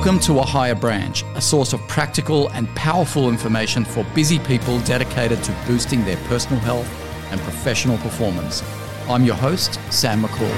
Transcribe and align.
Welcome 0.00 0.20
to 0.20 0.38
A 0.38 0.46
Higher 0.46 0.74
Branch, 0.74 1.22
a 1.34 1.42
source 1.42 1.74
of 1.74 1.80
practical 1.86 2.48
and 2.52 2.66
powerful 2.74 3.28
information 3.28 3.84
for 3.84 4.02
busy 4.14 4.38
people 4.38 4.80
dedicated 4.80 5.44
to 5.44 5.52
boosting 5.66 6.02
their 6.06 6.16
personal 6.26 6.58
health 6.60 6.88
and 7.30 7.38
professional 7.42 7.98
performance. 7.98 8.62
I'm 9.10 9.24
your 9.24 9.34
host, 9.34 9.78
Sam 9.92 10.22
Makhoul. 10.22 10.48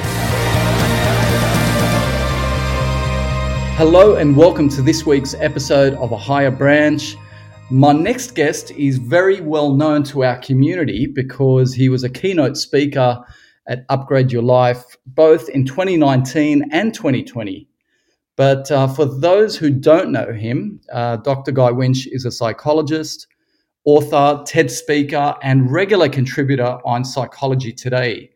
Hello, 3.74 4.14
and 4.14 4.36
welcome 4.36 4.68
to 4.68 4.80
this 4.80 5.04
week's 5.04 5.34
episode 5.34 5.94
of 5.94 6.12
A 6.12 6.16
Higher 6.16 6.52
Branch. 6.52 7.16
My 7.68 7.92
next 7.92 8.36
guest 8.36 8.70
is 8.70 8.98
very 8.98 9.40
well 9.40 9.74
known 9.74 10.04
to 10.04 10.22
our 10.22 10.38
community 10.38 11.08
because 11.08 11.74
he 11.74 11.88
was 11.88 12.04
a 12.04 12.08
keynote 12.08 12.56
speaker 12.56 13.18
at 13.66 13.84
Upgrade 13.88 14.30
Your 14.30 14.42
Life 14.42 14.96
both 15.04 15.48
in 15.48 15.64
2019 15.64 16.70
and 16.70 16.94
2020. 16.94 17.66
But 18.42 18.72
uh, 18.72 18.88
for 18.88 19.04
those 19.04 19.56
who 19.56 19.70
don't 19.70 20.10
know 20.10 20.32
him, 20.32 20.80
uh, 20.92 21.18
Dr. 21.18 21.52
Guy 21.52 21.70
Winch 21.70 22.08
is 22.08 22.24
a 22.24 22.32
psychologist, 22.32 23.28
author, 23.84 24.42
TED 24.44 24.68
speaker, 24.68 25.36
and 25.44 25.70
regular 25.70 26.08
contributor 26.08 26.80
on 26.84 27.04
Psychology 27.04 27.72
Today. 27.72 28.30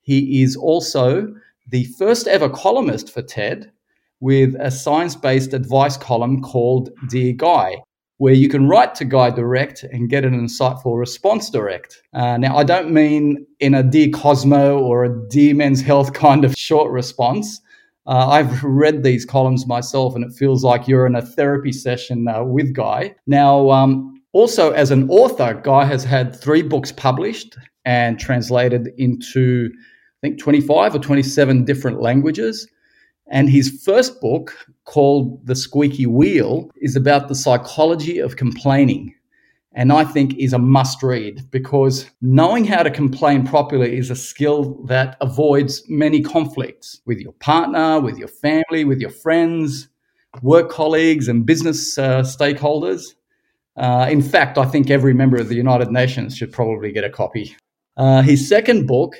He 0.00 0.42
is 0.42 0.56
also 0.56 1.32
the 1.68 1.84
first 1.96 2.26
ever 2.26 2.48
columnist 2.48 3.14
for 3.14 3.22
TED 3.22 3.70
with 4.18 4.56
a 4.58 4.72
science 4.72 5.14
based 5.14 5.54
advice 5.54 5.96
column 5.96 6.42
called 6.42 6.90
Dear 7.08 7.32
Guy, 7.32 7.76
where 8.16 8.34
you 8.34 8.48
can 8.48 8.66
write 8.66 8.96
to 8.96 9.04
Guy 9.04 9.30
direct 9.30 9.84
and 9.84 10.10
get 10.10 10.24
an 10.24 10.32
insightful 10.32 10.98
response 10.98 11.50
direct. 11.50 12.02
Uh, 12.12 12.36
now, 12.36 12.56
I 12.56 12.64
don't 12.64 12.90
mean 12.90 13.46
in 13.60 13.74
a 13.74 13.84
Dear 13.84 14.08
Cosmo 14.08 14.80
or 14.80 15.04
a 15.04 15.28
Dear 15.28 15.54
Men's 15.54 15.82
Health 15.82 16.14
kind 16.14 16.44
of 16.44 16.52
short 16.58 16.90
response. 16.90 17.60
Uh, 18.06 18.28
I've 18.28 18.62
read 18.64 19.02
these 19.02 19.24
columns 19.24 19.66
myself, 19.66 20.14
and 20.14 20.24
it 20.24 20.32
feels 20.32 20.64
like 20.64 20.88
you're 20.88 21.06
in 21.06 21.14
a 21.14 21.22
therapy 21.22 21.72
session 21.72 22.28
uh, 22.28 22.42
with 22.44 22.74
Guy. 22.74 23.14
Now, 23.26 23.70
um, 23.70 24.20
also 24.32 24.72
as 24.72 24.90
an 24.90 25.08
author, 25.10 25.60
Guy 25.62 25.84
has 25.84 26.04
had 26.04 26.34
three 26.34 26.62
books 26.62 26.92
published 26.92 27.56
and 27.84 28.18
translated 28.18 28.88
into, 28.98 29.70
I 30.22 30.28
think, 30.28 30.38
25 30.38 30.94
or 30.94 30.98
27 30.98 31.64
different 31.64 32.00
languages. 32.00 32.68
And 33.30 33.48
his 33.48 33.82
first 33.84 34.20
book, 34.20 34.54
called 34.84 35.46
The 35.46 35.54
Squeaky 35.54 36.06
Wheel, 36.06 36.70
is 36.80 36.96
about 36.96 37.28
the 37.28 37.34
psychology 37.34 38.18
of 38.18 38.36
complaining 38.36 39.14
and 39.74 39.92
I 39.92 40.04
think 40.04 40.36
is 40.38 40.52
a 40.52 40.58
must 40.58 41.02
read 41.02 41.50
because 41.50 42.10
knowing 42.20 42.64
how 42.64 42.82
to 42.82 42.90
complain 42.90 43.46
properly 43.46 43.96
is 43.96 44.10
a 44.10 44.16
skill 44.16 44.82
that 44.84 45.16
avoids 45.20 45.82
many 45.88 46.20
conflicts 46.20 47.00
with 47.06 47.18
your 47.18 47.32
partner, 47.34 48.00
with 48.00 48.18
your 48.18 48.28
family, 48.28 48.84
with 48.84 49.00
your 49.00 49.10
friends, 49.10 49.88
work 50.42 50.70
colleagues, 50.70 51.28
and 51.28 51.46
business 51.46 51.96
uh, 51.98 52.22
stakeholders. 52.22 53.14
Uh, 53.76 54.06
in 54.10 54.20
fact, 54.20 54.58
I 54.58 54.66
think 54.66 54.90
every 54.90 55.14
member 55.14 55.38
of 55.38 55.48
the 55.48 55.54
United 55.54 55.90
Nations 55.90 56.36
should 56.36 56.52
probably 56.52 56.92
get 56.92 57.04
a 57.04 57.10
copy. 57.10 57.56
Uh, 57.96 58.22
his 58.22 58.46
second 58.46 58.86
book, 58.86 59.14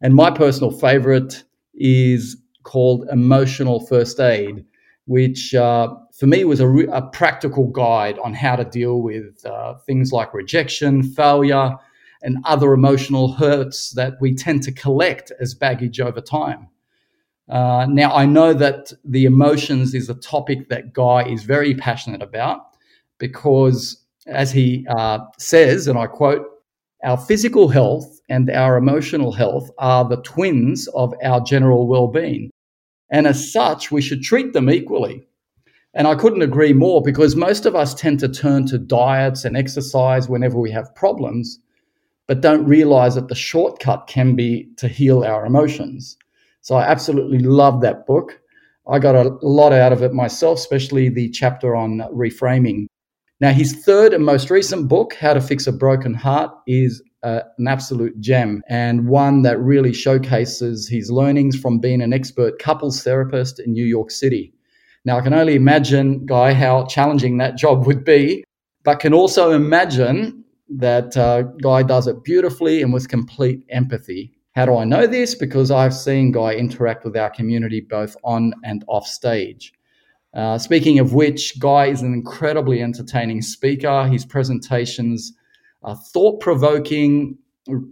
and 0.00 0.14
my 0.14 0.30
personal 0.30 0.70
favorite, 0.70 1.44
is 1.74 2.36
called 2.62 3.06
Emotional 3.10 3.86
First 3.86 4.20
Aid, 4.20 4.64
which 5.06 5.54
uh, 5.54 5.94
for 6.18 6.26
me 6.26 6.40
it 6.40 6.48
was 6.48 6.60
a, 6.60 6.68
re- 6.68 6.88
a, 6.92 7.02
practical 7.02 7.68
guide 7.68 8.18
on 8.18 8.34
how 8.34 8.56
to 8.56 8.64
deal 8.64 9.00
with 9.00 9.44
uh, 9.46 9.74
things 9.86 10.12
like 10.12 10.34
rejection, 10.34 11.02
failure, 11.02 11.76
and 12.22 12.38
other 12.44 12.72
emotional 12.72 13.32
hurts 13.32 13.92
that 13.92 14.14
we 14.20 14.34
tend 14.34 14.62
to 14.64 14.72
collect 14.72 15.30
as 15.40 15.54
baggage 15.54 16.00
over 16.00 16.20
time. 16.20 16.68
Uh, 17.48 17.86
now, 17.88 18.12
I 18.12 18.26
know 18.26 18.52
that 18.52 18.92
the 19.04 19.24
emotions 19.24 19.94
is 19.94 20.10
a 20.10 20.14
topic 20.14 20.68
that 20.68 20.92
Guy 20.92 21.22
is 21.28 21.44
very 21.44 21.74
passionate 21.74 22.22
about 22.22 22.62
because, 23.18 24.04
as 24.26 24.50
he 24.50 24.86
uh, 24.90 25.20
says, 25.38 25.86
and 25.86 25.98
I 25.98 26.06
quote, 26.06 26.44
our 27.04 27.16
physical 27.16 27.68
health 27.68 28.20
and 28.28 28.50
our 28.50 28.76
emotional 28.76 29.32
health 29.32 29.70
are 29.78 30.04
the 30.06 30.20
twins 30.22 30.88
of 30.88 31.14
our 31.22 31.40
general 31.40 31.86
well 31.86 32.08
being. 32.08 32.50
And 33.10 33.26
as 33.26 33.52
such, 33.52 33.92
we 33.92 34.02
should 34.02 34.22
treat 34.22 34.52
them 34.52 34.68
equally. 34.68 35.24
And 35.94 36.06
I 36.06 36.14
couldn't 36.14 36.42
agree 36.42 36.72
more 36.72 37.02
because 37.02 37.34
most 37.34 37.66
of 37.66 37.74
us 37.74 37.94
tend 37.94 38.20
to 38.20 38.28
turn 38.28 38.66
to 38.66 38.78
diets 38.78 39.44
and 39.44 39.56
exercise 39.56 40.28
whenever 40.28 40.58
we 40.58 40.70
have 40.70 40.94
problems, 40.94 41.58
but 42.26 42.40
don't 42.40 42.66
realize 42.66 43.14
that 43.14 43.28
the 43.28 43.34
shortcut 43.34 44.06
can 44.06 44.36
be 44.36 44.68
to 44.76 44.86
heal 44.86 45.24
our 45.24 45.46
emotions. 45.46 46.16
So 46.60 46.76
I 46.76 46.84
absolutely 46.84 47.38
love 47.38 47.80
that 47.80 48.06
book. 48.06 48.40
I 48.88 48.98
got 48.98 49.16
a 49.16 49.36
lot 49.42 49.72
out 49.72 49.92
of 49.92 50.02
it 50.02 50.12
myself, 50.12 50.58
especially 50.58 51.08
the 51.08 51.30
chapter 51.30 51.74
on 51.74 51.98
reframing. 52.12 52.86
Now, 53.40 53.52
his 53.52 53.84
third 53.84 54.12
and 54.12 54.24
most 54.24 54.50
recent 54.50 54.88
book, 54.88 55.14
How 55.14 55.34
to 55.34 55.40
Fix 55.40 55.66
a 55.66 55.72
Broken 55.72 56.12
Heart, 56.12 56.50
is 56.66 57.02
uh, 57.22 57.40
an 57.58 57.68
absolute 57.68 58.18
gem 58.20 58.62
and 58.68 59.08
one 59.08 59.42
that 59.42 59.60
really 59.60 59.92
showcases 59.92 60.88
his 60.88 61.10
learnings 61.10 61.58
from 61.58 61.78
being 61.78 62.02
an 62.02 62.12
expert 62.12 62.58
couples 62.58 63.02
therapist 63.02 63.58
in 63.60 63.72
New 63.72 63.84
York 63.84 64.10
City. 64.10 64.52
Now, 65.08 65.16
I 65.16 65.22
can 65.22 65.32
only 65.32 65.54
imagine, 65.54 66.26
Guy, 66.26 66.52
how 66.52 66.84
challenging 66.84 67.38
that 67.38 67.56
job 67.56 67.86
would 67.86 68.04
be, 68.04 68.44
but 68.84 69.00
can 69.00 69.14
also 69.14 69.52
imagine 69.52 70.44
that 70.68 71.16
uh, 71.16 71.44
Guy 71.62 71.82
does 71.82 72.06
it 72.06 72.22
beautifully 72.24 72.82
and 72.82 72.92
with 72.92 73.08
complete 73.08 73.64
empathy. 73.70 74.38
How 74.54 74.66
do 74.66 74.76
I 74.76 74.84
know 74.84 75.06
this? 75.06 75.34
Because 75.34 75.70
I've 75.70 75.94
seen 75.94 76.30
Guy 76.30 76.52
interact 76.52 77.06
with 77.06 77.16
our 77.16 77.30
community 77.30 77.80
both 77.80 78.18
on 78.22 78.52
and 78.64 78.84
off 78.86 79.06
stage. 79.06 79.72
Uh, 80.34 80.58
speaking 80.58 80.98
of 80.98 81.14
which, 81.14 81.58
Guy 81.58 81.86
is 81.86 82.02
an 82.02 82.12
incredibly 82.12 82.82
entertaining 82.82 83.40
speaker. 83.40 84.06
His 84.08 84.26
presentations 84.26 85.32
are 85.84 85.96
thought 85.96 86.40
provoking, 86.40 87.38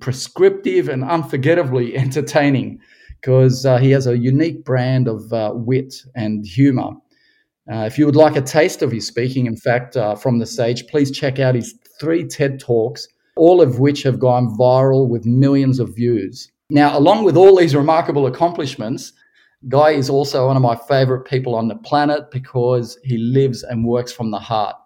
prescriptive, 0.01 0.91
and 0.91 1.03
unforgettably 1.03 1.97
entertaining 1.97 2.79
because 3.23 3.65
uh, 3.65 3.79
he 3.79 3.91
has 3.91 4.07
a 4.07 4.19
unique 4.19 4.67
brand 4.67 5.09
of 5.09 5.33
uh, 5.33 5.53
wit 5.55 5.95
and 6.15 6.45
humor. 6.45 6.91
Uh, 7.71 7.85
if 7.85 7.99
you 7.99 8.07
would 8.07 8.17
like 8.17 8.37
a 8.37 8.41
taste 8.41 8.83
of 8.83 8.93
his 8.93 9.07
speaking, 9.07 9.47
in 9.47 9.57
fact, 9.57 9.97
uh, 9.97 10.15
from 10.15 10.39
the 10.39 10.47
stage, 10.47 10.87
please 10.87 11.11
check 11.11 11.39
out 11.39 11.55
his 11.55 11.75
three 12.01 12.25
TED 12.25 12.61
Talks, 12.61 13.09
all 13.37 13.61
of 13.61 13.81
which 13.81 14.03
have 14.05 14.21
gone 14.21 14.57
viral 14.57 15.09
with 15.09 15.27
millions 15.27 15.81
of 15.81 15.95
views. 15.95 16.51
Now, 16.71 16.97
along 16.97 17.25
with 17.25 17.37
all 17.37 17.57
these 17.57 17.75
remarkable 17.75 18.27
accomplishments, 18.27 19.13
Guy 19.69 19.93
is 19.93 20.09
also 20.09 20.47
one 20.47 20.57
of 20.57 20.63
my 20.63 20.77
favorite 20.77 21.25
people 21.25 21.55
on 21.55 21.67
the 21.67 21.77
planet 21.77 22.31
because 22.31 22.99
he 23.03 23.19
lives 23.19 23.65
and 23.65 23.85
works 23.85 24.13
from 24.13 24.31
the 24.31 24.39
heart. 24.39 24.77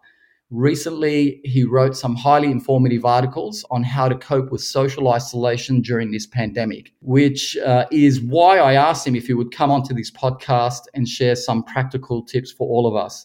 Recently, 0.51 1.41
he 1.45 1.63
wrote 1.63 1.97
some 1.97 2.17
highly 2.17 2.51
informative 2.51 3.05
articles 3.05 3.65
on 3.71 3.85
how 3.85 4.09
to 4.09 4.17
cope 4.17 4.51
with 4.51 4.61
social 4.61 5.09
isolation 5.09 5.81
during 5.81 6.11
this 6.11 6.27
pandemic, 6.27 6.93
which 7.03 7.57
uh, 7.59 7.87
is 7.93 8.21
why 8.21 8.59
I 8.59 8.75
asked 8.75 9.07
him 9.07 9.15
if 9.15 9.29
he 9.29 9.33
would 9.35 9.53
come 9.53 9.71
onto 9.71 9.95
this 9.95 10.11
podcast 10.11 10.89
and 10.93 11.07
share 11.07 11.37
some 11.37 11.63
practical 11.63 12.25
tips 12.25 12.51
for 12.51 12.69
all 12.69 12.89
of 12.89 12.97
us. 12.97 13.25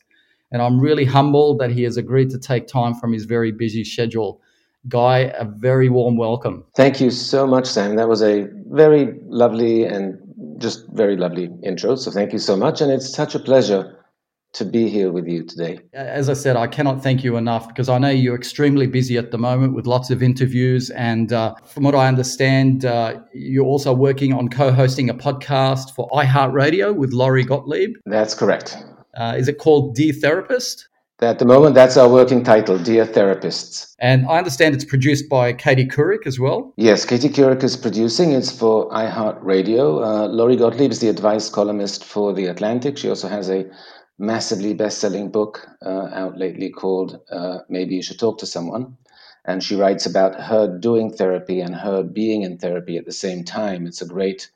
And 0.52 0.62
I'm 0.62 0.80
really 0.80 1.04
humbled 1.04 1.58
that 1.60 1.72
he 1.72 1.82
has 1.82 1.98
agreed 1.98 2.30
to 2.30 2.38
take 2.38 2.68
time 2.68 2.94
from 2.94 3.12
his 3.12 3.26
very 3.26 3.52
busy 3.52 3.84
schedule. 3.84 4.40
Guy, 4.88 5.34
a 5.36 5.46
very 5.46 5.90
warm 5.90 6.18
welcome. 6.18 6.64
Thank 6.76 7.02
you 7.02 7.10
so 7.10 7.48
much, 7.48 7.66
Sam. 7.66 7.96
That 7.96 8.08
was 8.08 8.22
a 8.22 8.48
very 8.70 9.20
lovely 9.26 9.84
and 9.84 10.20
just 10.60 10.86
very 10.92 11.18
lovely 11.18 11.50
intro. 11.64 11.96
So 11.96 12.12
thank 12.12 12.34
you 12.34 12.40
so 12.40 12.56
much. 12.56 12.82
And 12.82 12.92
it's 12.92 13.10
such 13.12 13.34
a 13.34 13.40
pleasure 13.40 13.98
to 14.56 14.66
be 14.66 14.90
here 14.90 15.12
with 15.12 15.28
you 15.28 15.44
today. 15.44 15.80
As 15.94 16.30
I 16.30 16.34
said, 16.34 16.56
I 16.56 16.66
cannot 16.66 17.04
thank 17.04 17.24
you 17.24 17.36
enough 17.36 17.68
because 17.68 17.90
I 17.90 17.98
know 17.98 18.10
you're 18.10 18.36
extremely 18.36 18.88
busy 18.88 19.18
at 19.18 19.32
the 19.32 19.38
moment 19.38 19.74
with 19.74 19.86
lots 19.86 20.10
of 20.10 20.24
interviews. 20.24 20.90
And 20.92 21.34
uh, 21.34 21.56
from 21.66 21.84
what 21.84 21.94
I 21.94 22.08
understand, 22.08 22.86
uh, 22.86 23.20
you're 23.34 23.66
also 23.66 23.94
working 23.94 24.34
on 24.34 24.48
co 24.48 24.72
hosting 24.72 25.10
a 25.10 25.14
podcast 25.14 25.94
for 25.94 26.10
iHeartRadio 26.12 26.96
with 26.96 27.12
Lori 27.12 27.44
Gottlieb. 27.44 27.96
That's 28.06 28.34
correct. 28.34 28.78
Uh, 29.18 29.36
is 29.38 29.48
it 29.48 29.58
called 29.60 29.96
Dear 29.96 30.14
Therapist? 30.14 30.88
At 31.22 31.40
the 31.40 31.46
moment, 31.46 31.76
that's 31.76 31.96
our 31.96 32.10
working 32.10 32.44
title, 32.44 32.78
Dear 32.78 33.06
Therapists. 33.06 33.96
And 34.00 34.28
I 34.28 34.38
understand 34.38 34.76
it's 34.76 34.84
produced 34.84 35.30
by 35.30 35.54
Katie 35.54 35.88
Couric 35.88 36.28
as 36.28 36.42
well. 36.42 36.74
Yes, 36.76 37.06
Katie 37.06 37.30
Couric 37.30 37.64
is 37.64 37.78
producing. 37.78 38.34
It's 38.34 38.52
for 38.52 38.90
iHeartRadio. 38.90 40.04
Uh, 40.04 40.28
Lori 40.28 40.58
Gottlieb 40.58 40.92
is 40.92 41.00
the 41.00 41.08
advice 41.08 41.50
columnist 41.50 42.04
for 42.04 42.34
The 42.34 42.48
Atlantic. 42.48 42.98
She 42.98 43.08
also 43.08 43.30
has 43.30 43.50
a 43.50 43.66
massively 44.18 44.74
best-selling 44.74 45.32
book 45.32 45.68
uh, 45.86 46.10
out 46.14 46.38
lately 46.38 46.70
called 46.70 47.20
uh, 47.32 47.60
"Maybe 47.70 47.96
You 47.96 48.04
Should 48.04 48.20
Talk 48.20 48.38
to 48.40 48.46
Someone," 48.46 48.98
and 49.46 49.64
she 49.64 49.76
writes 49.76 50.06
about 50.06 50.40
her 50.40 50.68
doing 50.80 51.12
therapy 51.12 51.62
and 51.62 51.76
her 51.76 52.04
being 52.04 52.44
in 52.44 52.58
therapy 52.58 52.98
at 52.98 53.06
the 53.06 53.12
same 53.12 53.44
time. 53.44 53.86
It's 53.88 54.02
a 54.02 54.08
great 54.08 54.50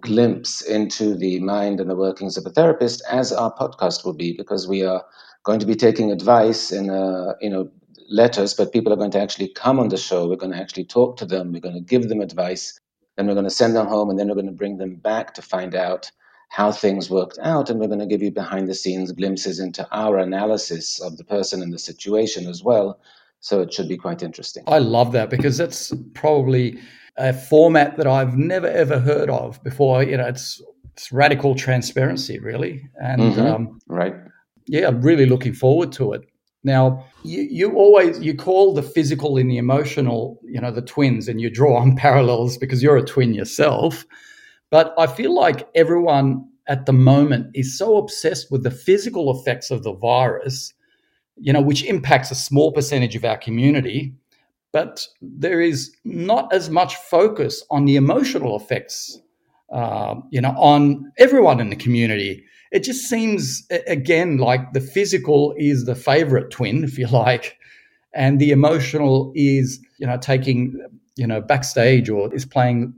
glimpse 0.00 0.62
into 0.62 1.14
the 1.14 1.40
mind 1.40 1.80
and 1.80 1.90
the 1.90 1.96
workings 1.96 2.36
of 2.36 2.46
a 2.46 2.50
therapist, 2.50 3.02
as 3.10 3.32
our 3.32 3.52
podcast 3.54 4.04
will 4.04 4.14
be, 4.14 4.32
because 4.32 4.68
we 4.68 4.82
are 4.82 5.04
going 5.44 5.60
to 5.60 5.66
be 5.66 5.74
taking 5.76 6.10
advice 6.12 6.72
in 6.72 6.90
uh, 6.90 7.34
you 7.40 7.50
know 7.50 7.70
letters, 8.08 8.54
but 8.54 8.72
people 8.72 8.92
are 8.92 8.96
going 8.96 9.10
to 9.10 9.20
actually 9.20 9.48
come 9.48 9.78
on 9.80 9.88
the 9.88 9.96
show. 9.96 10.28
We're 10.28 10.36
going 10.36 10.52
to 10.52 10.58
actually 10.60 10.84
talk 10.84 11.16
to 11.18 11.26
them. 11.26 11.52
We're 11.52 11.60
going 11.60 11.74
to 11.74 11.80
give 11.80 12.08
them 12.08 12.20
advice. 12.20 12.78
Then 13.16 13.26
we're 13.26 13.34
going 13.34 13.44
to 13.44 13.50
send 13.50 13.74
them 13.74 13.86
home, 13.86 14.10
and 14.10 14.18
then 14.18 14.28
we're 14.28 14.34
going 14.34 14.46
to 14.46 14.52
bring 14.52 14.78
them 14.78 14.96
back 14.96 15.34
to 15.34 15.42
find 15.42 15.74
out 15.74 16.10
how 16.48 16.72
things 16.72 17.10
worked 17.10 17.38
out, 17.42 17.68
and 17.68 17.80
we're 17.80 17.88
going 17.88 17.98
to 17.98 18.06
give 18.06 18.22
you 18.22 18.30
behind 18.30 18.68
the 18.68 18.74
scenes 18.74 19.12
glimpses 19.12 19.58
into 19.58 19.86
our 19.92 20.18
analysis 20.18 21.00
of 21.00 21.16
the 21.16 21.24
person 21.24 21.62
and 21.62 21.72
the 21.72 21.78
situation 21.78 22.46
as 22.46 22.62
well. 22.62 22.98
So 23.40 23.60
it 23.60 23.72
should 23.72 23.88
be 23.88 23.96
quite 23.96 24.22
interesting. 24.22 24.64
I 24.66 24.78
love 24.78 25.12
that 25.12 25.30
because 25.30 25.56
that's 25.56 25.92
probably 26.14 26.78
a 27.16 27.32
format 27.32 27.96
that 27.96 28.06
I've 28.06 28.36
never 28.36 28.66
ever 28.66 28.98
heard 28.98 29.30
of 29.30 29.62
before. 29.62 30.02
You 30.02 30.16
know, 30.16 30.26
it's 30.26 30.62
it's 30.92 31.12
radical 31.12 31.54
transparency, 31.54 32.38
really, 32.38 32.88
and 33.02 33.20
mm-hmm. 33.20 33.40
um, 33.40 33.78
right. 33.86 34.14
Yeah, 34.66 34.88
I'm 34.88 35.02
really 35.02 35.26
looking 35.26 35.52
forward 35.52 35.92
to 35.92 36.12
it. 36.14 36.22
Now, 36.64 37.04
you, 37.22 37.42
you 37.42 37.76
always 37.76 38.18
you 38.18 38.34
call 38.34 38.74
the 38.74 38.82
physical 38.82 39.36
and 39.36 39.50
the 39.50 39.58
emotional, 39.58 40.40
you 40.42 40.60
know, 40.60 40.72
the 40.72 40.82
twins, 40.82 41.28
and 41.28 41.40
you 41.40 41.50
draw 41.50 41.76
on 41.76 41.96
parallels 42.06 42.56
because 42.56 42.82
you're 42.82 42.96
a 42.96 43.04
twin 43.04 43.34
yourself. 43.34 44.04
But 44.70 44.94
I 44.98 45.06
feel 45.06 45.34
like 45.34 45.68
everyone 45.74 46.48
at 46.68 46.86
the 46.86 46.92
moment 46.92 47.50
is 47.54 47.78
so 47.78 47.96
obsessed 47.96 48.50
with 48.50 48.62
the 48.62 48.70
physical 48.70 49.30
effects 49.38 49.70
of 49.70 49.82
the 49.82 49.92
virus, 49.92 50.74
you 51.36 51.52
know, 51.52 51.60
which 51.60 51.84
impacts 51.84 52.30
a 52.30 52.34
small 52.34 52.72
percentage 52.72 53.14
of 53.14 53.24
our 53.24 53.38
community, 53.38 54.14
but 54.72 55.06
there 55.22 55.60
is 55.60 55.94
not 56.04 56.52
as 56.52 56.68
much 56.70 56.96
focus 56.96 57.62
on 57.70 57.84
the 57.84 57.96
emotional 57.96 58.56
effects, 58.56 59.20
uh, 59.72 60.16
you 60.30 60.40
know, 60.40 60.54
on 60.58 61.10
everyone 61.18 61.60
in 61.60 61.70
the 61.70 61.76
community. 61.76 62.44
It 62.72 62.80
just 62.80 63.08
seems, 63.08 63.66
again, 63.86 64.38
like 64.38 64.72
the 64.72 64.80
physical 64.80 65.54
is 65.56 65.84
the 65.84 65.94
favorite 65.94 66.50
twin, 66.50 66.84
if 66.84 66.98
you 66.98 67.06
like, 67.06 67.56
and 68.14 68.40
the 68.40 68.50
emotional 68.50 69.32
is, 69.34 69.80
you 69.98 70.06
know, 70.06 70.18
taking, 70.18 70.78
you 71.16 71.26
know, 71.26 71.40
backstage 71.40 72.10
or 72.10 72.34
is 72.34 72.44
playing 72.44 72.94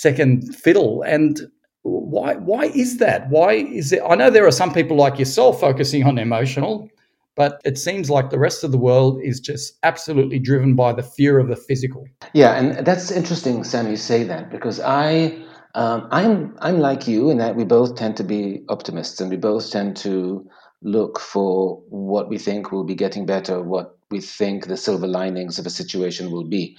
second 0.00 0.54
fiddle. 0.54 1.02
And 1.02 1.40
why 1.82 2.34
why 2.34 2.64
is 2.64 2.98
that? 2.98 3.28
Why 3.28 3.52
is 3.52 3.92
it? 3.92 4.02
I 4.08 4.14
know 4.14 4.30
there 4.30 4.46
are 4.46 4.52
some 4.62 4.72
people 4.72 4.96
like 4.96 5.18
yourself 5.18 5.60
focusing 5.60 6.04
on 6.04 6.18
emotional, 6.18 6.88
but 7.36 7.60
it 7.64 7.78
seems 7.78 8.10
like 8.10 8.30
the 8.30 8.38
rest 8.38 8.64
of 8.64 8.72
the 8.72 8.78
world 8.78 9.20
is 9.22 9.40
just 9.40 9.78
absolutely 9.82 10.38
driven 10.38 10.74
by 10.74 10.92
the 10.92 11.02
fear 11.02 11.38
of 11.38 11.48
the 11.48 11.56
physical. 11.56 12.06
Yeah, 12.32 12.52
and 12.58 12.86
that's 12.86 13.10
interesting, 13.10 13.64
Sam. 13.64 13.88
You 13.88 13.96
say 13.96 14.24
that 14.24 14.50
because 14.50 14.80
I. 14.80 15.38
Um, 15.76 16.08
I'm 16.10 16.56
I'm 16.58 16.80
like 16.80 17.06
you 17.06 17.30
in 17.30 17.38
that 17.38 17.54
we 17.54 17.62
both 17.62 17.94
tend 17.94 18.16
to 18.16 18.24
be 18.24 18.64
optimists 18.68 19.20
and 19.20 19.30
we 19.30 19.36
both 19.36 19.70
tend 19.70 19.96
to 19.98 20.50
look 20.82 21.20
for 21.20 21.80
what 21.88 22.28
we 22.28 22.38
think 22.38 22.72
will 22.72 22.82
be 22.82 22.96
getting 22.96 23.24
better, 23.24 23.62
what 23.62 23.96
we 24.10 24.20
think 24.20 24.66
the 24.66 24.76
silver 24.76 25.06
linings 25.06 25.60
of 25.60 25.66
a 25.66 25.70
situation 25.70 26.32
will 26.32 26.44
be 26.44 26.76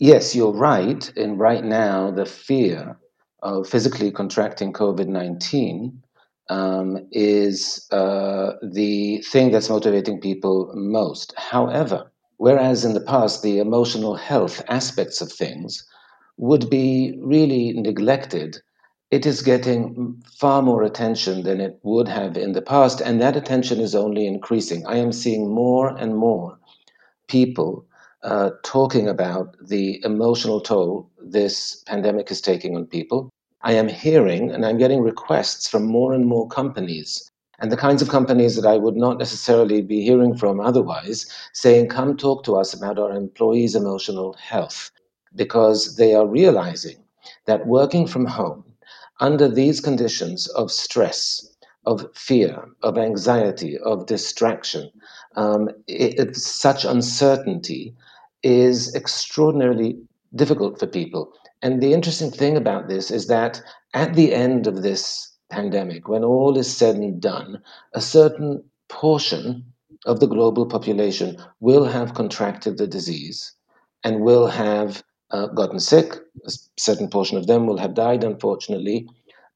yes, 0.00 0.34
you're 0.34 0.52
right. 0.52 1.12
And 1.16 1.38
right 1.38 1.64
now, 1.64 2.10
the 2.10 2.26
fear 2.26 2.98
of 3.42 3.68
physically 3.68 4.10
contracting 4.10 4.72
COVID 4.72 5.08
19 5.08 6.02
um, 6.50 6.98
is 7.12 7.86
uh, 7.92 8.54
the 8.62 9.22
thing 9.30 9.52
that's 9.52 9.70
motivating 9.70 10.20
people 10.20 10.72
most. 10.74 11.34
However, 11.38 12.10
whereas 12.38 12.84
in 12.84 12.94
the 12.94 13.00
past, 13.00 13.42
the 13.42 13.60
emotional 13.60 14.16
health 14.16 14.62
aspects 14.68 15.20
of 15.20 15.32
things 15.32 15.86
would 16.38 16.70
be 16.70 17.18
really 17.22 17.72
neglected, 17.74 18.58
it 19.12 19.26
is 19.26 19.42
getting 19.42 20.22
far 20.38 20.62
more 20.62 20.82
attention 20.82 21.44
than 21.44 21.60
it 21.60 21.78
would 21.84 22.08
have 22.08 22.36
in 22.36 22.52
the 22.52 22.62
past, 22.62 23.00
and 23.00 23.20
that 23.20 23.36
attention 23.36 23.80
is 23.80 23.94
only 23.94 24.26
increasing. 24.26 24.86
I 24.86 24.96
am 24.96 25.12
seeing 25.12 25.52
more 25.54 25.88
and 25.98 26.16
more 26.16 26.58
people 27.28 27.86
uh, 28.22 28.50
talking 28.62 29.08
about 29.08 29.56
the 29.60 30.02
emotional 30.04 30.60
toll 30.60 31.10
this 31.22 31.82
pandemic 31.86 32.30
is 32.30 32.40
taking 32.40 32.76
on 32.76 32.86
people. 32.86 33.30
I 33.62 33.72
am 33.72 33.88
hearing 33.88 34.50
and 34.50 34.64
I'm 34.64 34.78
getting 34.78 35.00
requests 35.00 35.68
from 35.68 35.86
more 35.86 36.12
and 36.12 36.26
more 36.26 36.48
companies, 36.48 37.30
and 37.58 37.70
the 37.70 37.76
kinds 37.76 38.02
of 38.02 38.08
companies 38.08 38.56
that 38.56 38.66
I 38.66 38.76
would 38.76 38.96
not 38.96 39.18
necessarily 39.18 39.82
be 39.82 40.02
hearing 40.02 40.36
from 40.36 40.60
otherwise, 40.60 41.30
saying, 41.52 41.88
Come 41.88 42.16
talk 42.16 42.44
to 42.44 42.56
us 42.56 42.72
about 42.74 42.98
our 42.98 43.12
employees' 43.12 43.74
emotional 43.74 44.34
health, 44.34 44.90
because 45.34 45.96
they 45.96 46.14
are 46.14 46.26
realizing 46.26 46.96
that 47.46 47.66
working 47.66 48.06
from 48.06 48.26
home 48.26 48.64
under 49.20 49.48
these 49.48 49.80
conditions 49.80 50.46
of 50.48 50.72
stress, 50.72 51.46
of 51.86 52.06
fear, 52.14 52.64
of 52.82 52.96
anxiety, 52.96 53.78
of 53.78 54.06
distraction, 54.06 54.90
um, 55.36 55.68
it, 55.86 56.36
such 56.36 56.84
uncertainty 56.84 57.94
is 58.42 58.94
extraordinarily 58.94 59.98
difficult 60.34 60.78
for 60.78 60.86
people. 60.86 61.32
And 61.62 61.82
the 61.82 61.92
interesting 61.92 62.30
thing 62.30 62.56
about 62.56 62.88
this 62.88 63.10
is 63.10 63.26
that 63.26 63.62
at 63.94 64.14
the 64.14 64.34
end 64.34 64.66
of 64.66 64.82
this 64.82 65.30
pandemic, 65.50 66.08
when 66.08 66.24
all 66.24 66.56
is 66.56 66.74
said 66.74 66.96
and 66.96 67.20
done, 67.20 67.60
a 67.94 68.00
certain 68.00 68.62
portion 68.88 69.64
of 70.06 70.20
the 70.20 70.26
global 70.26 70.64
population 70.64 71.36
will 71.60 71.84
have 71.84 72.14
contracted 72.14 72.78
the 72.78 72.86
disease 72.86 73.52
and 74.04 74.22
will 74.22 74.46
have 74.46 75.02
uh, 75.30 75.46
gotten 75.48 75.78
sick. 75.78 76.14
A 76.46 76.52
certain 76.78 77.08
portion 77.08 77.36
of 77.36 77.46
them 77.46 77.66
will 77.66 77.76
have 77.76 77.94
died, 77.94 78.24
unfortunately, 78.24 79.06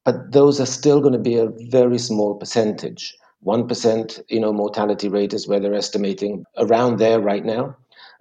but 0.03 0.31
those 0.31 0.59
are 0.59 0.67
still 0.67 1.01
going 1.01 1.13
to 1.13 1.19
be 1.19 1.35
a 1.35 1.51
very 1.69 1.97
small 1.97 2.35
percentage. 2.35 3.15
1% 3.45 4.21
you 4.29 4.39
know 4.39 4.51
mortality 4.53 5.07
rate 5.07 5.33
is 5.33 5.47
where 5.47 5.59
they're 5.59 5.73
estimating 5.73 6.45
around 6.57 6.97
there 6.97 7.19
right 7.19 7.45
now 7.45 7.75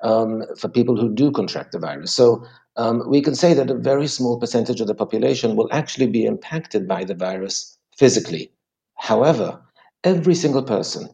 um, 0.05 0.45
for 0.57 0.69
people 0.69 0.97
who 0.97 1.13
do 1.13 1.33
contract 1.33 1.73
the 1.73 1.79
virus. 1.79 2.15
So 2.15 2.45
um, 2.77 3.03
we 3.09 3.21
can 3.23 3.35
say 3.35 3.55
that 3.55 3.71
a 3.71 3.75
very 3.75 4.07
small 4.07 4.39
percentage 4.39 4.81
of 4.81 4.87
the 4.87 4.95
population 4.95 5.57
will 5.57 5.69
actually 5.73 6.07
be 6.07 6.27
impacted 6.27 6.87
by 6.87 7.05
the 7.05 7.15
virus 7.15 7.77
physically. 7.97 8.53
However, 8.97 9.61
every 10.05 10.35
single 10.35 10.63
person 10.63 11.09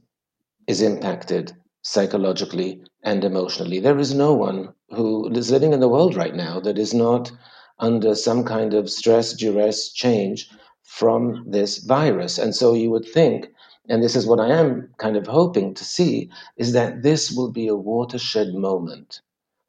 is 0.66 0.82
impacted 0.82 1.52
psychologically 1.82 2.82
and 3.02 3.24
emotionally. 3.24 3.80
There 3.80 3.98
is 3.98 4.12
no 4.12 4.34
one 4.34 4.74
who 4.90 5.30
is 5.30 5.50
living 5.50 5.72
in 5.72 5.80
the 5.80 5.88
world 5.88 6.16
right 6.16 6.34
now 6.34 6.60
that 6.60 6.78
is 6.78 6.92
not 6.92 7.32
under 7.78 8.14
some 8.14 8.44
kind 8.44 8.74
of 8.74 8.90
stress, 8.90 9.32
duress, 9.32 9.90
change 9.92 10.50
from 10.82 11.44
this 11.48 11.78
virus. 11.78 12.38
And 12.38 12.54
so 12.54 12.74
you 12.74 12.90
would 12.90 13.06
think 13.06 13.48
and 13.88 14.02
this 14.02 14.14
is 14.14 14.26
what 14.26 14.40
I 14.40 14.48
am 14.48 14.88
kind 14.98 15.16
of 15.16 15.26
hoping 15.26 15.74
to 15.74 15.84
see, 15.84 16.30
is 16.56 16.72
that 16.72 17.02
this 17.02 17.32
will 17.32 17.50
be 17.50 17.68
a 17.68 17.76
watershed 17.76 18.54
moment 18.54 19.20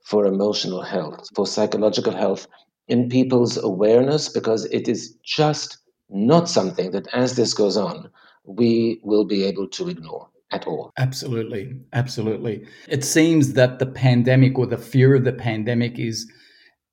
for 0.04 0.26
emotional 0.26 0.82
health, 0.82 1.28
for 1.36 1.48
psychological 1.48 2.14
health 2.14 2.48
in 2.88 3.10
people's 3.10 3.58
awareness, 3.58 4.30
because 4.30 4.66
it 4.66 4.88
is 4.88 5.16
just 5.24 5.78
not 6.10 6.50
something 6.50 6.92
that 6.92 7.08
as 7.14 7.36
this 7.36 7.54
goes 7.54 7.78
on, 7.78 8.10
we 8.46 9.00
will 9.04 9.26
be 9.26 9.44
able 9.44 9.68
to 9.68 9.88
ignore 9.88 10.28
at 10.52 10.68
all. 10.68 10.92
Absolutely. 10.98 11.74
Absolutely. 11.94 12.66
It 12.90 13.04
seems 13.04 13.54
that 13.54 13.80
the 13.80 13.86
pandemic 13.86 14.58
or 14.58 14.66
the 14.66 14.78
fear 14.78 15.16
of 15.16 15.24
the 15.24 15.34
pandemic 15.34 15.98
is 15.98 16.30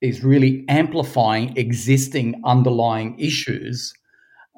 is 0.00 0.22
really 0.22 0.64
amplifying 0.68 1.56
existing 1.56 2.40
underlying 2.44 3.18
issues 3.18 3.92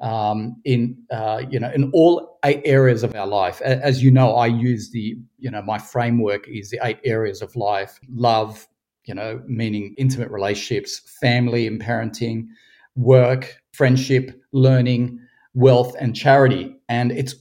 um, 0.01 0.59
in 0.65 0.97
uh, 1.11 1.43
you 1.49 1.59
know 1.59 1.71
in 1.71 1.91
all 1.93 2.39
eight 2.43 2.61
areas 2.65 3.03
of 3.03 3.15
our 3.15 3.27
life. 3.27 3.61
As 3.61 4.03
you 4.03 4.11
know, 4.11 4.35
I 4.35 4.47
use 4.47 4.91
the 4.91 5.17
you 5.37 5.51
know 5.51 5.61
my 5.61 5.77
framework 5.77 6.47
is 6.47 6.69
the 6.69 6.79
eight 6.83 6.99
areas 7.05 7.41
of 7.41 7.55
life: 7.55 7.99
love, 8.09 8.67
you 9.05 9.13
know, 9.13 9.41
meaning 9.47 9.95
intimate 9.97 10.29
relationships, 10.31 10.99
family 11.21 11.67
and 11.67 11.79
parenting, 11.81 12.47
work, 12.95 13.55
friendship, 13.73 14.31
learning, 14.51 15.19
wealth, 15.53 15.95
and 15.99 16.15
charity. 16.15 16.75
And 16.89 17.11
it's 17.11 17.35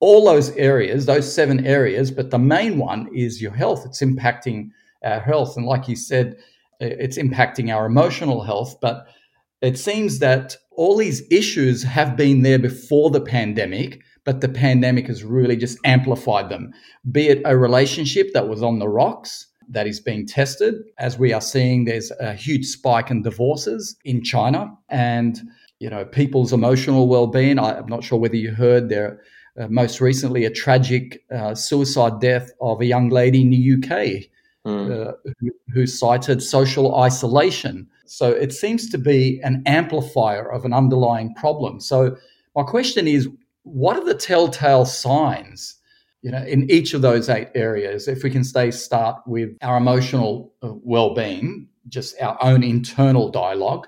all 0.00 0.24
those 0.24 0.50
areas, 0.52 1.06
those 1.06 1.32
seven 1.32 1.66
areas, 1.66 2.10
but 2.10 2.30
the 2.30 2.38
main 2.38 2.78
one 2.78 3.08
is 3.14 3.42
your 3.42 3.52
health. 3.52 3.84
It's 3.84 4.02
impacting 4.02 4.70
our 5.04 5.20
health, 5.20 5.56
and 5.56 5.66
like 5.66 5.88
you 5.88 5.96
said, 5.96 6.36
it's 6.80 7.18
impacting 7.18 7.74
our 7.74 7.86
emotional 7.86 8.42
health, 8.42 8.76
but 8.80 9.06
it 9.60 9.78
seems 9.78 10.20
that 10.20 10.56
all 10.78 10.96
these 10.96 11.24
issues 11.28 11.82
have 11.82 12.16
been 12.16 12.42
there 12.42 12.58
before 12.58 13.10
the 13.10 13.20
pandemic, 13.20 14.00
but 14.24 14.40
the 14.40 14.48
pandemic 14.48 15.08
has 15.08 15.24
really 15.24 15.56
just 15.56 15.76
amplified 15.84 16.48
them. 16.48 16.72
Be 17.10 17.28
it 17.28 17.42
a 17.44 17.58
relationship 17.58 18.32
that 18.32 18.48
was 18.48 18.62
on 18.62 18.78
the 18.78 18.88
rocks 18.88 19.48
that 19.68 19.88
is 19.88 19.98
being 19.98 20.24
tested, 20.24 20.76
as 20.98 21.18
we 21.18 21.32
are 21.32 21.40
seeing, 21.40 21.84
there's 21.84 22.12
a 22.20 22.32
huge 22.32 22.64
spike 22.64 23.10
in 23.10 23.22
divorces 23.22 23.96
in 24.04 24.22
China, 24.22 24.72
and 24.88 25.40
you 25.80 25.90
know 25.90 26.04
people's 26.04 26.52
emotional 26.52 27.08
well-being. 27.08 27.58
I'm 27.58 27.86
not 27.86 28.04
sure 28.04 28.18
whether 28.18 28.36
you 28.36 28.52
heard 28.52 28.88
there. 28.88 29.20
Uh, 29.60 29.66
most 29.66 30.00
recently, 30.00 30.44
a 30.44 30.50
tragic 30.50 31.24
uh, 31.34 31.56
suicide 31.56 32.20
death 32.20 32.52
of 32.60 32.80
a 32.80 32.86
young 32.86 33.08
lady 33.08 33.42
in 33.42 33.50
the 33.50 33.72
UK 33.74 34.30
mm. 34.64 35.08
uh, 35.08 35.12
who, 35.40 35.50
who 35.74 35.86
cited 35.86 36.40
social 36.40 36.94
isolation 36.94 37.88
so 38.10 38.30
it 38.30 38.52
seems 38.52 38.88
to 38.90 38.98
be 38.98 39.40
an 39.42 39.62
amplifier 39.66 40.50
of 40.50 40.64
an 40.64 40.72
underlying 40.72 41.34
problem. 41.34 41.80
So 41.80 42.16
my 42.56 42.62
question 42.62 43.06
is, 43.06 43.28
what 43.62 43.96
are 43.96 44.04
the 44.04 44.14
telltale 44.14 44.84
signs? 44.84 45.76
You 46.22 46.32
know, 46.32 46.42
in 46.44 46.68
each 46.70 46.94
of 46.94 47.02
those 47.02 47.28
eight 47.28 47.48
areas, 47.54 48.08
if 48.08 48.22
we 48.22 48.30
can 48.30 48.42
stay 48.42 48.70
start 48.70 49.20
with 49.26 49.56
our 49.62 49.76
emotional 49.76 50.52
uh, 50.62 50.72
well-being, 50.82 51.68
just 51.88 52.20
our 52.20 52.36
own 52.42 52.62
internal 52.62 53.30
dialogue, 53.30 53.86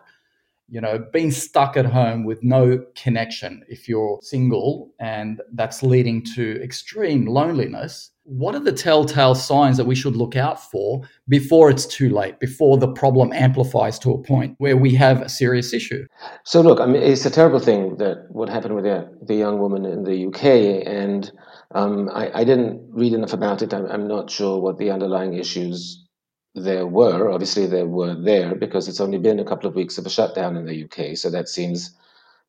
you 0.71 0.81
know, 0.81 1.05
being 1.13 1.33
stuck 1.33 1.77
at 1.77 1.85
home 1.85 2.25
with 2.25 2.43
no 2.43 2.83
connection 2.95 3.65
if 3.69 3.89
you're 3.89 4.19
single 4.23 4.93
and 5.01 5.43
that's 5.53 5.83
leading 5.83 6.25
to 6.37 6.63
extreme 6.63 7.27
loneliness. 7.27 8.13
What 8.23 8.55
are 8.55 8.61
the 8.61 8.71
telltale 8.73 9.35
signs 9.35 9.77
that 9.77 9.87
we 9.87 9.97
should 9.97 10.15
look 10.15 10.37
out 10.37 10.63
for 10.71 11.03
before 11.29 11.69
it's 11.69 11.87
too 11.87 12.11
late, 12.11 12.39
before 12.39 12.79
the 12.79 12.93
problem 12.93 13.33
amplifies 13.33 13.99
to 14.01 14.13
a 14.13 14.23
point 14.23 14.55
where 14.59 14.77
we 14.77 14.95
have 14.95 15.21
a 15.21 15.29
serious 15.29 15.75
issue? 15.75 16.07
So, 16.45 16.61
look, 16.61 16.79
I 16.79 16.87
mean, 16.87 17.03
it's 17.03 17.27
a 17.27 17.31
terrible 17.31 17.59
thing 17.59 17.97
that 17.97 18.27
what 18.31 18.49
happened 18.49 18.77
with 18.77 18.85
the, 18.85 19.11
the 19.27 19.35
young 19.35 19.59
woman 19.59 19.85
in 19.85 20.05
the 20.05 20.27
UK. 20.27 20.87
And 20.87 21.33
um, 21.75 22.09
I, 22.15 22.31
I, 22.41 22.45
didn't 22.45 22.89
read 22.93 23.15
enough 23.15 23.33
about 23.33 23.63
it. 23.63 23.75
I'm, 23.75 23.87
I'm 23.87 24.07
not 24.07 24.31
sure 24.31 24.61
what 24.61 24.79
the 24.79 24.91
underlying 24.91 25.35
issues 25.35 26.05
there 26.55 26.87
were. 26.87 27.31
Obviously, 27.31 27.67
there 27.67 27.87
were 27.87 28.15
there 28.15 28.55
because 28.55 28.89
it's 28.89 29.01
only 29.01 29.19
been 29.19 29.39
a 29.39 29.45
couple 29.45 29.69
of 29.69 29.75
weeks 29.75 29.99
of 29.99 30.07
a 30.07 30.11
shutdown 30.11 30.57
in 30.57 30.67
the 30.67 30.85
UK. 30.85 31.17
So 31.17 31.31
that 31.31 31.49
seems 31.49 31.97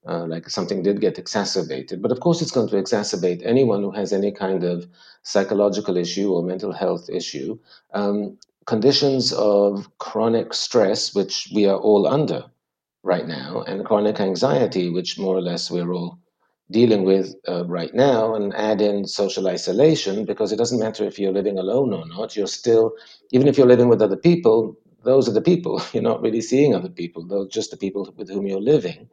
uh, 0.08 0.26
like 0.26 0.50
something 0.50 0.82
did 0.82 1.02
get 1.02 1.20
exacerbated. 1.20 2.02
But 2.02 2.12
of 2.12 2.20
course, 2.20 2.42
it's 2.42 2.52
going 2.52 2.70
to 2.70 2.76
exacerbate 2.76 3.46
anyone 3.46 3.82
who 3.84 3.92
has 3.92 4.12
any 4.12 4.32
kind 4.32 4.64
of 4.64 4.88
psychological 5.24 5.98
issue 5.98 6.34
or 6.34 6.44
mental 6.44 6.72
health 6.72 7.10
issue. 7.10 7.60
Um, 7.94 8.38
conditions 8.66 9.34
of 9.34 9.88
chronic 10.00 10.54
stress, 10.54 11.14
which 11.14 11.50
we 11.54 11.68
are 11.68 11.78
all 11.78 12.08
under 12.08 12.46
right 13.04 13.28
now, 13.28 13.62
and 13.62 13.86
chronic 13.86 14.20
anxiety, 14.20 14.90
which 14.90 15.20
more 15.20 15.36
or 15.36 15.42
less 15.42 15.70
we're 15.70 15.92
all 15.92 16.20
dealing 16.72 17.04
with 17.04 17.36
uh, 17.48 17.66
right 17.68 17.94
now 17.94 18.36
and 18.36 18.54
add 18.56 18.82
in 18.82 19.06
social 19.08 19.48
isolation 19.48 20.26
because 20.26 20.52
it 20.52 20.58
doesn't 20.58 20.80
matter 20.80 21.04
if 21.06 21.20
you're 21.20 21.34
living 21.34 21.60
alone 21.60 21.94
or 21.94 22.06
not 22.08 22.36
you're 22.36 22.48
still 22.48 22.94
even 23.32 23.48
if 23.48 23.58
you're 23.58 23.68
living 23.68 23.90
with 23.90 24.02
other 24.02 24.18
people 24.18 24.78
those 25.04 25.28
are 25.28 25.34
the 25.34 25.42
people. 25.42 25.82
You're 25.94 26.04
not 26.04 26.22
really 26.22 26.42
seeing 26.42 26.76
other 26.76 26.90
people. 26.90 27.26
Those 27.26 27.50
just 27.50 27.72
the 27.72 27.78
people 27.78 28.14
with 28.18 28.30
whom 28.30 28.46
you're 28.48 28.62
living. 28.62 29.10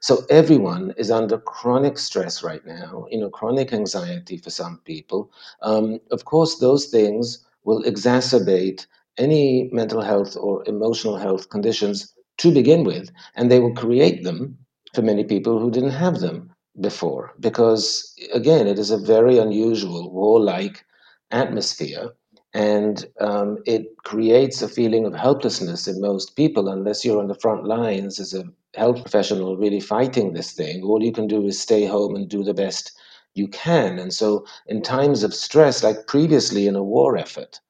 So 0.00 0.24
everyone 0.30 0.94
is 0.96 1.10
under 1.10 1.38
chronic 1.38 1.98
stress 1.98 2.42
right 2.44 2.64
now 2.66 3.06
you 3.10 3.18
know 3.18 3.30
chronic 3.30 3.72
anxiety 3.72 4.36
for 4.38 4.50
some 4.50 4.80
people. 4.84 5.30
Um, 5.62 6.00
of 6.12 6.24
course 6.26 6.58
those 6.58 6.86
things 6.86 7.44
will 7.64 7.82
exacerbate 7.82 8.86
any 9.18 9.70
mental 9.72 10.02
health 10.02 10.36
or 10.36 10.62
emotional 10.68 11.16
health 11.16 11.50
conditions 11.50 12.14
to 12.38 12.52
begin 12.52 12.84
with 12.84 13.10
and 13.36 13.50
they 13.50 13.60
will 13.60 13.74
create 13.74 14.24
them 14.24 14.58
for 14.94 15.02
many 15.02 15.24
people 15.24 15.58
who 15.60 15.70
didn't 15.70 15.90
have 16.04 16.20
them 16.20 16.50
before. 16.80 17.34
Because 17.40 18.14
again 18.32 18.66
it 18.66 18.78
is 18.78 18.90
a 18.90 18.98
very 18.98 19.38
unusual 19.38 20.10
warlike 20.10 20.84
atmosphere 21.30 22.10
and 22.52 23.06
um, 23.20 23.58
it 23.66 23.96
creates 24.04 24.62
a 24.62 24.68
feeling 24.68 25.04
of 25.04 25.14
helplessness 25.14 25.88
in 25.88 26.00
most 26.00 26.36
people 26.36 26.68
unless 26.68 27.04
you're 27.04 27.18
on 27.20 27.26
the 27.28 27.34
front 27.34 27.64
lines 27.66 28.20
as 28.20 28.32
a 28.32 28.44
health 28.74 29.00
professional 29.02 29.56
really 29.56 29.80
fighting 29.80 30.32
this 30.32 30.52
thing. 30.52 30.82
All 30.84 31.02
you 31.02 31.12
can 31.12 31.26
do 31.26 31.46
is 31.46 31.60
stay 31.60 31.84
home 31.86 32.14
and 32.14 32.28
do 32.28 32.44
the 32.44 32.54
best 32.54 32.92
you 33.34 33.48
can. 33.48 33.98
And 33.98 34.12
so 34.12 34.46
in 34.66 34.82
times 34.82 35.22
of 35.24 35.34
stress 35.34 35.82
like 35.82 36.06
previously 36.06 36.66
in 36.66 36.76
a 36.76 36.84
war 36.84 37.16
effort 37.16 37.60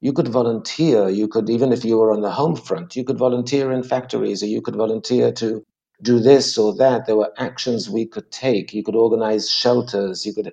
you 0.00 0.12
could 0.12 0.28
volunteer. 0.28 1.08
You 1.08 1.26
could 1.26 1.50
even 1.50 1.72
if 1.72 1.84
you 1.84 1.98
were 1.98 2.12
on 2.12 2.22
the 2.22 2.30
home 2.30 2.56
front 2.56 2.96
you 2.96 3.04
could 3.04 3.18
volunteer 3.18 3.72
in 3.72 3.82
factories 3.82 4.42
or 4.42 4.46
you 4.46 4.62
could 4.62 4.76
volunteer 4.76 5.32
to 5.32 5.64
do 6.02 6.20
this 6.20 6.56
or 6.56 6.74
that. 6.76 7.06
There 7.06 7.16
were 7.16 7.32
actions 7.38 7.90
we 7.90 8.06
could 8.06 8.30
take. 8.30 8.72
You 8.72 8.82
could 8.82 8.96
organize 8.96 9.50
shelters. 9.50 10.24
You 10.26 10.34
could, 10.34 10.52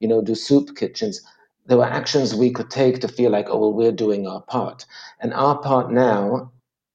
you 0.00 0.08
know, 0.08 0.22
do 0.22 0.34
soup 0.34 0.76
kitchens. 0.76 1.20
There 1.66 1.78
were 1.78 1.84
actions 1.84 2.34
we 2.34 2.50
could 2.50 2.70
take 2.70 3.00
to 3.00 3.08
feel 3.08 3.30
like, 3.30 3.46
oh, 3.48 3.58
well, 3.58 3.72
we're 3.72 3.92
doing 3.92 4.26
our 4.26 4.42
part. 4.42 4.86
And 5.20 5.34
our 5.34 5.58
part 5.58 5.92
now 5.92 6.52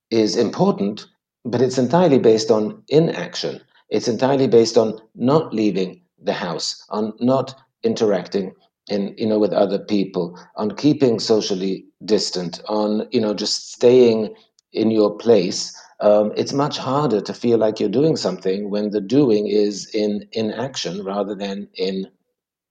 is 0.10 0.36
important, 0.36 1.06
but 1.46 1.62
it's 1.62 1.78
entirely 1.78 2.20
based 2.20 2.52
on 2.52 2.84
inaction. 2.88 3.62
It's 3.90 4.08
entirely 4.08 4.48
based 4.48 4.78
on 4.78 5.00
not 5.16 5.54
leaving 5.54 6.02
the 6.22 6.34
house, 6.34 6.86
on 6.90 7.14
not 7.20 7.56
interacting 7.84 8.54
in, 8.90 9.14
you 9.18 9.28
know, 9.28 9.40
with 9.40 9.54
other 9.54 9.80
people, 9.80 10.40
on 10.56 10.76
keeping 10.76 11.20
socially 11.20 11.86
distant, 12.06 12.62
on, 12.68 13.08
you 13.12 13.20
know, 13.20 13.34
just 13.34 13.72
staying 13.74 14.34
in 14.74 14.92
your 14.92 15.16
place 15.18 15.76
um, 16.02 16.34
it's 16.36 16.54
much 16.54 16.78
harder 16.78 17.22
to 17.22 17.34
feel 17.34 17.58
like 17.58 17.80
you're 17.80 17.90
doing 17.90 18.18
something 18.18 18.70
when 18.70 18.90
the 18.92 19.02
doing 19.02 19.48
is 19.48 19.90
in 19.94 20.28
in 20.34 20.52
action 20.52 21.04
rather 21.04 21.36
than 21.36 21.70
in 21.76 22.08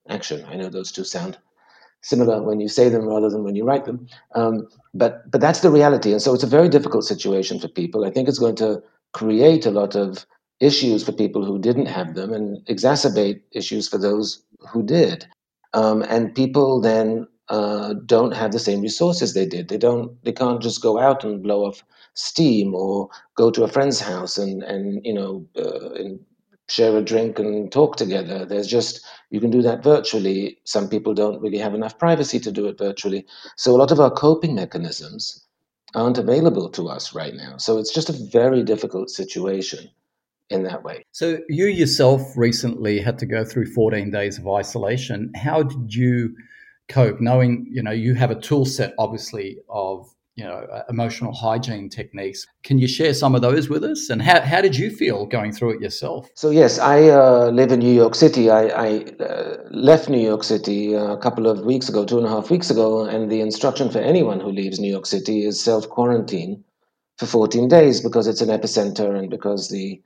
action. 0.09 0.45
I 0.49 0.57
know 0.57 0.69
those 0.69 0.93
two 0.93 1.05
sound 1.05 1.39
similar 2.03 2.43
when 2.43 2.61
you 2.61 2.69
say 2.69 2.89
them 2.89 3.07
rather 3.07 3.31
than 3.31 3.45
when 3.45 3.57
you 3.57 3.65
write 3.65 3.85
them, 3.85 4.07
um, 4.35 4.69
but 4.95 5.31
but 5.31 5.41
that's 5.41 5.61
the 5.61 5.71
reality, 5.71 6.13
and 6.13 6.23
so 6.23 6.35
it's 6.35 6.45
a 6.45 6.57
very 6.59 6.69
difficult 6.69 7.05
situation 7.05 7.61
for 7.61 7.69
people. 7.69 8.05
I 8.05 8.11
think 8.11 8.29
it's 8.29 8.39
going 8.39 8.57
to 8.57 8.83
create 9.13 9.67
a 9.67 9.71
lot 9.71 9.97
of 9.97 10.27
issues 10.61 11.03
for 11.05 11.13
people 11.13 11.45
who 11.45 11.59
didn't 11.59 11.87
have 11.87 12.15
them 12.15 12.33
and 12.33 12.65
exacerbate 12.67 13.41
issues 13.53 13.89
for 13.89 13.99
those 13.99 14.43
who 14.71 14.83
did. 14.83 15.27
Um, 15.73 16.03
and 16.03 16.35
people 16.35 16.81
then 16.81 17.27
uh, 17.51 17.95
don't 18.07 18.33
have 18.33 18.53
the 18.53 18.59
same 18.59 18.81
resources 18.81 19.35
they 19.35 19.45
did. 19.45 19.69
They 19.69 19.77
don't. 19.77 20.23
They 20.25 20.33
can't 20.33 20.63
just 20.63 20.81
go 20.81 20.99
out 20.99 21.25
and 21.25 21.43
blow 21.43 21.65
off 21.67 21.83
steam 22.15 22.75
or 22.75 23.09
go 23.37 23.51
to 23.51 23.65
a 23.65 23.69
friend's 23.69 24.01
house 24.01 24.39
and 24.39 24.63
and 24.63 25.05
you 25.05 25.13
know 25.13 25.47
uh, 25.57 25.91
and 25.95 26.21
share 26.69 26.97
a 26.97 27.03
drink 27.03 27.41
and 27.41 27.73
talk 27.73 27.97
together. 27.97 28.47
There's 28.47 28.69
just 28.69 29.05
you 29.31 29.41
can 29.41 29.51
do 29.51 29.63
that 29.63 29.83
virtually. 29.83 30.59
Some 30.65 30.89
people 30.89 31.13
don't 31.13 31.43
really 31.43 31.59
have 31.59 31.75
enough 31.75 31.99
privacy 31.99 32.39
to 32.41 32.53
do 32.53 32.67
it 32.67 32.79
virtually. 32.79 33.27
So 33.57 33.75
a 33.75 33.79
lot 33.79 33.91
of 33.91 33.99
our 33.99 34.11
coping 34.11 34.55
mechanisms 34.55 35.45
aren't 35.95 36.19
available 36.19 36.71
to 36.71 36.89
us 36.89 37.15
right 37.15 37.35
now. 37.35 37.57
So 37.57 37.79
it's 37.79 37.93
just 37.93 38.09
a 38.09 38.29
very 38.31 38.63
difficult 38.63 39.11
situation 39.11 39.91
in 40.51 40.63
that 40.65 40.85
way. 40.85 41.05
So 41.11 41.39
you 41.49 41.67
yourself 41.67 42.23
recently 42.37 43.01
had 43.01 43.19
to 43.19 43.27
go 43.27 43.45
through 43.45 43.67
14 43.67 44.11
days 44.13 44.39
of 44.39 44.47
isolation. 44.47 45.33
How 45.35 45.65
did 45.65 45.93
you 45.93 46.35
cope 46.91 47.21
knowing, 47.21 47.67
you 47.71 47.83
know, 47.83 47.93
you 47.93 48.15
have 48.15 48.31
a 48.31 48.41
tool 48.41 48.67
set 48.67 48.95
obviously 48.99 49.59
of 49.69 50.13
you 50.37 50.45
know 50.45 50.67
uh, 50.73 50.83
emotional 50.89 51.33
hygiene 51.33 51.89
techniques. 51.89 52.47
Can 52.63 52.79
you 52.79 52.89
share 52.89 53.13
some 53.15 53.35
of 53.35 53.43
those 53.43 53.69
with 53.69 53.85
us? 53.85 54.11
And 54.11 54.23
how, 54.23 54.41
how 54.41 54.61
did 54.61 54.77
you 54.77 54.91
feel 54.91 55.27
going 55.27 55.53
through 55.53 55.73
it 55.75 55.81
yourself? 55.83 56.29
So 56.35 56.51
yes 56.51 56.79
i 56.79 57.09
uh, 57.09 57.51
live 57.51 57.73
in 57.73 57.81
new 57.81 57.93
york 57.93 58.15
city. 58.15 58.51
I, 58.51 58.63
I 58.89 58.91
uh, 59.23 59.57
left 59.71 60.09
new 60.09 60.25
york 60.33 60.45
city 60.45 60.95
a 60.95 61.17
couple 61.17 61.47
of 61.47 61.61
weeks 61.61 61.89
ago 61.89 62.05
two 62.05 62.19
and 62.19 62.27
a 62.27 62.31
half 62.31 62.51
weeks 62.51 62.71
ago 62.71 63.05
and 63.05 63.31
the 63.31 63.41
instruction 63.41 63.91
for 63.91 63.99
anyone 63.99 64.41
who 64.41 64.51
leaves 64.51 64.79
new 64.79 64.91
york 64.91 65.07
city 65.07 65.45
is 65.45 65.63
self 65.63 65.89
quarantine 65.89 66.65
for 67.19 67.27
14 67.27 67.69
days 67.69 68.01
because 68.01 68.27
it's 68.27 68.41
an 68.41 68.49
epicenter 68.49 69.15
and 69.19 69.29
because 69.31 69.69
the 69.69 70.01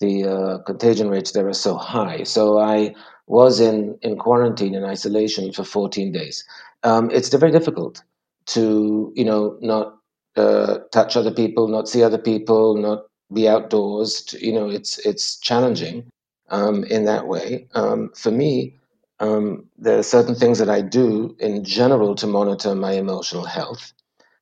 the 0.00 0.24
uh, 0.24 0.58
contagion 0.58 1.08
rates 1.08 1.32
there 1.32 1.48
are 1.48 1.54
so 1.54 1.76
high. 1.76 2.22
So 2.24 2.58
i 2.58 2.94
was 3.26 3.60
in, 3.60 3.98
in 4.02 4.16
quarantine 4.16 4.74
in 4.74 4.84
isolation 4.84 5.52
for 5.52 5.64
14 5.64 6.12
days 6.12 6.44
um, 6.84 7.10
it's 7.10 7.28
very 7.34 7.52
difficult 7.52 8.02
to 8.46 9.12
you 9.16 9.24
know 9.24 9.58
not 9.60 9.96
uh, 10.36 10.78
touch 10.92 11.16
other 11.16 11.30
people, 11.32 11.68
not 11.68 11.88
see 11.88 12.02
other 12.02 12.18
people, 12.18 12.76
not 12.76 13.06
be 13.32 13.48
outdoors. 13.48 14.22
To, 14.22 14.44
you 14.44 14.52
know, 14.52 14.68
it's 14.68 14.98
it's 14.98 15.38
challenging 15.38 16.04
um, 16.50 16.84
in 16.84 17.04
that 17.06 17.26
way. 17.26 17.66
Um, 17.74 18.10
for 18.14 18.30
me, 18.30 18.76
um, 19.20 19.66
there 19.78 19.98
are 19.98 20.02
certain 20.02 20.34
things 20.34 20.58
that 20.58 20.70
I 20.70 20.82
do 20.82 21.34
in 21.40 21.64
general 21.64 22.14
to 22.16 22.26
monitor 22.26 22.74
my 22.74 22.92
emotional 22.92 23.44
health. 23.44 23.92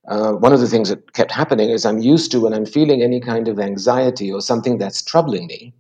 Uh, 0.07 0.33
one 0.33 0.53
of 0.53 0.61
the 0.61 0.69
things 0.69 0.91
that 0.91 1.15
kept 1.15 1.31
happening 1.31 1.71
is 1.71 1.87
I'm 1.87 2.01
used 2.01 2.31
to 2.33 2.41
when 2.41 2.53
I'm 2.53 2.67
feeling 2.67 3.03
any 3.03 3.21
kind 3.21 3.49
of 3.49 3.59
anxiety 3.59 4.31
or 4.31 4.43
something 4.43 4.77
that's 4.77 5.01
troubling 5.03 5.47
me, 5.47 5.73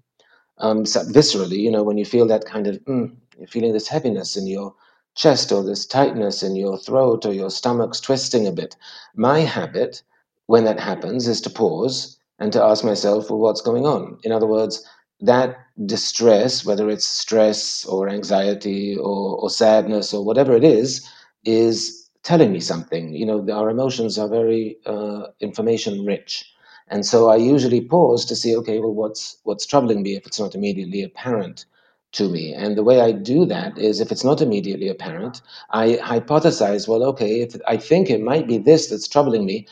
um, 0.59 0.85
viscerally, 0.85 1.59
you 1.59 1.71
know, 1.71 1.83
when 1.83 1.99
you 1.99 2.05
feel 2.05 2.27
that 2.27 2.45
kind 2.45 2.67
of, 2.67 2.77
mm, 2.85 3.15
you're 3.39 3.47
feeling 3.47 3.73
this 3.73 3.89
heaviness 3.89 4.37
in 4.37 4.47
your 4.47 4.75
chest 5.15 5.53
or 5.53 5.63
this 5.63 5.87
tightness 5.87 6.43
in 6.43 6.57
your 6.57 6.79
throat 6.79 7.25
or 7.25 7.33
your 7.33 7.51
stomach's 7.51 8.01
twisting 8.01 8.47
a 8.47 8.53
bit. 8.53 8.77
My 9.15 9.41
habit 9.41 10.03
when 10.47 10.65
that 10.65 10.81
happens 10.81 11.27
is 11.27 11.41
to 11.43 11.51
pause 11.51 12.19
and 12.39 12.53
to 12.53 12.63
ask 12.63 12.85
myself, 12.85 13.31
well, 13.31 13.39
what's 13.39 13.61
going 13.61 13.87
on? 13.87 14.19
In 14.25 14.33
other 14.33 14.47
words, 14.47 14.85
that 15.21 15.57
distress, 15.87 16.65
whether 16.65 16.91
it's 16.91 17.07
stress 17.07 17.85
or 17.87 18.09
anxiety 18.09 18.97
or, 18.97 19.37
or 19.41 19.51
sadness 19.51 20.13
or 20.13 20.25
whatever 20.25 20.55
it 20.55 20.65
is, 20.65 21.09
is 21.45 22.11
telling 22.23 22.53
me 22.53 22.61
something. 22.61 23.15
You 23.15 23.27
know, 23.27 23.47
our 23.53 23.71
emotions 23.71 24.19
are 24.19 24.29
very 24.29 24.77
uh, 24.87 25.29
information 25.41 26.05
rich. 26.05 26.45
And 26.88 27.05
so 27.07 27.29
I 27.31 27.37
usually 27.37 27.81
pause 27.81 28.25
to 28.26 28.37
see, 28.37 28.57
okay, 28.57 28.79
well, 28.81 28.95
what's 28.95 29.38
what's 29.45 29.67
troubling 29.67 30.03
me 30.03 30.17
if 30.17 30.26
it's 30.26 30.41
not 30.41 30.55
immediately 30.55 31.03
apparent 31.03 31.67
to 32.12 32.29
me. 32.29 32.53
And 32.55 32.76
the 32.76 32.85
way 32.85 33.00
I 33.00 33.12
do 33.12 33.45
that 33.47 33.76
is 33.79 34.00
if 34.00 34.12
it's 34.12 34.25
not 34.25 34.41
immediately 34.41 34.88
apparent, 34.88 35.43
I 35.71 35.99
hypothesize, 36.03 36.87
well, 36.88 37.03
okay, 37.05 37.41
if 37.41 37.57
I 37.67 37.76
think 37.76 38.11
it 38.11 38.21
might 38.23 38.47
be 38.47 38.59
this 38.59 38.88
that's 38.88 39.09
troubling 39.09 39.45
me, 39.47 39.67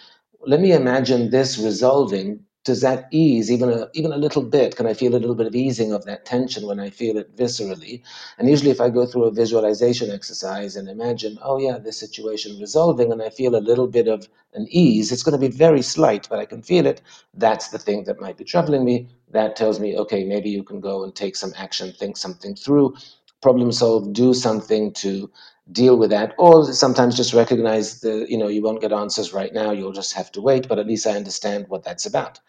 let 0.47 0.61
me 0.61 0.73
imagine 0.73 1.31
this 1.31 1.59
resolving 1.59 2.41
does 2.65 2.81
that 2.81 3.09
ease 3.11 3.51
even 3.51 3.71
a 3.71 3.89
even 3.93 4.13
a 4.13 4.17
little 4.17 4.43
bit? 4.43 4.77
Can 4.77 4.87
I 4.87 4.95
feel 4.95 5.15
a 5.15 5.19
little 5.19 5.35
bit 5.35 5.49
of 5.49 5.55
easing 5.55 5.93
of 5.93 6.05
that 6.05 6.25
tension 6.25 6.67
when 6.67 6.79
I 6.79 6.91
feel 6.91 7.17
it 7.17 7.37
viscerally? 7.37 8.03
And 8.39 8.49
usually, 8.49 8.71
if 8.71 8.81
I 8.81 8.89
go 8.89 9.05
through 9.05 9.25
a 9.25 9.33
visualization 9.33 10.11
exercise 10.11 10.77
and 10.77 10.89
imagine, 10.89 11.39
oh 11.43 11.59
yeah, 11.59 11.79
this 11.79 11.99
situation 11.99 12.61
resolving, 12.61 13.11
and 13.11 13.21
I 13.21 13.31
feel 13.31 13.57
a 13.57 13.69
little 13.69 13.89
bit 13.89 14.07
of 14.07 14.29
an 14.55 14.67
ease, 14.71 15.11
it's 15.11 15.23
going 15.25 15.39
to 15.41 15.49
be 15.49 15.55
very 15.55 15.83
slight, 15.83 16.29
but 16.31 16.39
I 16.39 16.45
can 16.45 16.63
feel 16.63 16.87
it. 16.87 17.03
That's 17.35 17.69
the 17.69 17.79
thing 17.79 18.05
that 18.05 18.21
might 18.21 18.37
be 18.37 18.45
troubling 18.45 18.85
me. 18.85 19.09
That 19.31 19.57
tells 19.57 19.81
me, 19.81 19.97
okay, 19.99 20.25
maybe 20.25 20.51
you 20.51 20.63
can 20.63 20.81
go 20.81 21.03
and 21.03 21.15
take 21.15 21.37
some 21.37 21.53
action, 21.57 21.93
think 21.93 22.17
something 22.17 22.55
through, 22.55 22.95
problem 23.41 23.73
solve, 23.73 24.13
do 24.13 24.33
something 24.35 24.93
to 24.93 25.31
deal 25.73 25.97
with 25.97 26.11
that 26.11 26.35
or 26.39 26.65
sometimes 26.73 27.17
just 27.17 27.35
recognize 27.35 28.01
the 28.01 28.27
you 28.29 28.39
know 28.39 28.49
you 28.49 28.63
won't 28.63 28.81
get 28.81 28.93
answers 28.93 29.33
right 29.33 29.55
now 29.55 29.71
you'll 29.73 29.93
just 29.93 30.15
have 30.15 30.31
to 30.33 30.41
wait 30.41 30.69
but 30.69 30.79
at 30.79 30.87
least 30.87 31.07
i 31.07 31.13
understand 31.13 31.67
what 31.69 31.85
that's 31.85 32.07
about. 32.07 32.41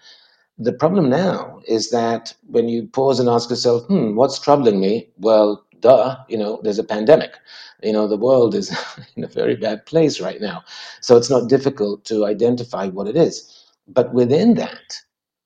The 0.60 0.74
problem 0.74 1.10
now 1.10 1.62
is 1.68 1.89
that 1.92 2.36
when 2.48 2.70
you 2.70 2.88
pause 2.88 3.20
and 3.20 3.30
ask 3.30 3.50
yourself 3.50 3.86
hmm 3.88 4.15
what's 4.15 4.39
troubling 4.39 4.80
me? 4.80 5.10
Well 5.18 5.63
duh 5.82 6.18
you 6.30 6.38
know 6.38 6.60
there's 6.63 6.80
a 6.80 6.84
pandemic. 6.96 7.34
You 7.84 7.94
know 7.94 8.08
the 8.08 8.18
world 8.27 8.56
is 8.56 8.68
in 9.15 9.24
a 9.24 9.27
very 9.27 9.56
bad 9.56 9.86
place 9.86 10.22
right 10.22 10.42
now. 10.42 10.63
So 11.01 11.18
it's 11.18 11.30
not 11.30 11.50
difficult 11.50 12.06
to 12.06 12.25
identify 12.25 12.88
what 12.89 13.08
it 13.08 13.18
is. 13.18 13.34
But 13.88 14.13
within 14.13 14.56
that 14.56 14.88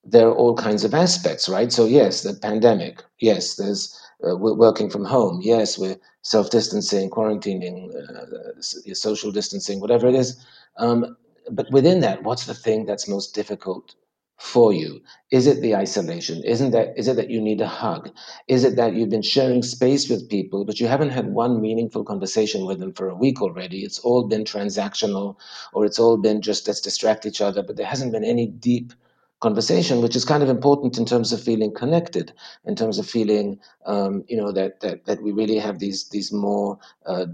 there 0.03 0.27
are 0.27 0.35
all 0.35 0.55
kinds 0.55 0.83
of 0.85 0.93
aspects 0.93 1.49
right? 1.49 1.71
So 1.71 1.85
yes 1.85 2.23
the 2.23 2.33
pandemic. 2.33 3.03
Yes 3.19 3.55
there's 3.55 3.81
uh, 4.23 4.35
we're 4.35 4.53
working 4.55 4.89
from 4.89 5.05
home. 5.05 5.41
Yes, 5.43 5.77
we're 5.77 5.97
self 6.27 6.49
distancing, 6.49 7.09
quarantining, 7.09 7.77
uh, 7.95 8.61
social 8.93 9.31
distancing, 9.31 9.79
whatever 9.79 10.07
it 10.07 10.15
is. 10.15 10.45
Um, 10.77 11.15
but 11.49 11.71
within 11.71 12.01
that, 12.01 12.23
what's 12.23 12.45
the 12.45 12.53
thing 12.53 12.85
that's 12.85 13.07
most 13.07 13.33
difficult 13.33 13.95
for 14.37 14.73
you? 14.73 15.01
Is 15.31 15.47
it 15.47 15.61
the 15.61 15.73
isolation? 15.75 16.43
Isn't 16.43 16.71
that 16.71 16.87
is 16.97 17.07
it 17.07 17.15
that 17.15 17.29
you 17.29 17.39
need 17.39 17.61
a 17.61 17.67
hug? 17.67 18.11
Is 18.49 18.65
it 18.65 18.75
that 18.75 18.93
you've 18.93 19.09
been 19.09 19.21
sharing 19.35 19.63
space 19.63 20.09
with 20.09 20.29
people, 20.29 20.65
but 20.65 20.81
you 20.81 20.87
haven't 20.87 21.11
had 21.11 21.33
one 21.33 21.61
meaningful 21.61 22.03
conversation 22.03 22.65
with 22.65 22.79
them 22.79 22.93
for 22.93 23.07
a 23.07 23.15
week 23.15 23.41
already? 23.41 23.79
It's 23.83 23.99
all 23.99 24.27
been 24.27 24.43
transactional, 24.43 25.37
or 25.73 25.85
it's 25.85 25.99
all 25.99 26.17
been 26.17 26.41
just 26.41 26.67
let's 26.67 26.81
distract 26.81 27.25
each 27.25 27.39
other, 27.39 27.63
but 27.63 27.77
there 27.77 27.93
hasn't 27.93 28.11
been 28.11 28.25
any 28.25 28.47
deep 28.47 28.91
conversation, 29.39 30.01
which 30.01 30.15
is 30.15 30.25
kind 30.25 30.43
of 30.43 30.49
important 30.49 30.97
in 30.97 31.05
terms 31.05 31.31
of 31.31 31.41
feeling 31.41 31.73
connected, 31.73 32.33
in 32.65 32.75
terms 32.75 32.97
of 32.97 33.07
feeling, 33.07 33.59
um, 33.85 34.23
you 34.27 34.37
know, 34.37 34.51
that, 34.51 34.79
that 34.81 35.05
that 35.05 35.21
we 35.21 35.31
really 35.31 35.57
have 35.59 35.79
these 35.79 36.09
these 36.09 36.31
more 36.31 36.77
uh, 37.05 37.25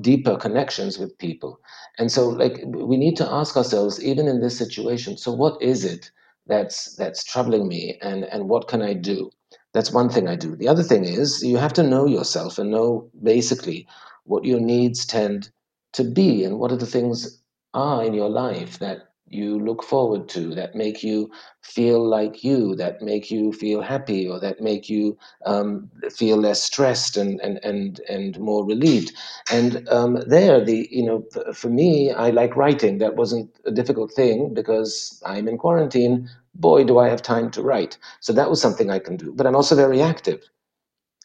deeper 0.00 0.36
connections 0.36 0.98
with 0.98 1.16
people. 1.18 1.60
And 1.98 2.10
so, 2.10 2.28
like, 2.28 2.62
we 2.66 2.96
need 2.96 3.16
to 3.18 3.30
ask 3.30 3.56
ourselves, 3.56 4.02
even 4.02 4.28
in 4.28 4.40
this 4.40 4.58
situation, 4.58 5.16
so 5.16 5.32
what 5.32 5.60
is 5.62 5.84
it 5.84 6.10
that's 6.46 6.96
that's 6.96 7.24
troubling 7.24 7.68
me, 7.68 7.98
and 8.02 8.24
and 8.24 8.48
what 8.48 8.68
can 8.68 8.82
I 8.82 8.94
do? 8.94 9.30
That's 9.72 9.92
one 9.92 10.10
thing 10.10 10.28
I 10.28 10.36
do. 10.36 10.56
The 10.56 10.68
other 10.68 10.82
thing 10.82 11.04
is 11.04 11.42
you 11.42 11.56
have 11.56 11.72
to 11.74 11.82
know 11.82 12.06
yourself 12.06 12.58
and 12.58 12.70
know 12.70 13.10
basically 13.22 13.86
what 14.24 14.44
your 14.44 14.60
needs 14.60 15.06
tend 15.06 15.50
to 15.92 16.04
be, 16.04 16.44
and 16.44 16.58
what 16.58 16.72
are 16.72 16.76
the 16.76 16.86
things 16.86 17.40
are 17.74 18.04
in 18.04 18.14
your 18.14 18.28
life 18.28 18.78
that 18.80 19.11
you 19.32 19.58
look 19.58 19.82
forward 19.82 20.28
to 20.28 20.54
that 20.54 20.74
make 20.74 21.02
you 21.02 21.30
feel 21.62 22.06
like 22.06 22.44
you 22.44 22.74
that 22.76 23.00
make 23.00 23.30
you 23.30 23.52
feel 23.52 23.80
happy 23.80 24.28
or 24.28 24.38
that 24.38 24.60
make 24.60 24.88
you 24.88 25.16
um, 25.46 25.90
feel 26.10 26.36
less 26.36 26.62
stressed 26.62 27.16
and, 27.16 27.40
and 27.40 27.58
and 27.64 28.00
and 28.08 28.38
more 28.38 28.64
relieved 28.64 29.12
and 29.50 29.88
um, 29.88 30.22
there 30.26 30.64
the 30.64 30.88
you 30.90 31.04
know 31.04 31.24
for 31.52 31.68
me 31.68 32.12
i 32.12 32.30
like 32.30 32.56
writing 32.56 32.98
that 32.98 33.16
wasn't 33.16 33.48
a 33.64 33.70
difficult 33.70 34.12
thing 34.12 34.52
because 34.52 35.22
i'm 35.26 35.48
in 35.48 35.56
quarantine 35.56 36.28
boy 36.54 36.84
do 36.84 36.98
i 36.98 37.08
have 37.08 37.22
time 37.22 37.50
to 37.50 37.62
write 37.62 37.96
so 38.20 38.32
that 38.32 38.50
was 38.50 38.60
something 38.60 38.90
i 38.90 38.98
can 38.98 39.16
do 39.16 39.32
but 39.34 39.46
i'm 39.46 39.56
also 39.56 39.74
very 39.74 40.02
active 40.02 40.42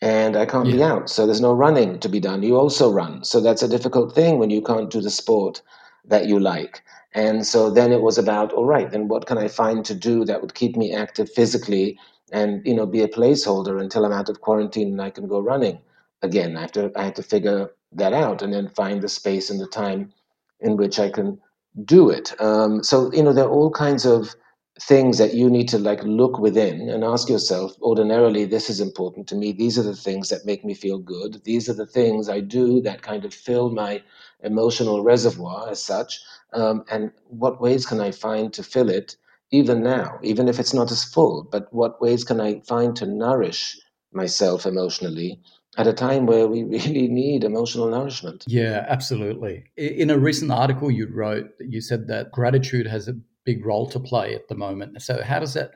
and 0.02 0.36
I 0.36 0.46
can't 0.46 0.68
yeah. 0.68 0.76
be 0.76 0.84
out. 0.84 1.10
So 1.10 1.26
there's 1.26 1.42
no 1.42 1.54
running 1.54 2.00
to 2.00 2.10
be 2.10 2.20
done. 2.20 2.44
You 2.44 2.58
also 2.58 2.92
run. 2.92 3.24
So 3.24 3.42
that's 3.42 3.64
a 3.64 3.68
difficult 3.68 4.14
thing 4.14 4.38
when 4.38 4.50
you 4.50 4.62
can't 4.62 4.92
do 4.92 5.02
the 5.02 5.10
sport 5.10 5.62
that 6.06 6.28
you 6.28 6.40
like. 6.40 6.84
And 7.18 7.48
so 7.48 7.72
then 7.72 7.92
it 7.92 8.04
was 8.04 8.20
about, 8.20 8.54
all 8.54 8.66
right, 8.66 8.92
then 8.92 9.08
what 9.08 9.26
can 9.26 9.40
I 9.40 9.48
find 9.48 9.84
to 9.86 9.96
do 9.96 10.24
that 10.26 10.40
would 10.40 10.54
keep 10.54 10.78
me 10.78 10.94
active 10.94 11.32
physically 11.32 11.98
and 12.32 12.62
you 12.64 12.76
know 12.76 12.86
be 12.86 13.02
a 13.02 13.08
placeholder 13.08 13.82
until 13.82 14.06
I'm 14.06 14.12
out 14.12 14.30
of 14.30 14.42
quarantine 14.42 14.90
and 14.90 15.02
I 15.02 15.10
can 15.10 15.28
go 15.28 15.40
running 15.40 15.80
again. 16.22 16.56
I 16.56 16.62
have 16.62 16.74
to 16.74 16.92
I 16.96 17.06
have 17.06 17.16
to 17.16 17.24
figure 17.24 17.72
that 17.94 18.14
out 18.14 18.44
and 18.44 18.54
then 18.54 18.70
find 18.70 19.02
the 19.02 19.10
space 19.10 19.50
and 19.50 19.60
the 19.60 19.66
time 19.68 20.14
in 20.60 20.78
which 20.78 21.00
I 21.00 21.10
can 21.10 21.40
do 21.86 22.12
it. 22.12 22.40
Um, 22.40 22.84
so 22.84 23.12
you 23.12 23.24
know 23.24 23.34
there 23.34 23.46
are 23.46 23.58
all 23.60 23.72
kinds 23.72 24.06
of 24.06 24.36
things 24.80 25.18
that 25.18 25.34
you 25.34 25.50
need 25.50 25.68
to 25.70 25.80
like 25.80 26.04
look 26.04 26.38
within 26.38 26.88
and 26.90 27.04
ask 27.04 27.30
yourself 27.30 27.76
ordinarily 27.82 28.46
this 28.46 28.70
is 28.70 28.80
important 28.80 29.28
to 29.28 29.34
me 29.36 29.52
these 29.52 29.80
are 29.80 29.84
the 29.84 29.96
things 29.96 30.30
that 30.30 30.46
make 30.46 30.64
me 30.64 30.76
feel 30.76 31.00
good 31.00 31.44
these 31.46 31.68
are 31.68 31.74
the 31.74 31.86
things 31.88 32.30
i 32.30 32.40
do 32.40 32.80
that 32.80 33.02
kind 33.02 33.26
of 33.26 33.34
fill 33.34 33.72
my 33.72 34.00
emotional 34.44 35.04
reservoir 35.04 35.68
as 35.68 35.82
such 35.82 36.22
um, 36.54 36.84
and 36.90 37.12
what 37.28 37.62
ways 37.62 37.86
can 37.86 38.00
i 38.00 38.12
find 38.12 38.54
to 38.54 38.64
fill 38.64 38.90
it 38.90 39.16
even 39.52 39.82
now 39.82 40.20
even 40.24 40.48
if 40.48 40.60
it's 40.60 40.74
not 40.74 40.92
as 40.92 41.04
full 41.04 41.48
but 41.52 41.72
what 41.72 42.02
ways 42.02 42.24
can 42.24 42.40
i 42.42 42.60
find 42.62 42.96
to 42.96 43.06
nourish 43.06 43.78
myself 44.14 44.66
emotionally 44.66 45.40
at 45.78 45.88
a 45.88 45.94
time 45.94 46.26
where 46.26 46.48
we 46.48 46.64
really 46.76 47.08
need 47.08 47.44
emotional 47.44 47.90
nourishment 47.90 48.44
yeah 48.48 48.86
absolutely 48.88 49.64
in 49.76 50.10
a 50.10 50.18
recent 50.18 50.52
article 50.52 50.90
you 50.90 51.08
wrote 51.14 51.50
you 51.60 51.82
said 51.82 52.08
that 52.08 52.32
gratitude 52.32 52.88
has 52.88 53.08
a 53.08 53.16
big 53.48 53.66
role 53.66 53.90
to 53.90 54.00
play 54.00 54.36
at 54.36 54.48
the 54.50 54.56
moment. 54.56 55.02
So 55.02 55.24
how 55.24 55.40
does 55.40 55.56
that 55.56 55.72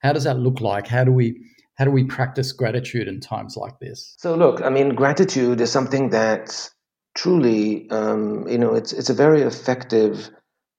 how 0.00 0.12
does 0.12 0.24
that 0.24 0.38
look 0.38 0.60
like? 0.60 0.86
How 0.86 1.04
do 1.04 1.12
we 1.12 1.40
how 1.76 1.84
do 1.86 1.90
we 1.90 2.04
practice 2.04 2.52
gratitude 2.52 3.08
in 3.08 3.20
times 3.20 3.56
like 3.56 3.78
this? 3.78 4.16
So 4.18 4.34
look, 4.34 4.60
I 4.60 4.68
mean, 4.68 4.94
gratitude 4.94 5.60
is 5.60 5.70
something 5.70 6.10
that 6.10 6.68
truly, 7.14 7.88
um, 7.90 8.46
you 8.48 8.58
know, 8.58 8.74
it's 8.74 8.92
it's 8.92 9.10
a 9.10 9.14
very 9.14 9.42
effective 9.42 10.30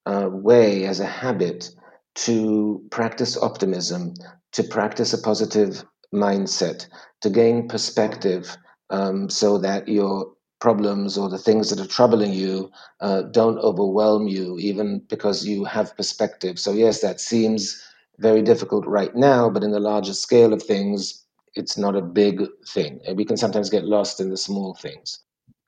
uh, 0.06 0.28
way 0.30 0.84
as 0.86 1.00
a 1.00 1.06
habit 1.06 1.70
to 2.16 2.82
practice 2.90 3.36
optimism, 3.36 4.14
to 4.52 4.62
practice 4.64 5.12
a 5.12 5.18
positive 5.18 5.84
mindset, 6.14 6.86
to 7.22 7.30
gain 7.30 7.68
perspective, 7.68 8.56
um, 8.90 9.28
so 9.30 9.58
that 9.58 9.88
you're 9.88 10.32
problems 10.60 11.18
or 11.18 11.28
the 11.28 11.38
things 11.38 11.68
that 11.70 11.80
are 11.80 11.86
troubling 11.88 12.32
you 12.32 12.70
uh, 13.00 13.22
don't 13.32 13.58
overwhelm 13.58 14.26
you, 14.26 14.58
even 14.58 15.00
because 15.08 15.46
you 15.46 15.64
have 15.64 15.96
perspective. 15.96 16.58
So, 16.58 16.72
yes, 16.72 17.00
that 17.02 17.20
seems 17.20 17.82
very 18.18 18.42
difficult 18.42 18.86
right 18.86 19.14
now, 19.14 19.50
but 19.50 19.62
in 19.62 19.72
the 19.72 19.80
larger 19.80 20.14
scale 20.14 20.54
of 20.54 20.62
things, 20.62 21.24
it's 21.54 21.76
not 21.76 21.94
a 21.96 22.00
big 22.02 22.42
thing. 22.68 23.00
We 23.14 23.24
can 23.26 23.36
sometimes 23.36 23.68
get 23.70 23.84
lost 23.84 24.20
in 24.20 24.30
the 24.30 24.36
small 24.38 24.74
things. 24.74 25.18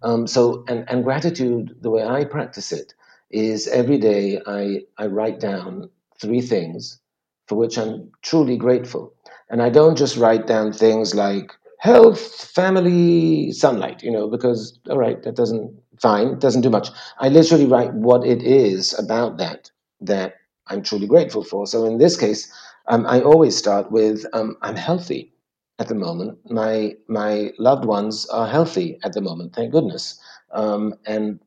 Um, 0.02 0.26
so, 0.26 0.64
and, 0.68 0.84
and 0.88 1.04
gratitude, 1.04 1.76
the 1.80 1.90
way 1.90 2.04
I 2.04 2.24
practice 2.24 2.72
it, 2.72 2.94
is 3.30 3.68
every 3.68 3.98
day 3.98 4.40
I, 4.46 4.82
I 4.98 5.06
write 5.06 5.40
down 5.40 5.90
three 6.20 6.40
things 6.42 7.00
for 7.48 7.56
which 7.56 7.78
I'm 7.78 8.10
truly 8.22 8.56
grateful. 8.56 9.14
And 9.50 9.62
I 9.62 9.70
don't 9.70 9.96
just 9.96 10.16
write 10.16 10.46
down 10.46 10.72
things 10.72 11.14
like, 11.14 11.52
health, 11.78 12.20
family, 12.54 13.52
sunlight, 13.52 14.02
you 14.02 14.10
know, 14.10 14.28
because, 14.28 14.78
all 14.90 14.98
right, 14.98 15.22
that 15.22 15.36
doesn't, 15.36 15.72
fine, 16.00 16.38
doesn't 16.38 16.62
do 16.62 16.70
much. 16.70 16.88
I 17.20 17.28
literally 17.28 17.66
write 17.66 17.94
what 17.94 18.26
it 18.26 18.42
is 18.42 18.98
about 18.98 19.38
that 19.38 19.70
that 20.00 20.34
I'm 20.68 20.82
truly 20.82 21.06
grateful 21.06 21.44
for. 21.44 21.66
So 21.66 21.84
in 21.86 21.98
this 21.98 22.16
case, 22.16 22.52
um, 22.88 23.06
I 23.06 23.20
always 23.20 23.56
start 23.56 23.90
with 23.92 24.26
um, 24.32 24.56
I'm 24.62 24.76
healthy 24.76 25.32
at 25.78 25.88
the 25.88 25.94
moment. 25.94 26.38
My 26.50 26.94
my 27.08 27.52
loved 27.58 27.84
ones 27.86 28.26
are 28.28 28.48
healthy 28.48 28.98
at 29.04 29.12
the 29.14 29.20
moment, 29.22 29.54
thank 29.54 29.72
goodness. 29.72 30.20
Um, 30.52 30.94
and 31.06 31.40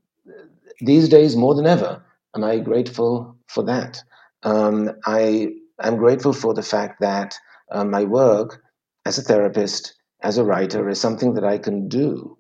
these 0.81 1.09
days, 1.09 1.35
more 1.35 1.55
than 1.55 1.67
ever, 1.67 2.03
am 2.35 2.43
I 2.43 2.59
grateful 2.59 3.35
for 3.47 3.63
that. 3.65 4.03
Um, 4.43 4.91
I 5.05 5.49
am 5.81 5.97
grateful 5.97 6.33
for 6.33 6.53
the 6.53 6.63
fact 6.63 7.01
that 7.01 7.35
uh, 7.71 7.83
my 7.85 8.03
work 8.05 8.63
as 9.05 9.17
a 9.17 9.23
therapist 9.23 9.95
as 10.21 10.37
a 10.37 10.43
writer 10.45 10.89
is 10.89 11.01
something 11.01 11.33
that 11.35 11.43
I 11.45 11.57
can 11.59 11.87
do 11.89 12.37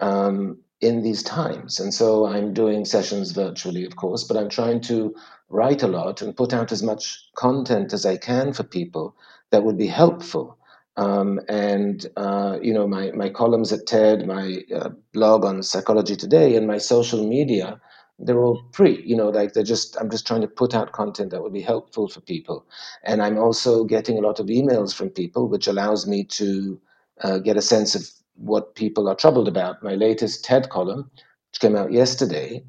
um, 0.00 0.58
in 0.80 1.02
these 1.02 1.22
times. 1.22 1.80
And 1.80 1.94
so 1.94 2.26
I'm 2.26 2.54
doing 2.54 2.84
sessions 2.84 3.32
virtually, 3.32 3.84
of 3.84 3.96
course, 3.96 4.24
but 4.24 4.36
I'm 4.36 4.48
trying 4.50 4.80
to 4.82 5.14
write 5.50 5.82
a 5.82 5.88
lot 5.88 6.22
and 6.22 6.36
put 6.36 6.52
out 6.54 6.72
as 6.72 6.82
much 6.82 7.20
content 7.36 7.92
as 7.92 8.06
I 8.06 8.16
can 8.16 8.52
for 8.52 8.64
people 8.64 9.16
that 9.50 9.64
would 9.64 9.78
be 9.78 9.86
helpful. 9.88 10.58
Um, 10.96 11.40
and 11.48 12.06
uh, 12.16 12.58
you 12.62 12.72
know 12.72 12.86
my 12.86 13.10
my 13.12 13.28
columns 13.28 13.72
at 13.72 13.86
TED, 13.86 14.26
my 14.26 14.62
uh, 14.74 14.90
blog 15.12 15.44
on 15.44 15.62
Psychology 15.62 16.16
Today, 16.16 16.56
and 16.56 16.66
my 16.66 16.78
social 16.78 17.26
media 17.26 17.80
they're 18.18 18.38
all 18.38 18.64
free. 18.72 19.02
You 19.04 19.16
know 19.16 19.28
like 19.28 19.52
they're 19.52 19.64
just 19.64 19.96
i'm 20.00 20.10
just 20.10 20.26
trying 20.26 20.40
to 20.42 20.46
put 20.46 20.74
out 20.74 20.92
content 20.92 21.30
that 21.30 21.42
would 21.42 21.52
be 21.52 21.60
helpful 21.60 22.08
for 22.08 22.20
people. 22.20 22.64
And 23.02 23.22
i'm 23.22 23.38
also 23.38 23.84
getting 23.84 24.18
a 24.18 24.20
lot 24.20 24.38
of 24.40 24.46
emails 24.46 24.94
from 24.94 25.10
people 25.10 25.48
which 25.48 25.66
allows 25.66 26.06
me 26.06 26.24
to 26.24 26.80
uh, 27.22 27.38
get 27.38 27.56
a 27.56 27.62
sense 27.62 27.94
of 27.94 28.08
what 28.36 28.74
people 28.74 29.08
are 29.08 29.14
troubled 29.14 29.48
about. 29.48 29.82
My 29.82 29.94
latest 29.94 30.44
ted 30.44 30.68
column 30.70 31.10
which 31.50 31.60
came 31.60 31.76
out 31.76 31.92
yesterday 31.92 32.64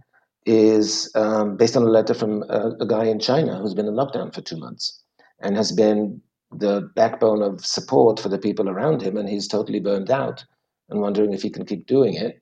is 0.45 1.11
um, 1.15 1.57
based 1.57 1.75
on 1.75 1.83
a 1.83 1.89
letter 1.89 2.13
from 2.13 2.43
a, 2.49 2.75
a, 2.79 2.85
guy 2.85 3.05
in 3.05 3.19
china 3.19 3.57
who's 3.57 3.73
been 3.73 3.87
in 3.87 3.95
lockdown 3.95 4.31
for 4.31 4.41
two 4.41 4.57
months 4.57 5.01
and 5.39 5.55
has 5.57 5.71
been 5.71 6.21
the 6.51 6.89
backbone 6.95 7.41
of 7.41 7.65
support 7.65 8.19
for 8.19 8.29
the 8.29 8.37
people 8.37 8.69
around 8.69 9.01
him, 9.01 9.17
and 9.17 9.29
he's 9.29 9.47
totally 9.47 9.79
burned 9.79 10.11
out 10.11 10.45
and 10.89 11.01
wondering 11.01 11.33
if 11.33 11.41
he 11.41 11.49
can 11.49 11.65
keep 11.65 11.87
doing 11.87 12.15
it. 12.15 12.41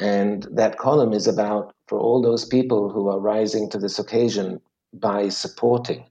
And 0.00 0.46
that 0.52 0.78
column 0.78 1.12
is 1.12 1.26
about 1.26 1.74
for 1.88 1.98
all 1.98 2.20
those 2.20 2.44
people 2.44 2.90
who 2.90 3.08
are 3.08 3.20
rising 3.20 3.70
to 3.70 3.78
this 3.78 3.98
occasion 3.98 4.60
by 4.92 5.28
supporting 5.28 6.04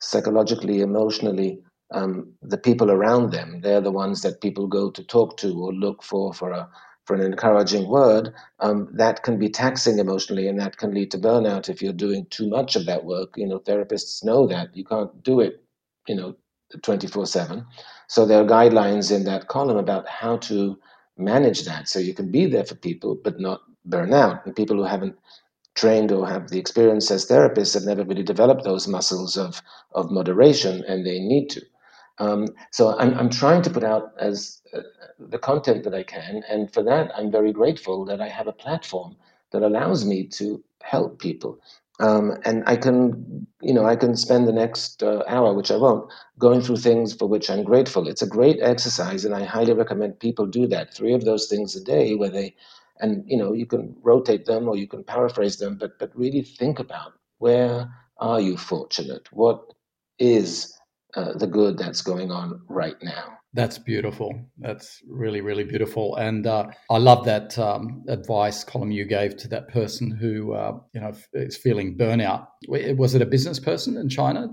psychologically, 0.00 0.80
emotionally, 0.80 1.60
um, 1.92 2.32
the 2.42 2.58
people 2.58 2.90
around 2.90 3.32
them. 3.32 3.60
They're 3.60 3.80
the 3.80 3.92
ones 3.92 4.22
that 4.22 4.40
people 4.40 4.66
go 4.66 4.90
to 4.90 5.04
talk 5.04 5.36
to 5.38 5.52
or 5.60 5.72
look 5.72 6.02
for 6.02 6.32
for 6.34 6.50
a 6.50 6.68
for 7.04 7.14
an 7.14 7.22
encouraging 7.22 7.88
word. 7.88 8.34
Um, 8.60 8.88
that 8.94 9.22
can 9.22 9.38
be 9.38 9.48
taxing 9.48 9.98
emotionally, 9.98 10.48
and 10.48 10.58
that 10.60 10.76
can 10.78 10.92
lead 10.92 11.10
to 11.12 11.18
burnout 11.18 11.68
if 11.68 11.80
you're 11.80 11.92
doing 11.92 12.26
too 12.30 12.48
much 12.48 12.74
of 12.76 12.86
that 12.86 13.04
work. 13.04 13.34
You 13.36 13.46
know, 13.46 13.60
therapists 13.60 14.24
know 14.24 14.46
that 14.48 14.76
you 14.76 14.84
can't 14.84 15.22
do 15.22 15.40
it. 15.40 15.62
You 16.08 16.16
know, 16.16 16.36
24 16.82 17.26
7. 17.26 17.66
So 18.08 18.26
there 18.26 18.42
are 18.42 18.46
guidelines 18.46 19.14
in 19.14 19.24
that 19.24 19.48
column 19.48 19.76
about 19.78 20.08
how 20.08 20.38
to 20.38 20.78
manage 21.18 21.64
that. 21.64 21.88
So 21.88 21.98
you 21.98 22.14
can 22.14 22.30
be 22.30 22.46
there 22.46 22.64
for 22.64 22.74
people, 22.76 23.18
but 23.22 23.40
not 23.40 23.62
burn 23.84 24.14
out. 24.14 24.44
And 24.46 24.56
people 24.56 24.76
who 24.76 24.84
haven't 24.84 25.16
trained 25.76 26.12
or 26.12 26.28
have 26.28 26.48
the 26.50 26.58
experience 26.58 27.10
as 27.10 27.26
therapists 27.26 27.74
have 27.74 27.84
never 27.84 28.04
really 28.04 28.22
developed 28.22 28.64
those 28.64 28.88
muscles 28.88 29.38
of, 29.38 29.62
of 29.94 30.10
moderation, 30.10 30.84
and 30.88 31.06
they 31.06 31.20
need 31.20 31.50
to. 31.50 31.62
Um, 32.18 32.48
so 32.72 32.98
I'm, 32.98 33.14
I'm 33.14 33.30
trying 33.30 33.62
to 33.62 33.70
put 33.70 33.84
out 33.84 34.12
as 34.18 34.62
uh, 34.74 34.82
the 35.18 35.38
content 35.38 35.84
that 35.84 35.94
I 35.94 36.02
can, 36.02 36.42
and 36.48 36.72
for 36.72 36.82
that 36.84 37.12
I'm 37.16 37.32
very 37.32 37.52
grateful 37.52 38.04
that 38.06 38.20
I 38.20 38.28
have 38.28 38.48
a 38.48 38.52
platform 38.52 39.16
that 39.52 39.62
allows 39.62 40.04
me 40.04 40.26
to 40.28 40.62
help 40.82 41.18
people. 41.20 41.58
Um, 42.00 42.36
and 42.44 42.62
I 42.66 42.76
can, 42.76 43.46
you 43.62 43.72
know, 43.74 43.86
I 43.86 43.96
can 43.96 44.16
spend 44.16 44.46
the 44.46 44.52
next 44.52 45.02
uh, 45.02 45.22
hour, 45.26 45.54
which 45.54 45.70
I 45.70 45.76
won't, 45.76 46.10
going 46.38 46.60
through 46.60 46.78
things 46.78 47.14
for 47.14 47.26
which 47.26 47.50
I'm 47.50 47.64
grateful. 47.64 48.06
It's 48.08 48.22
a 48.22 48.26
great 48.26 48.58
exercise, 48.60 49.24
and 49.24 49.34
I 49.34 49.44
highly 49.44 49.72
recommend 49.72 50.20
people 50.20 50.46
do 50.46 50.66
that. 50.68 50.92
Three 50.94 51.14
of 51.14 51.24
those 51.24 51.46
things 51.48 51.74
a 51.76 51.82
day, 51.82 52.14
where 52.14 52.30
they, 52.30 52.54
and 53.00 53.24
you 53.26 53.38
know, 53.38 53.52
you 53.54 53.66
can 53.66 53.96
rotate 54.02 54.46
them 54.46 54.68
or 54.68 54.76
you 54.76 54.86
can 54.88 55.04
paraphrase 55.04 55.56
them, 55.58 55.76
but 55.78 55.98
but 55.98 56.16
really 56.16 56.42
think 56.42 56.78
about 56.78 57.14
where 57.38 57.90
are 58.18 58.40
you 58.40 58.56
fortunate? 58.58 59.28
What 59.32 59.62
is 60.18 60.78
uh, 61.14 61.34
the 61.34 61.46
good 61.46 61.78
that's 61.78 62.02
going 62.02 62.30
on 62.30 62.60
right 62.68 62.96
now? 63.02 63.38
That's 63.56 63.78
beautiful. 63.78 64.38
That's 64.58 65.02
really, 65.08 65.40
really 65.40 65.64
beautiful. 65.64 66.14
And 66.16 66.46
uh, 66.46 66.66
I 66.90 66.98
love 66.98 67.24
that 67.24 67.58
um, 67.58 68.04
advice 68.06 68.62
column 68.62 68.90
you 68.90 69.06
gave 69.06 69.38
to 69.38 69.48
that 69.48 69.68
person 69.68 70.10
who, 70.10 70.52
uh, 70.52 70.78
you 70.92 71.00
know, 71.00 71.14
is 71.32 71.56
feeling 71.56 71.96
burnout. 71.96 72.48
Was 72.68 73.14
it 73.14 73.22
a 73.22 73.26
business 73.26 73.58
person 73.58 73.96
in 73.96 74.10
China? 74.10 74.48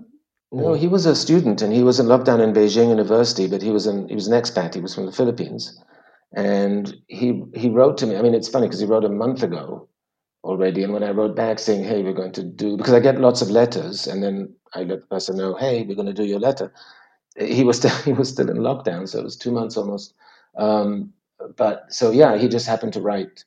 No, 0.54 0.74
he 0.74 0.88
was 0.88 1.06
a 1.06 1.18
student, 1.18 1.62
and 1.62 1.74
he 1.74 1.84
was 1.84 2.00
in 2.00 2.06
lockdown 2.06 2.42
in 2.42 2.54
Beijing 2.54 2.88
University. 2.88 3.48
But 3.48 3.62
he 3.62 3.72
was 3.72 3.88
an 3.88 4.08
he 4.08 4.16
was 4.16 4.28
an 4.28 4.40
expat. 4.42 4.74
He 4.74 4.80
was 4.80 4.96
from 4.96 5.08
the 5.08 5.12
Philippines, 5.12 5.84
and 6.34 6.96
he 7.08 7.44
he 7.56 7.70
wrote 7.70 7.98
to 7.98 8.06
me. 8.06 8.16
I 8.16 8.22
mean, 8.22 8.36
it's 8.36 8.48
funny 8.48 8.68
because 8.68 8.80
he 8.80 8.86
wrote 8.86 9.04
a 9.04 9.10
month 9.10 9.44
ago 9.44 9.90
already, 10.46 10.84
and 10.84 10.94
when 10.94 11.04
I 11.04 11.10
wrote 11.10 11.36
back 11.36 11.60
saying, 11.60 11.84
"Hey, 11.84 12.04
we're 12.04 12.14
going 12.14 12.34
to 12.34 12.44
do," 12.44 12.78
because 12.78 12.94
I 12.94 13.02
get 13.02 13.20
lots 13.20 13.42
of 13.42 13.50
letters, 13.50 14.08
and 14.08 14.24
then 14.24 14.56
I 14.76 14.84
let 14.84 15.02
the 15.02 15.08
person 15.08 15.38
know, 15.38 15.56
"Hey, 15.56 15.84
we're 15.84 15.96
going 15.96 16.14
to 16.14 16.22
do 16.22 16.24
your 16.24 16.40
letter." 16.40 16.72
He 17.40 17.64
was 17.64 17.78
still 17.78 17.96
he 18.06 18.14
was 18.14 18.30
still 18.30 18.50
in 18.50 18.58
lockdown, 18.58 19.08
so 19.08 19.20
it 19.20 19.24
was 19.24 19.38
two 19.38 19.52
months 19.52 19.78
almost. 19.78 20.14
Um, 20.58 21.14
but 21.58 21.92
so 21.94 22.12
yeah, 22.12 22.38
he 22.38 22.48
just 22.48 22.68
happened 22.68 22.94
to 22.94 23.02
write 23.02 23.44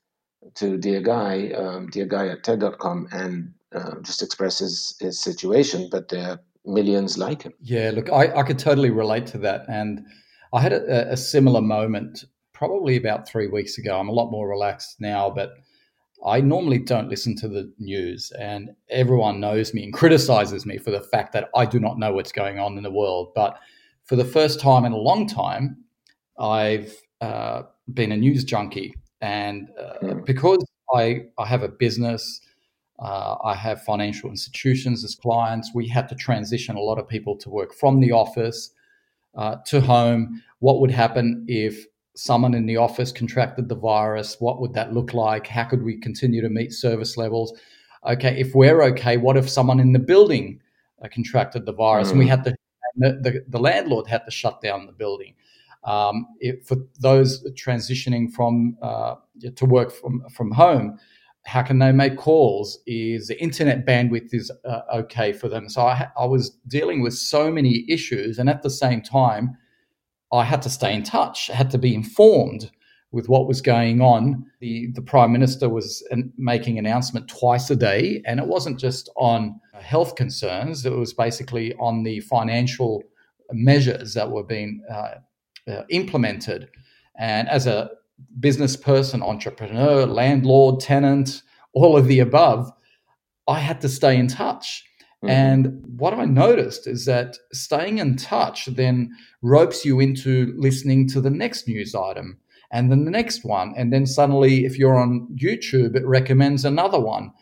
to 0.55 0.77
dear 0.77 1.01
guy, 1.01 1.51
um, 1.53 1.89
dear 1.89 2.07
guy 2.07 2.29
at 2.29 2.45
TED.com, 2.45 3.09
and 3.13 3.53
uh, 3.75 3.97
just 4.03 4.23
express 4.23 4.59
his 4.59 4.97
his 5.01 5.19
situation. 5.19 5.89
But 5.91 6.09
there 6.09 6.31
are 6.31 6.41
millions 6.65 7.17
like 7.19 7.43
him. 7.43 7.53
Yeah, 7.61 7.93
look, 7.95 8.11
I, 8.11 8.41
I 8.41 8.43
could 8.43 8.59
totally 8.59 8.91
relate 8.91 9.27
to 9.29 9.39
that, 9.39 9.63
and 9.69 10.05
I 10.53 10.61
had 10.61 10.73
a, 10.73 11.13
a 11.13 11.17
similar 11.17 11.61
moment 11.61 12.25
probably 12.53 12.97
about 12.97 13.29
three 13.29 13.49
weeks 13.49 13.79
ago. 13.79 13.99
I'm 13.99 14.09
a 14.09 14.13
lot 14.13 14.31
more 14.31 14.49
relaxed 14.49 15.01
now, 15.01 15.31
but. 15.31 15.55
I 16.27 16.41
normally 16.41 16.79
don't 16.79 17.11
listen 17.11 17.37
to 17.37 17.47
the 17.47 17.71
news, 17.79 18.33
and 18.41 18.71
everyone 18.89 19.39
knows 19.39 19.75
me 19.75 19.85
and 19.85 19.93
criticizes 19.93 20.65
me 20.65 20.79
for 20.79 20.91
the 20.91 21.03
fact 21.03 21.35
that 21.35 21.51
I 21.55 21.67
do 21.67 21.79
not 21.79 21.99
know 21.99 22.15
what's 22.15 22.33
going 22.33 22.59
on 22.59 22.79
in 22.79 22.83
the 22.83 22.91
world. 22.91 23.33
But 23.35 23.59
for 24.07 24.17
the 24.17 24.25
first 24.25 24.61
time 24.61 24.85
in 24.85 24.93
a 24.93 24.97
long 24.97 25.27
time, 25.27 25.85
I've 26.39 26.95
uh, 27.21 27.63
been 27.93 28.13
a 28.13 28.17
news 28.17 28.45
junkie. 28.45 28.95
And 29.21 29.69
uh, 29.79 29.99
mm. 30.03 30.25
because 30.25 30.65
I, 30.95 31.25
I 31.39 31.47
have 31.47 31.63
a 31.63 31.69
business, 31.69 32.41
uh, 32.99 33.37
I 33.45 33.55
have 33.55 33.83
financial 33.83 34.31
institutions 34.31 35.05
as 35.05 35.15
clients, 35.15 35.73
we 35.75 35.89
had 35.89 36.09
to 36.09 36.15
transition 36.15 36.77
a 36.77 36.81
lot 36.81 36.99
of 36.99 37.09
people 37.09 37.37
to 37.39 37.51
work 37.51 37.75
from 37.75 38.01
the 38.01 38.13
office 38.13 38.71
uh, 39.35 39.57
to 39.67 39.81
home. 39.81 40.43
What 40.61 40.81
would 40.81 40.91
happen 40.91 41.45
if 41.49 41.87
someone 42.15 42.55
in 42.55 42.67
the 42.67 42.77
office 42.77 43.13
contracted 43.13 43.69
the 43.69 43.75
virus? 43.75 44.37
What 44.41 44.61
would 44.61 44.73
that 44.75 44.95
look 44.95 45.13
like? 45.15 45.47
How 45.47 45.65
could 45.65 45.83
we 45.83 45.99
continue 45.99 46.41
to 46.41 46.49
meet 46.49 46.73
service 46.73 47.17
levels? 47.17 47.53
Okay, 48.07 48.39
if 48.39 48.55
we're 48.55 48.83
okay, 48.83 49.17
what 49.17 49.37
if 49.37 49.49
someone 49.49 49.81
in 49.81 49.93
the 49.93 49.99
building 49.99 50.61
uh, 51.03 51.09
contracted 51.13 51.67
the 51.67 51.73
virus? 51.73 52.09
Mm. 52.09 52.11
And 52.13 52.19
we 52.21 52.27
mm. 52.27 52.31
had 52.31 52.45
to 52.45 52.57
the, 52.97 53.45
the, 53.49 53.59
landlord 53.59 54.07
had 54.07 54.25
to 54.25 54.31
shut 54.31 54.61
down 54.61 54.87
the 54.87 54.93
building. 54.93 55.35
Um, 55.85 56.27
it, 56.41 56.67
for 56.67 56.77
those 57.01 57.45
transitioning 57.53 58.33
from 58.33 58.77
uh, 58.83 59.17
to 59.55 59.65
work 59.67 59.93
from 59.93 60.25
from 60.31 60.51
home, 60.51 60.99
how 61.45 61.63
can 61.63 61.79
they 61.79 61.93
make 61.93 62.17
calls? 62.17 62.79
Is 62.87 63.29
the 63.29 63.41
internet 63.41 63.87
bandwidth 63.87 64.35
is 64.35 64.51
uh, 64.65 64.81
okay 64.95 65.33
for 65.33 65.49
them? 65.49 65.69
So 65.69 65.83
I, 65.83 66.09
I 66.19 66.27
was 66.27 66.51
dealing 66.67 67.03
with 67.03 67.15
so 67.15 67.51
many 67.51 67.85
issues, 67.89 68.39
and 68.39 68.51
at 68.51 68.63
the 68.63 68.71
same 68.71 69.01
time, 69.01 69.57
I 70.33 70.45
had 70.45 70.63
to 70.63 70.71
stay 70.71 70.93
in 70.93 71.05
touch. 71.05 71.51
I 71.51 71.55
had 71.55 71.71
to 71.71 71.79
be 71.79 71.95
informed 71.95 72.71
with 73.17 73.31
what 73.31 73.49
was 73.49 73.63
going 73.63 74.03
on. 74.03 74.45
The 74.61 74.89
the 74.95 75.01
prime 75.03 75.33
minister 75.33 75.69
was 75.69 76.07
an, 76.11 76.33
making 76.37 76.79
announcement 76.79 77.29
twice 77.29 77.71
a 77.71 77.77
day, 77.77 78.23
and 78.27 78.39
it 78.39 78.47
wasn't 78.47 78.79
just 78.79 79.09
on 79.17 79.59
health 79.73 80.15
concerns. 80.15 80.85
It 80.85 80.93
was 80.93 81.15
basically 81.15 81.75
on 81.77 82.05
the 82.05 82.21
financial 82.21 83.03
measures 83.53 84.13
that 84.15 84.31
were 84.31 84.45
being 84.45 84.83
uh, 84.91 85.15
uh, 85.67 85.83
implemented. 85.89 86.69
And 87.19 87.49
as 87.49 87.67
a 87.67 87.91
business 88.39 88.77
person, 88.77 89.23
entrepreneur, 89.23 90.05
landlord, 90.05 90.81
tenant, 90.81 91.43
all 91.73 91.97
of 91.97 92.07
the 92.09 92.21
above, 92.21 92.71
I 93.49 93.61
had 93.61 93.81
to 93.81 93.89
stay 93.89 94.17
in 94.17 94.29
touch. 94.29 94.85
Mm-hmm. 95.25 95.31
And 95.31 95.83
what 95.99 96.13
I 96.13 96.27
noticed 96.27 96.87
is 96.87 97.07
that 97.07 97.39
staying 97.53 97.99
in 97.99 98.17
touch 98.17 98.67
then 98.67 99.11
ropes 99.41 99.85
you 99.85 100.01
into 100.01 100.53
listening 100.57 101.09
to 101.09 101.21
the 101.23 101.31
next 101.31 101.67
news 101.67 101.95
item 101.95 102.39
and 102.71 102.91
then 102.91 103.05
the 103.05 103.11
next 103.11 103.45
one. 103.45 103.75
And 103.77 103.93
then 103.93 104.07
suddenly, 104.07 104.65
if 104.65 104.79
you're 104.79 104.99
on 104.99 105.29
YouTube, 105.41 105.97
it 105.97 106.07
recommends 106.07 106.65
another 106.65 106.99
one. 107.01 107.33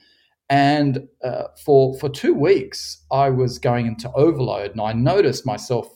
And 0.51 1.09
uh, 1.23 1.45
for 1.65 1.99
for 1.99 2.09
two 2.09 2.35
weeks, 2.35 3.05
I 3.11 3.31
was 3.31 3.59
going 3.59 3.87
into 3.87 4.13
overload, 4.13 4.73
and 4.73 4.81
I 4.81 4.93
noticed 4.93 5.47
myself 5.47 5.89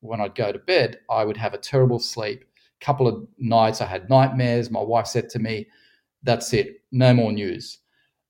when 0.00 0.20
I'd 0.20 0.34
go 0.34 0.50
to 0.50 0.58
bed, 0.58 0.98
I 1.10 1.24
would 1.24 1.36
have 1.36 1.54
a 1.54 1.58
terrible 1.58 1.98
sleep. 1.98 2.44
A 2.80 2.84
couple 2.84 3.06
of 3.06 3.26
nights, 3.38 3.80
I 3.80 3.86
had 3.86 4.08
nightmares. 4.08 4.70
My 4.70 4.80
wife 4.82 5.06
said 5.06 5.28
to 5.30 5.38
me, 5.38 5.68
"That's 6.22 6.52
it, 6.54 6.82
no 6.90 7.12
more 7.12 7.32
news." 7.32 7.78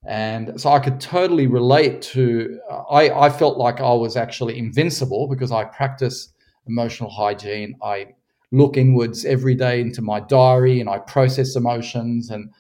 And 0.04 0.60
so 0.60 0.70
I 0.70 0.80
could 0.80 1.00
totally 1.00 1.46
relate 1.46 2.02
to. 2.02 2.58
I 2.90 3.10
I 3.10 3.30
felt 3.30 3.56
like 3.56 3.80
I 3.80 3.92
was 3.94 4.16
actually 4.16 4.58
invincible 4.58 5.28
because 5.28 5.52
I 5.52 5.64
practice 5.64 6.32
emotional 6.66 7.10
hygiene. 7.10 7.76
I 7.82 8.08
look 8.52 8.76
inwards 8.76 9.24
every 9.24 9.54
day 9.54 9.80
into 9.80 10.02
my 10.02 10.20
diary 10.20 10.80
and 10.80 10.88
I 10.88 10.98
process 10.98 11.56
emotions 11.56 12.30
and 12.30 12.50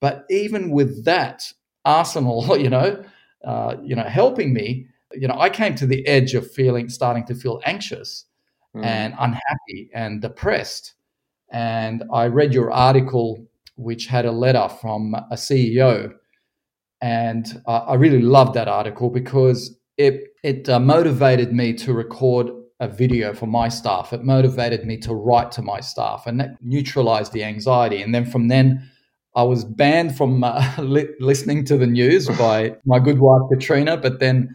but 0.00 0.26
even 0.28 0.70
with 0.70 1.04
that 1.04 1.50
arsenal, 1.84 2.58
you 2.58 2.68
know, 2.68 3.02
uh, 3.44 3.76
you 3.82 3.94
know, 3.96 4.02
helping 4.04 4.52
me, 4.52 4.86
you 5.12 5.28
know, 5.28 5.38
I 5.38 5.48
came 5.48 5.74
to 5.76 5.86
the 5.86 6.06
edge 6.06 6.34
of 6.34 6.50
feeling, 6.50 6.88
starting 6.88 7.24
to 7.26 7.34
feel 7.34 7.60
anxious 7.64 8.26
mm. 8.74 8.84
and 8.84 9.14
unhappy 9.18 9.90
and 9.94 10.20
depressed. 10.20 10.94
And 11.50 12.04
I 12.12 12.26
read 12.26 12.52
your 12.52 12.72
article, 12.72 13.46
which 13.76 14.06
had 14.06 14.26
a 14.26 14.32
letter 14.32 14.68
from 14.80 15.14
a 15.14 15.36
CEO, 15.36 16.12
and 17.00 17.62
uh, 17.66 17.84
I 17.86 17.94
really 17.94 18.20
loved 18.20 18.54
that 18.54 18.68
article 18.68 19.10
because 19.10 19.78
it 19.96 20.34
it 20.42 20.68
uh, 20.68 20.80
motivated 20.80 21.52
me 21.52 21.72
to 21.74 21.92
record 21.92 22.50
a 22.80 22.88
video 22.88 23.32
for 23.32 23.46
my 23.46 23.68
staff. 23.68 24.12
It 24.12 24.22
motivated 24.24 24.84
me 24.84 24.98
to 24.98 25.14
write 25.14 25.50
to 25.52 25.62
my 25.62 25.80
staff, 25.80 26.24
and 26.26 26.40
that 26.40 26.56
neutralized 26.62 27.32
the 27.32 27.44
anxiety. 27.44 28.02
And 28.02 28.14
then 28.14 28.26
from 28.26 28.48
then, 28.48 28.88
I 29.34 29.42
was 29.42 29.64
banned 29.64 30.16
from 30.16 30.42
uh, 30.44 30.74
li- 30.78 31.08
listening 31.20 31.64
to 31.66 31.76
the 31.76 31.86
news 31.86 32.28
by 32.38 32.76
my 32.84 32.98
good 32.98 33.18
wife 33.20 33.42
Katrina, 33.50 33.96
but 33.96 34.20
then 34.20 34.54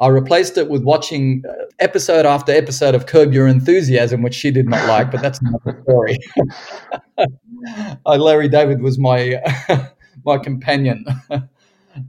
I 0.00 0.08
replaced 0.08 0.58
it 0.58 0.68
with 0.68 0.82
watching 0.82 1.44
uh, 1.48 1.52
episode 1.78 2.26
after 2.26 2.52
episode 2.52 2.94
of 2.94 3.06
Curb 3.06 3.32
Your 3.32 3.46
Enthusiasm, 3.46 4.22
which 4.22 4.34
she 4.34 4.50
did 4.50 4.68
not 4.68 4.86
like, 4.88 5.10
but 5.12 5.22
that's 5.22 5.40
another 5.40 5.80
story. 5.84 6.18
uh, 8.04 8.16
Larry 8.16 8.48
David 8.48 8.82
was 8.82 8.98
my 8.98 9.40
my 10.24 10.38
companion. 10.38 11.04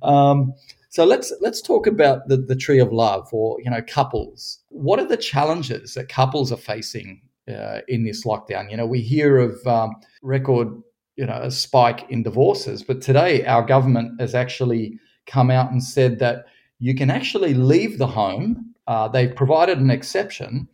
um, 0.01 0.53
So 0.93 1.05
let's 1.05 1.33
let's 1.41 1.59
talk 1.59 1.87
about 1.87 2.27
the, 2.27 2.37
the 2.37 2.55
tree 2.55 2.77
of 2.77 2.93
love 2.93 3.27
or 3.31 3.57
you 3.59 3.71
know 3.71 3.81
couples. 3.81 4.59
What 4.69 4.99
are 4.99 5.07
the 5.07 5.17
challenges 5.17 5.95
that 5.95 6.07
couples 6.07 6.51
are 6.51 6.57
facing 6.57 7.19
uh, 7.49 7.79
in 7.87 8.03
this 8.03 8.25
lockdown? 8.25 8.69
You 8.69 8.77
know, 8.77 8.85
we 8.85 9.01
hear 9.01 9.39
of 9.39 9.65
um, 9.65 9.95
record 10.21 10.67
you 11.15 11.25
know 11.25 11.39
a 11.41 11.49
spike 11.49 12.05
in 12.11 12.21
divorces, 12.21 12.83
but 12.83 13.01
today 13.01 13.43
our 13.47 13.65
government 13.65 14.21
has 14.21 14.35
actually 14.35 14.99
come 15.25 15.49
out 15.49 15.71
and 15.71 15.83
said 15.83 16.19
that 16.19 16.45
you 16.77 16.93
can 16.93 17.09
actually 17.09 17.55
leave 17.55 17.97
the 17.97 18.05
home. 18.05 18.75
Uh, 18.85 19.07
they've 19.07 19.35
provided 19.35 19.79
an 19.79 19.89
exception 19.89 20.67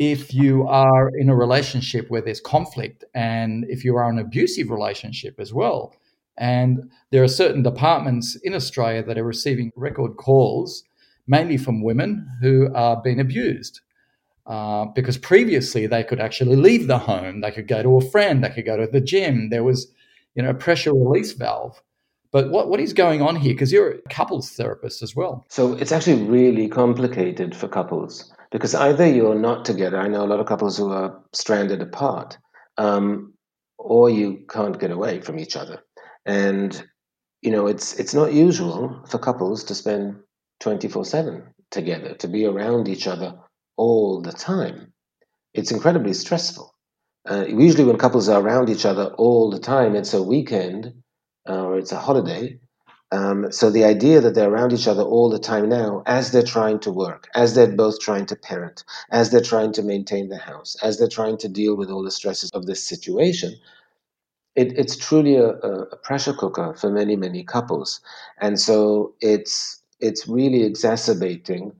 if 0.00 0.34
you 0.34 0.66
are 0.66 1.08
in 1.16 1.28
a 1.28 1.36
relationship 1.36 2.10
where 2.10 2.20
there's 2.20 2.40
conflict 2.40 3.04
and 3.14 3.64
if 3.68 3.84
you 3.84 3.94
are 3.94 4.10
in 4.10 4.18
an 4.18 4.24
abusive 4.26 4.70
relationship 4.70 5.36
as 5.38 5.54
well. 5.54 5.94
And 6.38 6.90
there 7.10 7.22
are 7.22 7.28
certain 7.28 7.62
departments 7.62 8.36
in 8.42 8.54
Australia 8.54 9.02
that 9.04 9.18
are 9.18 9.24
receiving 9.24 9.70
record 9.76 10.16
calls, 10.16 10.84
mainly 11.26 11.58
from 11.58 11.82
women 11.82 12.28
who 12.40 12.72
are 12.74 13.00
being 13.02 13.20
abused. 13.20 13.80
Uh, 14.46 14.86
because 14.86 15.16
previously 15.16 15.86
they 15.86 16.02
could 16.02 16.18
actually 16.18 16.56
leave 16.56 16.88
the 16.88 16.98
home, 16.98 17.42
they 17.42 17.50
could 17.52 17.68
go 17.68 17.80
to 17.80 17.96
a 17.96 18.10
friend, 18.10 18.42
they 18.42 18.50
could 18.50 18.64
go 18.64 18.76
to 18.76 18.88
the 18.88 19.00
gym. 19.00 19.50
There 19.50 19.62
was, 19.62 19.92
you 20.34 20.42
know, 20.42 20.50
a 20.50 20.54
pressure 20.54 20.92
release 20.92 21.32
valve. 21.32 21.80
But 22.32 22.50
what, 22.50 22.68
what 22.68 22.80
is 22.80 22.92
going 22.92 23.22
on 23.22 23.36
here? 23.36 23.52
Because 23.52 23.70
you're 23.70 23.92
a 23.92 24.02
couples 24.08 24.50
therapist 24.50 25.02
as 25.02 25.14
well. 25.14 25.44
So 25.48 25.74
it's 25.74 25.92
actually 25.92 26.22
really 26.24 26.66
complicated 26.66 27.54
for 27.54 27.68
couples 27.68 28.32
because 28.50 28.74
either 28.74 29.06
you're 29.06 29.38
not 29.38 29.64
together. 29.64 29.98
I 29.98 30.08
know 30.08 30.24
a 30.24 30.26
lot 30.26 30.40
of 30.40 30.46
couples 30.46 30.76
who 30.76 30.90
are 30.90 31.20
stranded 31.32 31.80
apart, 31.82 32.38
um, 32.78 33.34
or 33.78 34.10
you 34.10 34.44
can't 34.48 34.78
get 34.78 34.90
away 34.90 35.20
from 35.20 35.38
each 35.38 35.56
other. 35.56 35.82
And 36.26 36.82
you 37.42 37.50
know, 37.52 37.66
it's 37.66 37.98
it's 37.98 38.14
not 38.14 38.32
usual 38.32 39.02
for 39.08 39.18
couples 39.18 39.64
to 39.64 39.74
spend 39.74 40.16
24/7 40.62 41.44
together, 41.70 42.14
to 42.14 42.28
be 42.28 42.46
around 42.46 42.88
each 42.88 43.06
other 43.06 43.36
all 43.76 44.20
the 44.22 44.32
time. 44.32 44.92
It's 45.54 45.72
incredibly 45.72 46.14
stressful. 46.14 46.74
Uh, 47.30 47.46
usually, 47.48 47.84
when 47.84 47.98
couples 47.98 48.28
are 48.28 48.40
around 48.42 48.70
each 48.70 48.86
other 48.86 49.06
all 49.18 49.50
the 49.50 49.60
time, 49.60 49.96
it's 49.96 50.14
a 50.14 50.22
weekend 50.22 50.94
uh, 51.48 51.64
or 51.64 51.78
it's 51.78 51.92
a 51.92 51.98
holiday. 52.00 52.58
Um, 53.12 53.52
so 53.52 53.70
the 53.70 53.84
idea 53.84 54.20
that 54.20 54.34
they're 54.34 54.50
around 54.50 54.72
each 54.72 54.88
other 54.88 55.02
all 55.02 55.30
the 55.30 55.38
time 55.38 55.68
now, 55.68 56.02
as 56.06 56.32
they're 56.32 56.42
trying 56.42 56.80
to 56.80 56.90
work, 56.92 57.28
as 57.34 57.54
they're 57.54 57.72
both 57.76 58.00
trying 58.00 58.26
to 58.26 58.36
parent, 58.36 58.84
as 59.10 59.30
they're 59.30 59.40
trying 59.42 59.72
to 59.74 59.82
maintain 59.82 60.28
the 60.28 60.38
house, 60.38 60.76
as 60.82 60.98
they're 60.98 61.08
trying 61.08 61.38
to 61.38 61.48
deal 61.48 61.76
with 61.76 61.90
all 61.90 62.02
the 62.02 62.10
stresses 62.10 62.50
of 62.54 62.66
this 62.66 62.82
situation, 62.84 63.54
it, 64.54 64.78
it's 64.78 64.96
truly 64.96 65.36
a, 65.36 65.50
a, 65.50 65.96
pressure 65.96 66.34
cooker 66.34 66.74
for 66.74 66.90
many 66.90 67.16
many 67.16 67.42
couples. 67.42 68.00
And 68.40 68.60
so 68.60 69.14
it's 69.20 69.82
it's 70.00 70.28
really 70.28 70.62
exacerbating 70.64 71.72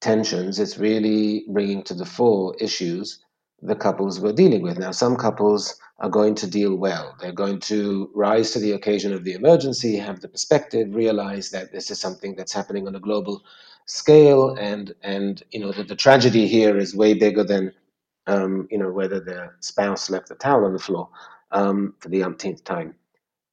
tensions. 0.00 0.58
It's 0.58 0.78
really 0.78 1.44
bringing 1.48 1.82
to 1.84 1.94
the 1.94 2.06
fore 2.06 2.54
issues 2.58 3.22
the 3.62 3.76
couples 3.76 4.20
were 4.20 4.32
dealing 4.32 4.62
with. 4.62 4.78
Now 4.78 4.90
some 4.90 5.16
couples 5.16 5.78
are 5.98 6.10
going 6.10 6.34
to 6.36 6.46
deal 6.46 6.76
well. 6.76 7.16
They're 7.20 7.32
going 7.32 7.60
to 7.60 8.10
rise 8.14 8.50
to 8.50 8.58
the 8.58 8.72
occasion 8.72 9.14
of 9.14 9.24
the 9.24 9.32
emergency 9.32 9.96
have 9.96 10.20
the 10.20 10.28
perspective 10.28 10.94
realize 10.94 11.50
that 11.50 11.72
this 11.72 11.90
is 11.90 11.98
something 11.98 12.36
that's 12.36 12.52
happening 12.52 12.86
on 12.86 12.94
a 12.94 13.00
global 13.00 13.42
scale. 13.86 14.54
And 14.58 14.94
and 15.02 15.42
you 15.52 15.60
know 15.60 15.72
that 15.72 15.88
the 15.88 15.96
tragedy 15.96 16.48
here 16.48 16.76
is 16.76 16.94
way 16.94 17.14
bigger 17.14 17.44
than 17.44 17.72
um, 18.26 18.66
you 18.70 18.78
know 18.78 18.90
whether 18.90 19.20
their 19.20 19.56
spouse 19.60 20.10
left 20.10 20.28
the 20.28 20.34
towel 20.34 20.64
on 20.64 20.72
the 20.72 20.80
floor 20.80 21.08
um, 21.50 21.94
for 22.00 22.08
the 22.08 22.22
umpteenth 22.22 22.64
time. 22.64 22.94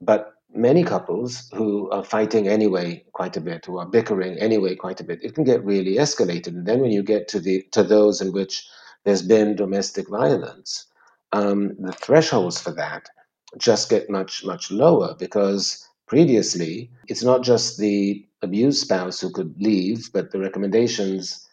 But 0.01 0.33
many 0.53 0.83
couples 0.83 1.49
who 1.53 1.89
are 1.91 2.03
fighting 2.03 2.47
anyway 2.47 3.03
quite 3.13 3.37
a 3.37 3.41
bit, 3.41 3.65
who 3.65 3.77
are 3.77 3.85
bickering 3.85 4.37
anyway 4.39 4.75
quite 4.75 4.99
a 4.99 5.03
bit, 5.03 5.23
it 5.23 5.35
can 5.35 5.43
get 5.43 5.63
really 5.63 5.95
escalated. 5.95 6.47
And 6.47 6.65
then 6.65 6.79
when 6.79 6.91
you 6.91 7.03
get 7.03 7.27
to 7.29 7.39
the 7.39 7.63
to 7.71 7.83
those 7.83 8.21
in 8.21 8.31
which 8.33 8.67
there's 9.03 9.21
been 9.21 9.55
domestic 9.55 10.09
violence, 10.09 10.85
um, 11.31 11.75
the 11.79 11.93
thresholds 11.93 12.59
for 12.59 12.71
that 12.71 13.09
just 13.57 13.89
get 13.89 14.09
much 14.09 14.43
much 14.43 14.71
lower 14.71 15.15
because 15.19 15.87
previously 16.07 16.89
it's 17.07 17.23
not 17.23 17.43
just 17.43 17.77
the 17.77 18.25
abused 18.41 18.81
spouse 18.81 19.19
who 19.19 19.31
could 19.31 19.55
leave, 19.59 20.11
but 20.13 20.31
the 20.31 20.39
recommendations. 20.39 21.47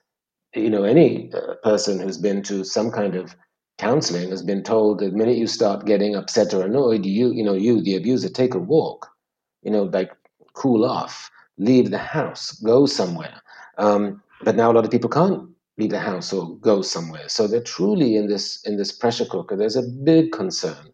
You 0.54 0.70
know, 0.70 0.82
any 0.82 1.32
uh, 1.32 1.54
person 1.62 2.00
who's 2.00 2.18
been 2.18 2.42
to 2.44 2.64
some 2.64 2.90
kind 2.90 3.14
of 3.14 3.36
counseling 3.80 4.28
has 4.28 4.42
been 4.42 4.62
told 4.62 4.98
the 4.98 5.10
minute 5.10 5.38
you 5.38 5.46
start 5.46 5.86
getting 5.86 6.14
upset 6.14 6.52
or 6.52 6.62
annoyed, 6.66 7.06
you 7.06 7.32
you 7.32 7.42
know 7.42 7.54
you 7.54 7.80
the 7.80 7.96
abuser 7.96 8.28
take 8.28 8.54
a 8.54 8.58
walk, 8.58 9.08
you 9.62 9.70
know 9.70 9.84
like 9.84 10.12
cool 10.52 10.84
off, 10.84 11.30
leave 11.56 11.90
the 11.90 12.04
house, 12.18 12.52
go 12.60 12.84
somewhere. 12.84 13.40
Um, 13.78 14.22
but 14.44 14.54
now 14.54 14.70
a 14.70 14.74
lot 14.74 14.84
of 14.84 14.90
people 14.90 15.08
can't 15.08 15.48
leave 15.78 15.90
the 15.90 15.98
house 15.98 16.30
or 16.30 16.56
go 16.58 16.82
somewhere, 16.82 17.26
so 17.28 17.46
they're 17.46 17.62
truly 17.76 18.16
in 18.16 18.26
this 18.28 18.62
in 18.66 18.76
this 18.76 18.92
pressure 18.92 19.24
cooker. 19.24 19.56
There's 19.56 19.76
a 19.76 19.90
big 20.10 20.30
concern 20.30 20.92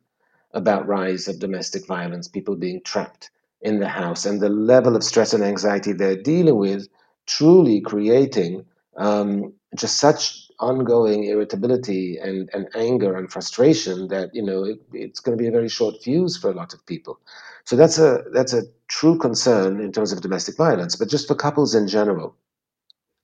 about 0.52 0.86
rise 0.86 1.26
of 1.26 1.40
domestic 1.40 1.86
violence, 1.88 2.28
people 2.28 2.54
being 2.54 2.80
trapped 2.84 3.30
in 3.62 3.80
the 3.80 3.88
house, 3.88 4.24
and 4.24 4.40
the 4.40 4.48
level 4.48 4.94
of 4.94 5.02
stress 5.02 5.34
and 5.34 5.42
anxiety 5.42 5.92
they're 5.92 6.22
dealing 6.22 6.56
with, 6.56 6.86
truly 7.26 7.80
creating 7.80 8.64
um, 8.96 9.52
just 9.74 9.98
such 9.98 10.45
ongoing 10.60 11.24
irritability 11.24 12.18
and, 12.18 12.50
and 12.52 12.68
anger 12.74 13.16
and 13.16 13.30
frustration 13.32 14.08
that 14.08 14.34
you 14.34 14.42
know 14.42 14.64
it, 14.64 14.80
it's 14.92 15.20
going 15.20 15.36
to 15.36 15.42
be 15.42 15.48
a 15.48 15.52
very 15.52 15.68
short 15.68 16.02
fuse 16.02 16.36
for 16.36 16.50
a 16.50 16.54
lot 16.54 16.74
of 16.74 16.84
people. 16.86 17.20
So 17.64 17.76
that's 17.76 17.98
a 17.98 18.24
that's 18.32 18.52
a 18.52 18.62
true 18.88 19.18
concern 19.18 19.80
in 19.80 19.92
terms 19.92 20.12
of 20.12 20.20
domestic 20.20 20.56
violence. 20.56 20.96
But 20.96 21.08
just 21.08 21.28
for 21.28 21.34
couples 21.34 21.74
in 21.74 21.88
general 21.88 22.36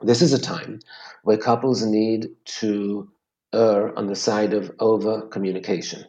this 0.04 0.20
is 0.20 0.32
a 0.32 0.40
time 0.40 0.80
where 1.22 1.38
couples 1.38 1.84
need 1.84 2.28
to 2.44 3.08
err 3.54 3.96
on 3.96 4.08
the 4.08 4.16
side 4.16 4.52
of 4.52 4.72
over 4.80 5.22
communication 5.28 6.04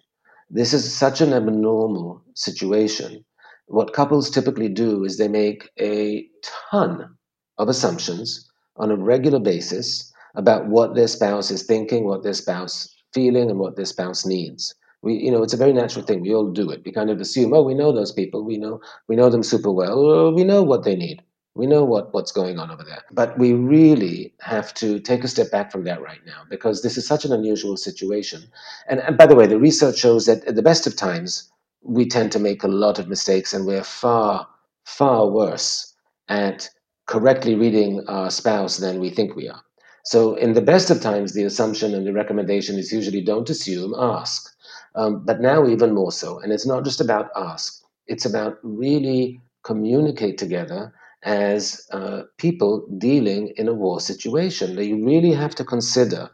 this 0.54 0.72
is 0.72 0.94
such 0.96 1.20
an 1.20 1.34
abnormal 1.34 2.22
situation. 2.36 3.26
What 3.66 3.94
couples 3.94 4.30
typically 4.30 4.70
do 4.70 5.04
is 5.04 5.18
they 5.18 5.28
make 5.28 5.72
a 5.80 6.28
ton 6.70 7.18
of 7.58 7.70
assumptions 7.70 8.48
on 8.78 8.92
a 8.92 8.96
regular 8.96 9.40
basis 9.40 10.13
about 10.36 10.68
what 10.68 10.96
their 10.96 11.08
spouse 11.08 11.52
is 11.52 11.64
thinking, 11.64 12.06
what 12.06 12.24
their 12.24 12.34
spouse 12.34 12.94
feeling, 13.14 13.50
and 13.50 13.60
what 13.60 13.76
their 13.76 13.86
spouse 13.86 14.26
needs. 14.26 14.74
We, 15.02 15.16
you 15.16 15.32
know, 15.32 15.44
it's 15.44 15.54
a 15.54 15.58
very 15.58 15.74
natural 15.74 16.06
thing. 16.06 16.22
We 16.22 16.34
all 16.34 16.50
do 16.50 16.72
it. 16.72 16.82
We 16.86 16.92
kind 16.92 17.10
of 17.10 17.20
assume, 17.20 17.54
oh, 17.54 17.62
we 17.62 17.74
know 17.74 17.92
those 17.92 18.12
people. 18.12 18.44
We 18.44 18.58
know, 18.58 18.80
we 19.08 19.16
know 19.16 19.30
them 19.30 19.44
super 19.44 19.72
well. 19.72 20.34
We 20.34 20.44
know 20.44 20.64
what 20.64 20.84
they 20.84 20.96
need. 20.96 21.22
We 21.56 21.68
know 21.68 21.84
what, 21.84 22.14
what's 22.14 22.32
going 22.32 22.58
on 22.58 22.72
over 22.72 22.84
there. 22.84 23.04
But 23.12 23.38
we 23.38 23.54
really 23.54 24.34
have 24.40 24.74
to 24.76 25.00
take 25.00 25.24
a 25.24 25.28
step 25.28 25.52
back 25.52 25.72
from 25.72 25.84
that 25.84 26.02
right 26.02 26.26
now 26.26 26.44
because 26.50 26.82
this 26.82 26.98
is 26.98 27.06
such 27.06 27.26
an 27.26 27.34
unusual 27.34 27.78
situation. 27.78 28.44
And, 28.88 29.02
and 29.02 29.18
by 29.18 29.28
the 29.28 29.36
way, 29.36 29.46
the 29.46 29.60
research 29.60 29.98
shows 29.98 30.26
that 30.26 30.44
at 30.46 30.56
the 30.56 30.64
best 30.64 30.88
of 30.88 30.96
times, 30.96 31.52
we 31.84 32.08
tend 32.08 32.32
to 32.32 32.40
make 32.40 32.64
a 32.64 32.68
lot 32.68 32.98
of 32.98 33.10
mistakes 33.10 33.54
and 33.54 33.68
we're 33.68 33.84
far, 33.84 34.48
far 34.86 35.30
worse 35.30 35.94
at 36.30 36.70
correctly 37.08 37.56
reading 37.56 38.04
our 38.08 38.32
spouse 38.32 38.78
than 38.78 39.00
we 39.00 39.10
think 39.10 39.36
we 39.36 39.50
are. 39.50 39.62
So, 40.04 40.36
in 40.36 40.54
the 40.54 40.62
best 40.62 40.90
of 40.90 41.02
times, 41.02 41.34
the 41.34 41.44
assumption 41.44 41.96
and 41.96 42.06
the 42.06 42.14
recommendation 42.14 42.78
is 42.78 42.92
usually 42.92 43.22
don't 43.22 43.50
assume, 43.50 43.96
ask. 43.98 44.54
Um, 44.96 45.24
but 45.26 45.40
now, 45.40 45.66
even 45.66 45.94
more 45.94 46.12
so. 46.12 46.40
And 46.40 46.52
it's 46.52 46.66
not 46.66 46.84
just 46.84 47.00
about 47.00 47.32
ask, 47.36 47.82
it's 48.08 48.26
about 48.26 48.60
really 48.64 49.42
communicate 49.64 50.38
together 50.38 50.94
as 51.24 51.88
uh, 51.92 52.24
people 52.38 52.86
dealing 52.98 53.54
in 53.56 53.70
a 53.70 53.74
war 53.74 54.02
situation. 54.02 54.76
That 54.76 54.86
you 54.86 55.06
really 55.06 55.32
have 55.32 55.56
to 55.56 55.64
consider. 55.64 56.30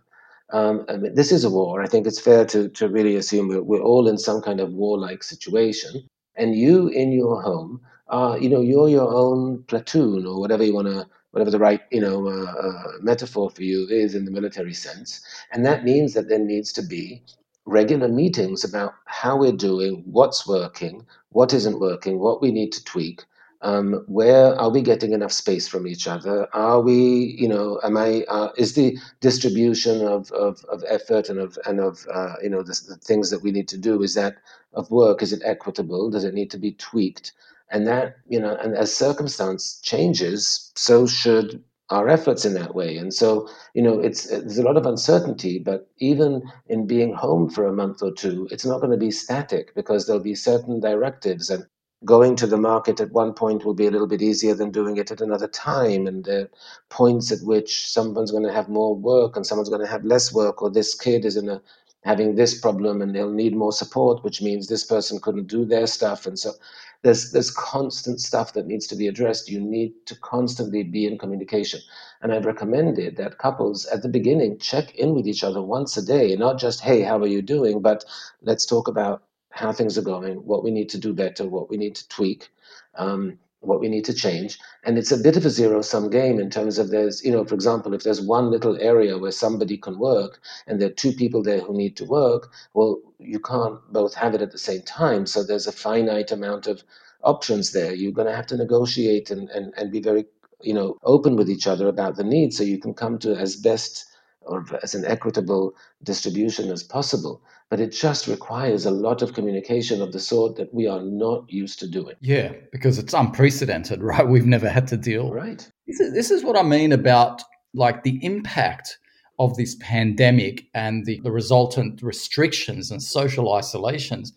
Um, 0.52 0.84
I 0.90 0.98
mean, 0.98 1.14
this 1.14 1.32
is 1.32 1.44
a 1.44 1.50
war. 1.50 1.84
I 1.84 1.88
think 1.88 2.08
it's 2.08 2.20
fair 2.20 2.46
to, 2.46 2.70
to 2.70 2.90
really 2.90 3.16
assume 3.16 3.50
we're, 3.50 3.62
we're 3.62 3.84
all 3.84 4.08
in 4.08 4.18
some 4.18 4.42
kind 4.42 4.60
of 4.60 4.74
warlike 4.74 5.22
situation. 5.22 6.10
And 6.36 6.56
you 6.56 6.88
in 6.88 7.12
your 7.12 7.40
home, 7.44 7.82
are, 8.08 8.40
you 8.40 8.50
know, 8.50 8.62
you're 8.62 8.90
your 8.90 9.14
own 9.14 9.62
platoon 9.68 10.26
or 10.26 10.40
whatever 10.40 10.64
you 10.64 10.74
want 10.74 10.88
to 10.88 11.08
whatever 11.32 11.52
the 11.52 11.60
right 11.60 11.82
you 11.92 12.02
know 12.02 12.28
uh, 12.28 12.54
uh, 12.68 12.92
metaphor 13.02 13.50
for 13.50 13.64
you 13.64 13.88
is 13.88 14.16
in 14.16 14.26
the 14.26 14.32
military 14.32 14.74
sense, 14.74 15.22
and 15.52 15.66
that 15.66 15.84
means 15.84 16.14
that 16.14 16.30
there 16.30 16.40
needs 16.40 16.74
to 16.74 16.82
be 16.82 17.24
regular 17.66 18.08
meetings 18.08 18.64
about 18.64 18.94
how 19.06 19.38
we're 19.38 19.52
doing, 19.52 20.04
what's 20.06 20.48
working, 20.48 21.06
what 21.30 21.54
isn't 21.54 21.80
working, 21.80 22.20
what 22.20 22.42
we 22.42 22.52
need 22.52 22.72
to 22.74 22.84
tweak. 22.84 23.24
Um, 23.62 24.06
where 24.08 24.56
are 24.58 24.70
we 24.70 24.82
getting 24.82 25.12
enough 25.12 25.34
space 25.34 25.68
from 25.68 25.86
each 25.86 26.08
other? 26.08 26.48
Are 26.56 26.80
we, 26.80 27.36
you 27.38 27.48
know, 27.48 27.80
am 27.84 27.98
I? 27.98 28.24
Uh, 28.30 28.52
is 28.58 28.74
the 28.74 28.98
distribution 29.20 30.06
of, 30.08 30.32
of, 30.32 30.64
of 30.72 30.82
effort 30.88 31.30
and 31.30 31.40
of 31.40 31.60
and 31.66 31.82
of 31.82 32.08
uh, 32.12 32.36
you 32.42 32.50
know 32.50 32.64
the, 32.64 32.80
the 32.88 32.96
things 32.96 33.30
that 33.32 33.44
we 33.44 33.52
need 33.52 33.68
to 33.68 33.78
do 33.78 34.02
is 34.02 34.14
that 34.16 34.38
of 34.74 34.90
work? 34.90 35.22
Is 35.22 35.34
it 35.34 35.42
equitable? 35.44 36.10
Does 36.10 36.24
it 36.24 36.34
need 36.34 36.50
to 36.52 36.58
be 36.58 36.72
tweaked? 36.72 37.34
And 37.72 37.88
that 37.88 38.18
you 38.28 38.40
know 38.40 38.56
and 38.58 38.76
as 38.76 38.96
circumstance 38.96 39.80
changes 39.82 40.72
so 40.76 41.06
should 41.06 41.64
our 41.90 42.08
efforts 42.08 42.46
in 42.46 42.54
that 42.54 42.76
way 42.76 42.98
and 42.98 43.14
so 43.14 43.48
you 43.74 43.82
know 43.82 44.00
it's 44.00 44.32
uh, 44.32 44.40
there's 44.40 44.58
a 44.58 44.64
lot 44.64 44.78
of 44.78 44.86
uncertainty 44.86 45.60
but 45.60 45.90
even 45.98 46.42
in 46.68 46.86
being 46.86 47.14
home 47.14 47.50
for 47.50 47.66
a 47.66 47.74
month 47.74 48.02
or 48.02 48.12
two 48.12 48.48
it's 48.52 48.66
not 48.66 48.80
going 48.80 48.92
to 48.92 48.98
be 48.98 49.12
static 49.12 49.74
because 49.76 50.06
there'll 50.06 50.22
be 50.22 50.36
certain 50.36 50.80
directives 50.80 51.50
and 51.50 51.66
going 52.06 52.36
to 52.36 52.48
the 52.48 52.58
market 52.58 53.00
at 53.00 53.12
one 53.12 53.34
point 53.34 53.66
will 53.66 53.74
be 53.74 53.88
a 53.88 53.92
little 53.92 54.08
bit 54.08 54.22
easier 54.22 54.54
than 54.54 54.72
doing 54.72 54.98
it 54.98 55.12
at 55.12 55.22
another 55.22 55.48
time. 55.48 56.08
And 56.08 56.28
are 56.30 56.50
points 56.90 57.32
at 57.32 57.42
which 57.42 57.88
someone's 57.88 58.32
going 58.32 58.46
to 58.46 58.54
have 58.54 58.70
more 58.70 58.96
work 58.96 59.36
and 59.36 59.46
someone's 59.46 59.70
going 59.70 59.82
to 59.82 59.88
have 59.88 60.06
less 60.06 60.34
work, 60.34 60.62
or 60.62 60.70
this 60.70 60.96
kid 60.96 61.26
is 61.26 61.36
in 61.36 61.50
a 61.50 61.62
having 62.06 62.36
this 62.36 62.58
problem 62.58 63.02
and 63.02 63.14
they'll 63.14 63.30
need 63.30 63.54
more 63.54 63.74
support, 63.74 64.24
which 64.24 64.42
means 64.42 64.68
this 64.68 64.86
person 64.86 65.20
couldn't 65.20 65.48
do 65.48 65.66
their 65.66 65.86
stuff. 65.86 66.26
And 66.26 66.40
so 66.40 66.54
there's 67.02 67.32
there's 67.32 67.52
constant 67.52 68.20
stuff 68.20 68.54
that 68.54 68.68
needs 68.68 68.86
to 68.88 68.96
be 68.96 69.08
addressed. 69.08 69.50
You 69.50 69.60
need 69.62 69.94
to 70.06 70.16
constantly 70.20 70.84
be 70.84 71.06
in 71.06 71.18
communication. 71.18 71.80
And 72.22 72.34
I've 72.34 72.46
recommended 72.46 73.16
that 73.18 73.38
couples 73.38 73.86
at 73.86 74.02
the 74.02 74.10
beginning 74.10 74.60
check 74.60 74.94
in 74.96 75.16
with 75.16 75.28
each 75.28 75.44
other 75.44 75.62
once 75.62 75.96
a 75.96 76.06
day, 76.06 76.36
not 76.36 76.60
just, 76.60 76.82
hey, 76.82 77.02
how 77.02 77.18
are 77.20 77.28
you 77.28 77.42
doing? 77.42 77.82
But 77.82 78.04
let's 78.42 78.66
talk 78.66 78.88
about 78.88 79.24
how 79.52 79.72
things 79.72 79.98
are 79.98 80.04
going, 80.04 80.38
what 80.46 80.64
we 80.64 80.72
need 80.72 80.90
to 80.90 80.98
do 80.98 81.14
better, 81.14 81.48
what 81.48 81.70
we 81.70 81.78
need 81.78 81.96
to 81.96 82.08
tweak. 82.10 82.50
Um, 82.96 83.40
what 83.62 83.80
we 83.80 83.90
need 83.90 84.06
to 84.06 84.14
change. 84.14 84.58
And 84.84 84.98
it's 84.98 85.12
a 85.12 85.18
bit 85.18 85.36
of 85.36 85.46
a 85.46 85.50
zero 85.50 85.82
sum 85.82 86.10
game 86.10 86.40
in 86.40 86.50
terms 86.50 86.78
of 86.78 86.90
there's, 86.90 87.24
you 87.24 87.32
know, 87.32 87.44
for 87.46 87.56
example, 87.56 87.94
if 87.94 88.04
there's 88.04 88.22
one 88.22 88.50
little 88.50 88.78
area 88.80 89.18
where 89.18 89.32
somebody 89.32 89.78
can 89.78 90.00
work 90.00 90.40
and 90.68 90.80
there 90.80 90.90
are 90.90 90.94
two 90.94 91.12
people 91.12 91.44
there 91.44 91.60
who 91.60 91.74
need 91.76 91.98
to 91.98 92.06
work, 92.06 92.52
well, 92.74 93.00
you 93.20 93.40
can't 93.40 93.80
both 93.92 94.14
have 94.14 94.34
it 94.34 94.42
at 94.42 94.52
the 94.52 94.58
same 94.58 94.82
time. 94.84 95.26
So 95.26 95.44
there's 95.44 95.68
a 95.68 95.72
finite 95.72 96.32
amount 96.32 96.68
of 96.68 96.84
options 97.24 97.72
there. 97.72 97.94
You're 97.94 98.14
going 98.14 98.28
to 98.28 98.36
have 98.36 98.48
to 98.48 98.58
negotiate 98.58 99.30
and, 99.30 99.50
and, 99.50 99.74
and 99.76 99.92
be 99.92 100.00
very, 100.00 100.26
you 100.62 100.74
know, 100.74 100.98
open 101.04 101.36
with 101.36 101.50
each 101.50 101.68
other 101.68 101.88
about 101.88 102.16
the 102.16 102.24
needs 102.24 102.58
so 102.58 102.64
you 102.64 102.80
can 102.80 102.94
come 102.94 103.20
to 103.20 103.36
as 103.36 103.56
best 103.56 104.06
or 104.50 104.66
as 104.82 104.96
an 104.96 105.06
equitable 105.06 105.76
distribution 106.04 106.72
as 106.72 106.84
possible. 106.84 107.42
But 107.70 107.80
it 107.80 107.92
just 107.92 108.28
requires 108.28 108.86
a 108.86 108.92
lot 108.92 109.22
of 109.22 109.34
communication 109.34 110.02
of 110.02 110.12
the 110.12 110.20
sort 110.20 110.56
that 110.56 110.74
we 110.74 110.88
are 110.88 111.02
not 111.02 111.52
used 111.52 111.80
to 111.80 111.88
doing. 111.88 112.16
Yeah, 112.20 112.54
because 112.72 112.98
it's 112.98 113.14
unprecedented, 113.14 114.02
right? 114.04 114.28
We've 114.28 114.48
never 114.48 114.70
had 114.70 114.88
to 114.88 114.98
deal. 114.98 115.32
Right. 115.32 115.70
This 115.88 116.00
is, 116.00 116.14
this 116.14 116.32
is 116.32 116.44
what 116.44 116.58
I 116.58 116.64
mean 116.64 116.92
about 116.92 117.44
like 117.74 118.04
the 118.04 118.20
impact 118.26 118.98
of 119.38 119.56
this 119.56 119.76
pandemic 119.80 120.66
and 120.74 121.06
the, 121.06 121.22
the 121.24 121.32
resultant 121.32 122.02
restrictions 122.02 122.92
and 122.92 123.02
social 123.02 123.54
isolations. 123.54 124.34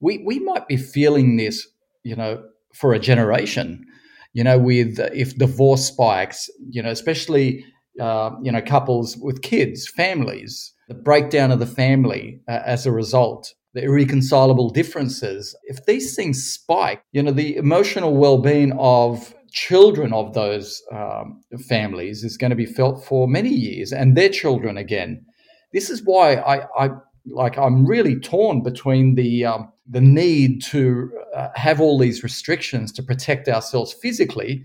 We, 0.00 0.18
we 0.18 0.40
might 0.40 0.68
be 0.68 0.76
feeling 0.76 1.36
this, 1.36 1.66
you 2.02 2.16
know, 2.16 2.44
for 2.74 2.92
a 2.92 2.98
generation, 2.98 3.86
you 4.32 4.42
know, 4.42 4.58
with 4.58 4.98
if 5.14 5.38
divorce 5.38 5.86
spikes, 5.86 6.50
you 6.68 6.82
know, 6.82 6.90
especially 6.90 7.64
uh, 8.00 8.30
you 8.42 8.50
know, 8.50 8.62
couples 8.62 9.16
with 9.16 9.42
kids, 9.42 9.88
families, 9.88 10.72
the 10.88 10.94
breakdown 10.94 11.50
of 11.50 11.58
the 11.58 11.66
family 11.66 12.40
uh, 12.48 12.60
as 12.64 12.86
a 12.86 12.92
result, 12.92 13.54
the 13.72 13.82
irreconcilable 13.82 14.70
differences. 14.70 15.56
If 15.64 15.84
these 15.86 16.14
things 16.14 16.44
spike, 16.44 17.02
you 17.12 17.22
know, 17.22 17.32
the 17.32 17.56
emotional 17.56 18.14
well-being 18.14 18.72
of 18.78 19.34
children 19.50 20.12
of 20.12 20.34
those 20.34 20.82
um, 20.92 21.40
families 21.68 22.24
is 22.24 22.36
going 22.36 22.50
to 22.50 22.56
be 22.56 22.66
felt 22.66 23.04
for 23.04 23.28
many 23.28 23.50
years, 23.50 23.92
and 23.92 24.16
their 24.16 24.28
children 24.28 24.76
again. 24.76 25.24
This 25.72 25.90
is 25.90 26.02
why 26.04 26.34
I, 26.34 26.66
I 26.76 26.90
like 27.26 27.56
I'm 27.56 27.86
really 27.86 28.18
torn 28.18 28.62
between 28.62 29.14
the 29.14 29.46
um, 29.46 29.72
the 29.88 30.00
need 30.00 30.62
to 30.62 31.10
uh, 31.34 31.48
have 31.54 31.80
all 31.80 31.98
these 31.98 32.22
restrictions 32.22 32.92
to 32.92 33.02
protect 33.02 33.48
ourselves 33.48 33.92
physically 33.92 34.64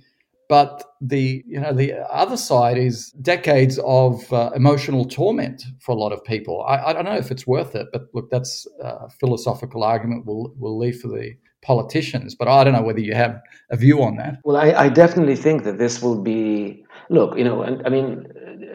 but 0.50 0.84
the 1.00 1.44
you 1.48 1.60
know 1.60 1.72
the 1.72 1.94
other 2.12 2.36
side 2.36 2.78
is 2.78 3.12
decades 3.22 3.80
of 3.86 4.34
uh, 4.34 4.50
emotional 4.56 5.06
torment 5.06 5.64
for 5.80 5.94
a 5.94 5.96
lot 5.96 6.12
of 6.12 6.22
people. 6.24 6.66
I, 6.68 6.88
I, 6.88 6.94
don't 6.94 7.06
know 7.06 7.16
if 7.16 7.32
it's 7.32 7.48
worth 7.48 7.76
it, 7.76 7.88
but 7.94 8.08
look, 8.14 8.30
that's 8.32 8.68
a 8.82 9.10
philosophical 9.12 9.84
argument. 9.84 10.26
We'll 10.26 10.52
we'll 10.58 10.78
leave 10.78 11.00
for 11.00 11.08
the 11.08 11.36
politicians. 11.62 12.36
But 12.36 12.48
I 12.48 12.64
don't 12.64 12.74
know 12.74 12.82
whether 12.82 13.00
you 13.00 13.14
have 13.14 13.40
a 13.70 13.78
view 13.78 14.02
on 14.02 14.18
that. 14.18 14.40
Well, 14.44 14.58
I, 14.58 14.72
I 14.72 14.90
definitely 14.90 15.36
think 15.36 15.64
that 15.64 15.78
this 15.78 16.02
will 16.02 16.22
be. 16.22 16.84
Look, 17.12 17.38
you 17.38 17.44
know, 17.44 17.62
and 17.62 17.82
I 17.86 17.90
mean, 17.90 18.28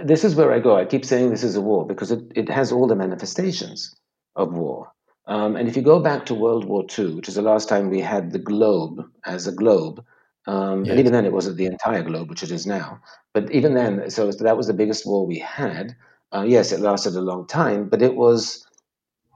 this 0.05 0.25
is 0.25 0.35
where 0.35 0.53
I 0.53 0.61
go. 0.61 0.77
I 0.77 0.85
keep 0.85 1.05
saying 1.05 1.31
this 1.31 1.45
is 1.45 1.57
a 1.57 1.61
war 1.61 1.87
because 1.87 2.11
it, 2.11 2.21
it 2.35 2.49
has 2.49 2.73
all 2.73 2.87
the 2.87 2.97
manifestations 2.97 3.95
of 4.37 4.53
war. 4.53 4.91
Um, 5.27 5.57
and 5.57 5.69
if 5.69 5.77
you 5.77 5.83
go 5.83 6.01
back 6.01 6.27
to 6.27 6.35
World 6.35 6.65
War 6.65 6.85
II, 6.99 7.15
which 7.15 7.29
is 7.29 7.37
the 7.37 7.43
last 7.43 7.69
time 7.69 7.91
we 7.91 8.01
had 8.01 8.33
the 8.33 8.39
globe 8.39 9.05
as 9.25 9.47
a 9.47 9.53
globe, 9.53 10.05
um, 10.47 10.85
And 10.89 10.99
even 10.99 11.13
then, 11.13 11.25
it 11.27 11.33
wasn't 11.33 11.57
the 11.57 11.67
entire 11.67 12.03
globe, 12.03 12.31
which 12.31 12.43
it 12.43 12.51
is 12.51 12.67
now. 12.67 13.01
But 13.33 13.51
even 13.53 13.75
then, 13.75 14.11
so 14.11 14.31
that 14.31 14.57
was 14.57 14.67
the 14.67 14.75
biggest 14.75 15.07
war 15.07 15.27
we 15.27 15.39
had. 15.39 15.97
Uh, 16.35 16.45
yes, 16.47 16.73
it 16.73 16.81
lasted 16.81 17.15
a 17.17 17.21
long 17.21 17.47
time, 17.47 17.89
but 17.89 18.03
it 18.03 18.17
was 18.17 18.67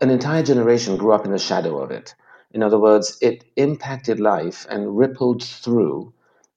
an 0.00 0.10
entire 0.10 0.42
generation 0.42 0.96
grew 0.96 1.12
up 1.12 1.24
in 1.24 1.32
the 1.32 1.38
shadow 1.38 1.78
of 1.78 1.90
it. 1.90 2.14
In 2.52 2.62
other 2.62 2.78
words, 2.78 3.18
it 3.20 3.44
impacted 3.56 4.20
life 4.20 4.66
and 4.70 4.96
rippled 4.98 5.42
through 5.42 6.12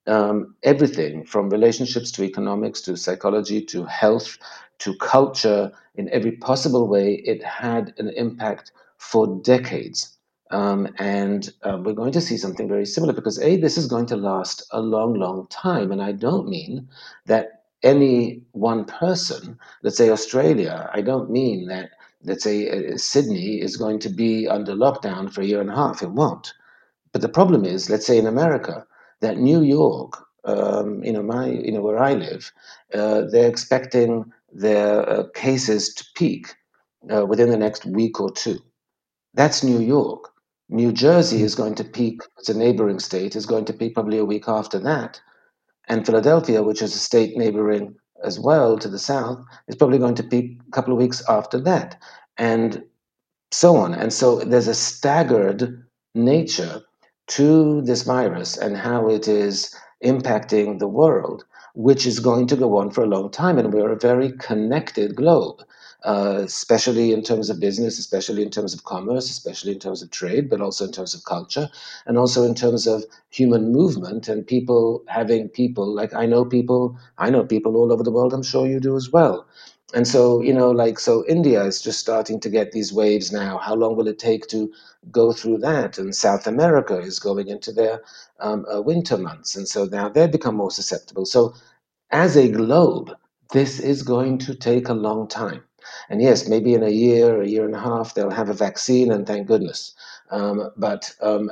um, 0.08 0.56
everything 0.64 1.26
from 1.26 1.50
relationships 1.50 2.12
to 2.12 2.24
economics 2.24 2.82
to 2.82 2.98
psychology 2.98 3.62
to 3.66 3.86
health 3.86 4.38
to 4.80 4.96
culture 4.98 5.72
in 5.96 6.10
every 6.10 6.34
possible 6.34 6.88
way. 6.88 7.16
It 7.16 7.44
had 7.44 7.94
an 7.98 8.10
impact 8.10 8.72
for 8.98 9.28
decades. 9.44 10.18
Um, 10.52 10.94
and 10.98 11.50
uh, 11.64 11.80
we're 11.82 11.94
going 11.94 12.12
to 12.12 12.22
see 12.22 12.38
something 12.38 12.68
very 12.68 12.86
similar 12.86 13.14
because, 13.14 13.40
A, 13.40 13.58
this 13.58 13.78
is 13.78 13.88
going 13.88 14.06
to 14.08 14.18
last 14.18 14.64
a 14.72 14.82
long, 14.82 15.14
long 15.14 15.48
time. 15.48 15.92
And 15.92 16.02
I 16.02 16.12
don't 16.12 16.50
mean 16.50 16.88
that 17.26 17.64
any 17.84 18.42
one 18.52 18.86
person, 18.86 19.58
let's 19.82 19.98
say 19.98 20.10
Australia, 20.10 20.90
I 20.94 21.02
don't 21.02 21.32
mean 21.32 21.68
that, 21.68 21.92
let's 22.24 22.44
say 22.44 22.70
uh, 22.70 22.98
Sydney 22.98 23.62
is 23.62 23.78
going 23.78 24.00
to 24.00 24.10
be 24.10 24.48
under 24.48 24.74
lockdown 24.74 25.32
for 25.32 25.42
a 25.42 25.46
year 25.46 25.62
and 25.62 25.70
a 25.70 25.76
half. 25.76 26.04
It 26.04 26.12
won't. 26.12 26.54
But 27.14 27.22
the 27.22 27.30
problem 27.30 27.66
is, 27.66 27.90
let's 27.90 28.06
say 28.06 28.18
in 28.18 28.28
America, 28.28 28.86
that 29.22 29.38
New 29.38 29.62
York, 29.62 30.26
um, 30.46 31.04
you 31.04 31.12
know, 31.12 31.24
my, 31.24 31.48
you 31.48 31.72
know, 31.72 31.82
where 31.82 32.00
I 32.00 32.14
live, 32.14 32.52
uh, 32.94 33.22
they're 33.32 33.50
expecting 33.50 34.32
their 34.52 35.08
uh, 35.10 35.24
cases 35.34 35.94
to 35.94 36.06
peak 36.16 36.56
uh, 37.14 37.26
within 37.26 37.50
the 37.50 37.58
next 37.58 37.86
week 37.86 38.20
or 38.20 38.32
two. 38.32 38.60
That's 39.34 39.64
New 39.64 39.80
York. 39.80 40.30
New 40.74 40.94
Jersey 40.94 41.44
is 41.44 41.54
going 41.54 41.76
to 41.76 41.84
peak, 41.84 42.22
it's 42.38 42.48
a 42.48 42.58
neighboring 42.58 43.00
state, 43.00 43.36
is 43.36 43.46
going 43.46 43.66
to 43.66 43.74
peak 43.74 43.94
probably 43.94 44.18
a 44.18 44.26
week 44.26 44.48
after 44.48 44.80
that. 44.80 45.20
And 45.90 46.06
Philadelphia, 46.06 46.64
which 46.64 46.82
is 46.82 46.96
a 46.96 47.00
state 47.00 47.36
neighboring 47.36 47.94
as 48.24 48.40
well 48.40 48.80
to 48.80 48.88
the 48.88 48.98
south, 48.98 49.44
is 49.68 49.76
probably 49.76 49.98
going 49.98 50.16
to 50.16 50.24
peak 50.24 50.62
a 50.66 50.72
couple 50.72 50.94
of 50.94 51.00
weeks 51.00 51.22
after 51.28 51.60
that. 51.60 52.02
And 52.38 52.84
so 53.52 53.76
on. 53.76 53.94
And 53.94 54.14
so 54.14 54.40
there's 54.40 54.70
a 54.70 54.74
staggered 54.74 55.84
nature 56.16 56.82
to 57.28 57.82
this 57.82 58.04
virus 58.04 58.58
and 58.58 58.78
how 58.78 59.10
it 59.10 59.28
is 59.28 59.76
impacting 60.06 60.80
the 60.80 60.88
world, 60.88 61.44
which 61.76 62.06
is 62.06 62.22
going 62.22 62.48
to 62.48 62.56
go 62.56 62.78
on 62.78 62.92
for 62.92 63.04
a 63.04 63.08
long 63.08 63.30
time. 63.30 63.58
And 63.58 63.74
we're 63.74 63.92
a 63.92 64.00
very 64.00 64.32
connected 64.38 65.18
globe 65.18 65.62
uh, 66.04 66.42
especially 66.44 67.14
in 67.14 67.24
terms 67.24 67.50
of 67.50 67.60
business, 67.60 68.00
especially 68.00 68.42
in 68.44 68.50
terms 68.50 68.74
of 68.74 68.84
commerce, 68.86 69.30
especially 69.30 69.74
in 69.74 69.80
terms 69.80 70.02
of 70.02 70.12
trade, 70.12 70.50
but 70.50 70.62
also 70.62 70.86
in 70.86 70.92
terms 70.92 71.14
of 71.14 71.26
culture, 71.26 71.70
and 72.06 72.18
also 72.18 72.44
in 72.44 72.56
terms 72.56 72.88
of 72.88 73.04
human 73.30 73.72
movement 73.72 74.28
and 74.28 74.48
people 74.48 75.04
having 75.08 75.48
people. 75.50 75.94
Like 75.94 76.14
I 76.14 76.26
know 76.26 76.46
people, 76.46 76.98
I 77.18 77.30
know 77.30 77.44
people 77.44 77.76
all 77.78 77.92
over 77.94 78.04
the 78.04 78.12
world. 78.12 78.34
I'm 78.34 78.44
sure 78.44 78.68
you 78.68 78.80
do 78.80 78.96
as 78.96 79.12
well. 79.12 79.48
And 79.94 80.08
so, 80.08 80.42
you 80.42 80.54
know, 80.54 80.72
like, 80.72 81.00
so 81.00 81.26
India 81.28 81.64
is 81.64 81.82
just 81.82 82.00
starting 82.00 82.40
to 82.42 82.50
get 82.50 82.72
these 82.72 82.94
waves 82.94 83.32
now. 83.32 83.58
How 83.58 83.76
long 83.76 83.96
will 83.98 84.08
it 84.08 84.20
take 84.20 84.48
to 84.48 84.72
go 85.12 85.34
through 85.34 85.58
that? 85.60 85.98
And 85.98 86.16
South 86.16 86.48
America 86.48 86.98
is 86.98 87.20
going 87.20 87.50
into 87.50 87.74
their 87.74 88.02
um, 88.40 88.66
uh, 88.74 88.82
winter 88.82 89.18
months. 89.18 89.56
And 89.56 89.68
so 89.68 89.86
now 89.86 90.08
they 90.08 90.28
become 90.28 90.56
more 90.56 90.72
susceptible. 90.72 91.26
So, 91.26 91.54
as 92.12 92.38
a 92.38 92.50
globe, 92.50 93.12
this 93.52 93.80
is 93.80 94.04
going 94.04 94.38
to 94.40 94.56
take 94.56 94.88
a 94.90 94.94
long 94.94 95.28
time. 95.28 95.64
And 96.10 96.22
yes, 96.22 96.48
maybe 96.48 96.74
in 96.74 96.84
a 96.84 96.90
year, 96.90 97.42
a 97.42 97.48
year 97.48 97.66
and 97.66 97.76
a 97.76 97.80
half, 97.80 98.14
they'll 98.14 98.30
have 98.32 98.50
a 98.50 98.54
vaccine, 98.54 99.12
and 99.12 99.26
thank 99.28 99.48
goodness. 99.48 99.94
Um, 100.32 100.72
but 100.78 101.14
um, 101.22 101.52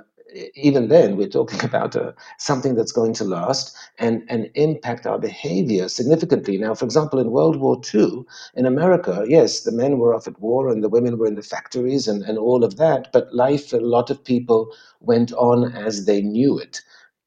even 0.56 0.88
then, 0.89 1.18
we're 1.18 1.28
talking 1.28 1.63
about 1.63 1.96
uh, 1.96 2.12
something 2.38 2.76
that's 2.76 2.92
going 2.92 3.13
to 3.15 3.24
last 3.24 3.76
and, 3.98 4.24
and 4.30 4.50
impact 4.56 5.06
our 5.06 5.20
behavior 5.20 5.88
significantly. 5.89 6.58
Now, 6.58 6.76
for 6.76 6.86
example, 6.86 7.20
in 7.20 7.32
World 7.32 7.58
War 7.58 7.82
II, 7.94 8.24
in 8.56 8.65
America, 8.65 9.26
yes, 9.28 9.62
the 9.62 9.72
men 9.72 9.98
were 9.98 10.13
off 10.13 10.28
at 10.28 10.39
war 10.39 10.70
and 10.70 10.84
the 10.84 10.89
women 10.89 11.18
were 11.18 11.28
in 11.28 11.36
the 11.36 11.42
factories 11.42 12.08
and, 12.08 12.24
and 12.24 12.38
all 12.38 12.63
of 12.63 12.78
that, 12.78 13.10
but 13.13 13.34
life, 13.34 13.74
a 13.74 13.78
lot 13.78 14.10
of 14.10 14.24
people 14.24 14.72
went 15.00 15.32
on 15.34 15.72
as 15.74 16.06
they 16.06 16.22
knew 16.22 16.58
it. 16.58 16.82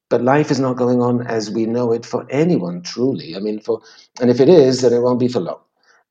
But 0.09 0.21
life 0.23 0.51
is 0.51 0.59
not 0.59 0.77
going 0.77 1.01
on 1.01 1.25
as 1.25 1.49
we 1.49 1.65
know 1.65 1.91
it 1.91 2.05
for 2.05 2.27
anyone, 2.29 2.83
truly. 2.83 3.35
I 3.35 3.39
mean, 3.39 3.59
for 3.59 3.81
and 4.21 4.29
if 4.29 4.39
it 4.39 4.49
is, 4.49 4.81
then 4.81 4.93
it 4.93 5.01
won't 5.01 5.19
be 5.19 5.27
for 5.27 5.39
long. 5.39 5.59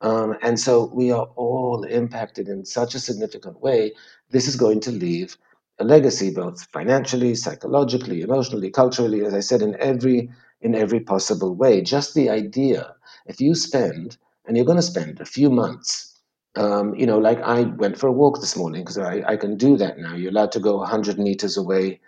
Um, 0.03 0.37
and 0.43 0.59
so 0.61 0.91
we 0.93 1.13
are 1.13 1.27
all 1.37 1.85
impacted 1.85 2.49
in 2.49 2.65
such 2.67 2.95
a 2.95 3.01
significant 3.01 3.61
way. 3.63 3.93
This 4.31 4.49
is 4.49 4.57
going 4.57 4.81
to 4.81 4.91
leave 4.93 5.37
a 5.79 5.85
legacy, 5.85 6.31
both 6.31 6.67
financially, 6.73 7.35
psychologically, 7.35 8.23
emotionally, 8.23 8.71
culturally, 8.71 9.25
as 9.25 9.35
I 9.35 9.41
said, 9.41 9.63
in 9.63 9.77
every 9.81 10.31
in 10.61 10.75
every 10.75 11.01
possible 11.01 11.55
way. 11.55 11.81
Just 11.83 12.15
the 12.15 12.31
idea, 12.31 12.95
if 13.27 13.41
you 13.41 13.55
spend, 13.55 14.17
and 14.47 14.57
you're 14.57 14.67
going 14.67 14.77
to 14.79 14.83
spend 14.83 15.21
a 15.21 15.25
few 15.25 15.51
months, 15.51 16.21
um, 16.57 16.95
you 16.95 17.07
know, 17.07 17.19
like 17.19 17.41
I 17.41 17.63
went 17.63 17.99
for 17.99 18.07
a 18.09 18.13
walk 18.13 18.41
this 18.41 18.57
morning 18.57 18.83
because 18.83 18.99
I, 18.99 19.23
I 19.27 19.37
can 19.37 19.57
do 19.57 19.77
that 19.79 19.99
now. 19.99 20.15
You're 20.15 20.31
allowed 20.31 20.53
to 20.53 20.61
go 20.61 20.77
100 20.79 21.19
meters 21.19 21.57
away 21.57 22.01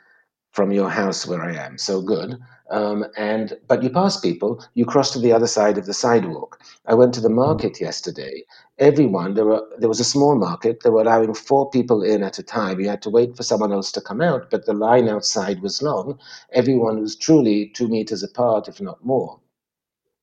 from 0.53 0.73
your 0.73 0.91
house 0.91 1.27
where 1.27 1.43
I 1.43 1.55
am. 1.55 1.79
So 1.79 2.03
good. 2.03 2.39
Um, 2.71 3.05
and 3.17 3.59
but 3.69 3.83
you 3.83 3.91
pass 3.91 4.19
people, 4.19 4.65
you 4.75 4.87
cross 4.87 5.11
to 5.13 5.19
the 5.19 5.33
other 5.33 5.47
side 5.47 5.77
of 5.77 5.85
the 5.85 5.93
sidewalk. 5.93 6.59
I 6.87 6.95
went 6.95 7.13
to 7.15 7.21
the 7.21 7.29
market 7.29 7.81
yesterday. 7.81 8.43
Everyone 8.79 9.35
there 9.35 9.45
were 9.45 9.63
there 9.79 9.89
was 9.89 10.01
a 10.01 10.05
small 10.05 10.35
market. 10.37 10.83
They 10.83 10.91
were 10.91 11.03
allowing 11.03 11.35
four 11.35 11.69
people 11.69 12.03
in 12.03 12.23
at 12.23 12.39
a 12.39 12.43
time. 12.43 12.81
You 12.81 12.89
had 12.89 13.03
to 13.03 13.11
wait 13.11 13.37
for 13.37 13.43
someone 13.43 13.73
else 13.73 13.93
to 13.93 14.01
come 14.01 14.23
out, 14.23 14.51
but 14.51 14.65
the 14.65 14.73
line 14.73 15.09
outside 15.09 15.61
was 15.61 15.83
long. 15.83 16.19
Everyone 16.53 17.01
was 17.01 17.17
truly 17.17 17.69
two 17.75 17.89
meters 17.89 18.23
apart, 18.23 18.67
if 18.67 18.81
not 18.81 19.05
more. 19.05 19.39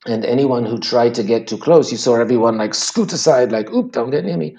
And 0.08 0.26
anyone 0.26 0.66
who 0.66 0.80
tried 0.80 1.14
to 1.16 1.24
get 1.24 1.48
too 1.48 1.60
close, 1.60 1.92
you 1.92 1.98
saw 1.98 2.16
everyone 2.16 2.58
like 2.58 2.74
scoot 2.74 3.14
aside, 3.14 3.52
like, 3.52 3.72
oop, 3.72 3.92
don't 3.92 4.10
get 4.10 4.26
near 4.26 4.38
me. 4.38 4.58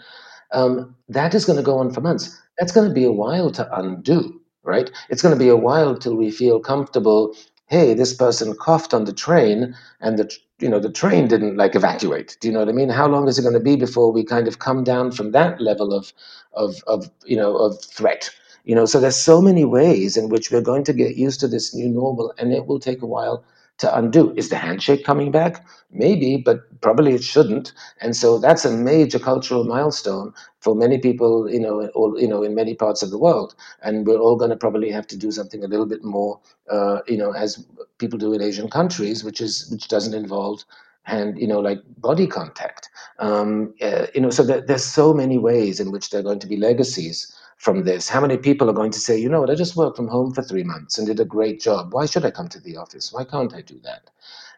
Um, 0.53 0.95
that 1.09 1.35
is 1.35 1.45
going 1.45 1.57
to 1.57 1.65
go 1.65 1.79
on 1.79 1.93
for 1.93 2.01
months. 2.01 2.39
That's 2.59 2.71
going 2.71 2.87
to 2.87 2.95
be 2.95 3.05
a 3.05 3.11
while 3.11 3.51
to 3.51 3.77
undo 3.77 4.41
right? 4.65 4.91
It's 5.11 5.23
going 5.23 5.35
to 5.35 5.39
be 5.39 5.49
a 5.49 5.57
while 5.57 5.97
till 5.97 6.17
we 6.17 6.31
feel 6.31 6.61
comfortable. 6.61 7.35
Hey, 7.73 7.95
this 7.95 8.13
person 8.13 8.55
coughed 8.55 8.93
on 8.93 9.07
the 9.07 9.15
train, 9.15 9.75
and 9.99 10.19
the 10.19 10.31
you 10.59 10.69
know 10.69 10.79
the 10.79 10.93
train 10.93 11.27
didn't 11.27 11.57
like 11.57 11.75
evacuate. 11.75 12.37
Do 12.39 12.49
you 12.49 12.53
know 12.53 12.59
what 12.59 12.69
I 12.69 12.73
mean? 12.73 12.91
How 12.91 13.09
long 13.09 13.29
is 13.29 13.39
it 13.39 13.43
going 13.49 13.55
to 13.55 13.61
be 13.71 13.77
before 13.77 14.13
we 14.13 14.25
kind 14.25 14.47
of 14.47 14.59
come 14.59 14.85
down 14.85 15.11
from 15.11 15.31
that 15.33 15.59
level 15.59 15.95
of 15.95 16.13
of 16.53 16.85
of 16.87 17.11
you 17.25 17.35
know 17.35 17.57
of 17.57 17.83
threat? 17.83 18.29
You 18.65 18.75
know, 18.75 18.85
so 18.85 19.01
there's 19.01 19.17
so 19.17 19.41
many 19.41 19.65
ways 19.65 20.19
in 20.19 20.29
which 20.29 20.51
we're 20.51 20.61
going 20.61 20.85
to 20.85 20.93
get 20.93 21.17
used 21.17 21.41
to 21.41 21.49
this 21.49 21.75
new 21.75 21.89
normal, 21.89 22.35
and 22.37 22.53
it 22.53 22.67
will 22.67 22.79
take 22.79 23.01
a 23.01 23.07
while 23.07 23.43
to 23.83 23.97
undo. 23.97 24.33
Is 24.37 24.49
the 24.49 24.57
handshake 24.57 25.05
coming 25.05 25.31
back? 25.31 25.67
Maybe, 25.91 26.39
but 26.39 26.81
probably 26.81 27.15
it 27.15 27.23
shouldn't. 27.23 27.73
And 28.01 28.17
so 28.17 28.39
that's 28.39 28.65
a 28.65 28.77
major 28.77 29.19
cultural 29.19 29.65
milestone 29.65 30.33
for 30.61 30.75
many 30.75 30.99
people, 30.99 31.51
you 31.51 31.61
know, 31.61 31.89
all, 31.89 32.19
you 32.19 32.29
know, 32.29 32.43
in 32.43 32.55
many 32.55 32.75
parts 32.75 33.03
of 33.03 33.11
the 33.11 33.19
world. 33.19 33.55
And 33.83 34.07
we're 34.07 34.19
all 34.19 34.37
going 34.37 34.51
to 34.51 34.57
probably 34.57 34.91
have 34.91 35.07
to 35.09 35.17
do 35.17 35.31
something 35.31 35.63
a 35.65 35.69
little 35.69 35.87
bit 35.87 36.05
more, 36.05 36.41
uh, 36.71 37.01
you 37.07 37.19
know, 37.19 37.33
as 37.33 37.67
people 37.99 38.19
do 38.19 38.33
in 38.33 38.41
Asian 38.41 38.71
countries, 38.71 39.25
which 39.25 39.41
is 39.41 39.69
which 39.71 39.89
doesn't 39.89 40.15
involve 40.15 40.65
and 41.07 41.37
you 41.37 41.49
know 41.49 41.59
like 41.59 41.81
body 41.99 42.29
contact 42.29 42.89
um, 43.19 43.75
uh, 43.83 44.07
you 44.15 44.21
know 44.21 44.31
so 44.31 44.45
there, 44.45 44.61
there's 44.61 44.85
so 44.85 45.13
many 45.13 45.37
ways 45.37 45.81
in 45.81 45.91
which 45.91 46.11
there 46.11 46.21
are 46.21 46.23
going 46.23 46.39
to 46.39 46.47
be 46.47 46.57
legacies 46.57 47.37
from 47.63 47.85
this? 47.85 48.09
How 48.09 48.21
many 48.21 48.37
people 48.37 48.69
are 48.69 48.75
going 48.75 48.91
to 48.91 48.99
say, 48.99 49.17
you 49.17 49.29
know 49.29 49.41
what, 49.41 49.51
I 49.51 49.55
just 49.55 49.77
worked 49.77 49.97
from 49.97 50.09
home 50.09 50.35
for 50.35 50.43
three 50.43 50.65
months 50.65 50.99
and 50.99 51.07
did 51.07 51.21
a 51.21 51.25
great 51.25 51.61
job. 51.61 51.95
Why 51.95 52.07
should 52.07 52.25
I 52.25 52.33
come 52.33 52.49
to 52.49 52.61
the 52.61 52.77
office? 52.77 53.13
Why 53.13 53.23
can't 53.23 53.55
I 53.55 53.61
do 53.61 53.79
that? 53.85 54.11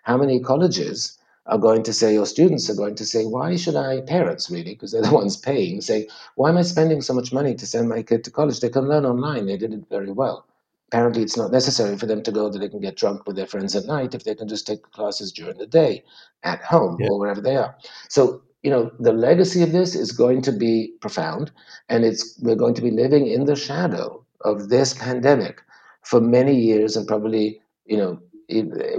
How 0.05 0.17
many 0.17 0.41
colleges 0.41 1.19
are 1.45 1.59
going 1.59 1.83
to 1.83 1.93
say, 1.93 2.17
or 2.17 2.25
students 2.25 2.71
are 2.71 2.75
going 2.75 2.95
to 2.95 3.05
say, 3.05 3.27
why 3.27 3.57
should 3.57 3.77
I, 3.77 4.01
parents 4.01 4.51
really, 4.51 4.73
because 4.73 4.93
they're 4.93 5.03
the 5.03 5.13
ones 5.21 5.37
paying, 5.37 5.83
say, 5.83 6.09
why 6.37 6.49
am 6.49 6.57
I 6.57 6.63
spending 6.63 7.03
so 7.03 7.13
much 7.13 7.31
money 7.31 7.55
to 7.55 7.67
send 7.67 7.91
my 7.91 8.03
kid 8.03 8.25
to 8.25 8.31
college? 8.31 8.61
They 8.61 8.71
can 8.71 8.89
learn 8.89 9.05
online. 9.05 9.45
They 9.45 9.59
did 9.59 9.75
it 9.75 9.85
very 9.91 10.11
well. 10.11 10.47
Apparently, 10.89 11.23
it's 11.23 11.37
not 11.37 11.53
necessary 11.53 11.99
for 11.99 12.07
them 12.07 12.23
to 12.23 12.33
go 12.33 12.49
that 12.49 12.59
they 12.59 12.71
can 12.71 12.81
get 12.81 12.97
drunk 12.97 13.27
with 13.27 13.37
their 13.37 13.47
friends 13.47 13.77
at 13.77 13.85
night 13.85 14.15
if 14.15 14.25
they 14.25 14.35
can 14.35 14.49
just 14.49 14.67
take 14.67 14.83
classes 14.93 15.31
during 15.31 15.59
the 15.59 15.67
day 15.67 16.05
at 16.43 16.63
home 16.63 16.97
yeah. 16.99 17.09
or 17.11 17.19
wherever 17.19 17.43
they 17.43 17.57
are. 17.57 17.77
So 18.09 18.41
you 18.65 18.71
know 18.71 18.91
the 18.99 19.13
legacy 19.13 19.63
of 19.63 19.73
this 19.73 19.95
is 19.95 20.11
going 20.11 20.41
to 20.43 20.51
be 20.51 20.93
profound 21.01 21.53
and 21.89 22.05
it's 22.05 22.37
we're 22.43 22.57
going 22.57 22.75
to 22.75 22.83
be 22.83 22.91
living 22.91 23.27
in 23.27 23.45
the 23.45 23.55
shadow 23.55 24.25
of 24.41 24.71
this 24.71 24.95
pandemic 24.95 25.61
for 26.03 26.21
many 26.21 26.57
years 26.57 26.97
and 26.97 27.07
probably 27.07 27.61
you 27.85 27.97
know 27.97 28.19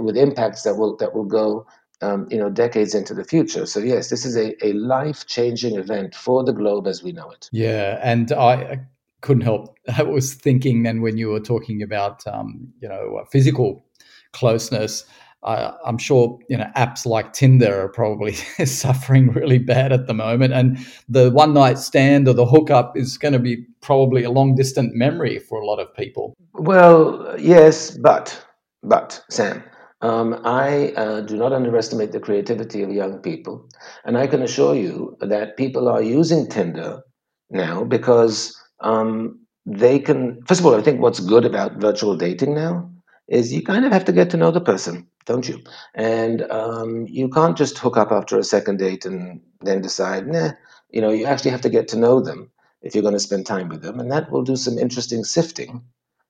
with 0.00 0.16
impacts 0.16 0.62
that 0.62 0.76
will 0.76 0.96
that 0.96 1.14
will 1.14 1.24
go 1.24 1.66
um, 2.00 2.26
you 2.30 2.38
know 2.38 2.50
decades 2.50 2.94
into 2.94 3.14
the 3.14 3.24
future. 3.24 3.66
So 3.66 3.80
yes 3.80 4.08
this 4.08 4.24
is 4.24 4.36
a, 4.36 4.54
a 4.64 4.72
life-changing 4.74 5.76
event 5.76 6.14
for 6.14 6.44
the 6.44 6.52
globe 6.52 6.86
as 6.86 7.02
we 7.02 7.12
know 7.12 7.30
it. 7.30 7.48
Yeah 7.52 7.98
and 8.02 8.32
i 8.32 8.78
couldn't 9.22 9.42
help 9.42 9.76
i 9.96 10.02
was 10.02 10.34
thinking 10.34 10.84
then 10.84 11.00
when 11.00 11.16
you 11.16 11.28
were 11.28 11.40
talking 11.40 11.82
about 11.82 12.24
um, 12.26 12.72
you 12.80 12.88
know 12.88 13.24
physical 13.32 13.84
closeness 14.32 15.04
uh, 15.46 15.76
I'm 15.86 15.96
sure 15.96 16.38
you 16.48 16.56
know 16.56 16.68
apps 16.76 17.06
like 17.06 17.32
Tinder 17.32 17.84
are 17.84 17.88
probably 17.88 18.32
suffering 18.64 19.28
really 19.28 19.58
bad 19.58 19.92
at 19.92 20.08
the 20.08 20.14
moment, 20.14 20.52
and 20.52 20.78
the 21.08 21.30
one 21.30 21.54
night 21.54 21.78
stand 21.78 22.28
or 22.28 22.34
the 22.34 22.44
hookup 22.44 22.96
is 22.96 23.16
going 23.16 23.32
to 23.32 23.38
be 23.38 23.64
probably 23.80 24.24
a 24.24 24.30
long 24.30 24.56
distant 24.56 24.94
memory 24.94 25.38
for 25.38 25.60
a 25.60 25.66
lot 25.66 25.78
of 25.78 25.94
people. 25.94 26.34
Well, 26.54 27.36
yes, 27.38 27.96
but 27.96 28.44
but 28.82 29.22
Sam, 29.30 29.62
um, 30.02 30.40
I 30.44 30.92
uh, 30.96 31.20
do 31.20 31.36
not 31.36 31.52
underestimate 31.52 32.10
the 32.10 32.20
creativity 32.20 32.82
of 32.82 32.90
young 32.90 33.20
people, 33.20 33.68
and 34.04 34.18
I 34.18 34.26
can 34.26 34.42
assure 34.42 34.74
you 34.74 35.16
that 35.20 35.56
people 35.56 35.88
are 35.88 36.02
using 36.02 36.48
Tinder 36.48 37.02
now 37.50 37.84
because 37.84 38.52
um, 38.80 39.38
they 39.64 40.00
can. 40.00 40.42
First 40.42 40.58
of 40.58 40.66
all, 40.66 40.74
I 40.74 40.82
think 40.82 41.00
what's 41.00 41.20
good 41.20 41.44
about 41.44 41.76
virtual 41.76 42.16
dating 42.16 42.56
now 42.56 42.90
is 43.28 43.52
you 43.52 43.62
kind 43.62 43.84
of 43.84 43.92
have 43.92 44.04
to 44.06 44.12
get 44.12 44.30
to 44.30 44.36
know 44.36 44.50
the 44.50 44.60
person 44.60 45.08
don't 45.26 45.48
you? 45.48 45.60
And 45.94 46.42
um, 46.50 47.06
you 47.08 47.28
can't 47.28 47.56
just 47.56 47.76
hook 47.78 47.96
up 47.98 48.10
after 48.12 48.38
a 48.38 48.44
second 48.44 48.78
date 48.78 49.04
and 49.04 49.42
then 49.60 49.82
decide, 49.82 50.26
nah, 50.26 50.52
you 50.90 51.00
know, 51.02 51.10
you 51.10 51.26
actually 51.26 51.50
have 51.50 51.60
to 51.62 51.68
get 51.68 51.88
to 51.88 51.98
know 51.98 52.20
them 52.20 52.50
if 52.80 52.94
you're 52.94 53.02
going 53.02 53.14
to 53.14 53.20
spend 53.20 53.44
time 53.44 53.68
with 53.68 53.82
them. 53.82 54.00
And 54.00 54.10
that 54.12 54.30
will 54.30 54.42
do 54.42 54.56
some 54.56 54.78
interesting 54.78 55.24
sifting 55.24 55.82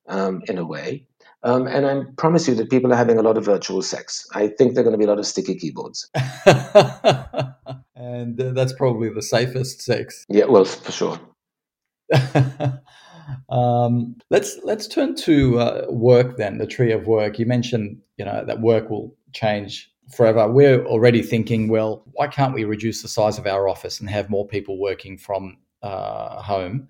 um, 0.09 0.43
in 0.49 0.59
a 0.59 0.65
way. 0.65 1.07
Um, 1.43 1.67
and 1.67 1.87
I 1.87 2.03
promise 2.17 2.49
you 2.49 2.55
that 2.57 2.71
people 2.71 2.93
are 2.93 2.97
having 2.97 3.19
a 3.19 3.23
lot 3.23 3.37
of 3.37 3.45
virtual 3.45 3.83
sex. 3.83 4.27
I 4.33 4.49
think 4.49 4.75
there 4.75 4.81
are 4.81 4.85
going 4.85 4.95
to 4.95 4.99
be 4.99 5.05
a 5.05 5.09
lot 5.09 5.19
of 5.19 5.27
sticky 5.27 5.57
keyboards. 5.57 6.11
and 7.95 8.41
uh, 8.41 8.53
that's 8.53 8.73
probably 8.73 9.11
the 9.11 9.23
safest 9.23 9.83
sex. 9.83 10.25
Yeah, 10.29 10.47
well, 10.47 10.65
for 10.65 10.91
sure. 10.91 11.21
Um, 13.49 14.17
let's 14.31 14.59
let's 14.63 14.87
turn 14.87 15.15
to 15.17 15.59
uh, 15.59 15.87
work 15.89 16.37
then. 16.37 16.59
The 16.59 16.67
tree 16.67 16.93
of 16.93 17.07
work. 17.07 17.39
You 17.39 17.47
mentioned 17.47 18.01
you 18.17 18.25
know 18.25 18.45
that 18.45 18.61
work 18.61 18.91
will 18.91 19.15
change 19.33 19.91
forever. 20.15 20.49
We're 20.49 20.85
already 20.85 21.23
thinking, 21.23 21.69
well, 21.69 22.05
why 22.13 22.29
can't 22.29 22.55
we 22.55 22.65
reduce 22.65 23.03
the 23.03 23.09
size 23.09 23.39
of 23.39 23.47
our 23.47 23.69
office 23.69 24.01
and 24.01 24.09
have 24.09 24.31
more 24.31 24.47
people 24.47 24.79
working 24.79 25.19
from 25.19 25.59
uh, 25.83 26.41
home? 26.43 26.89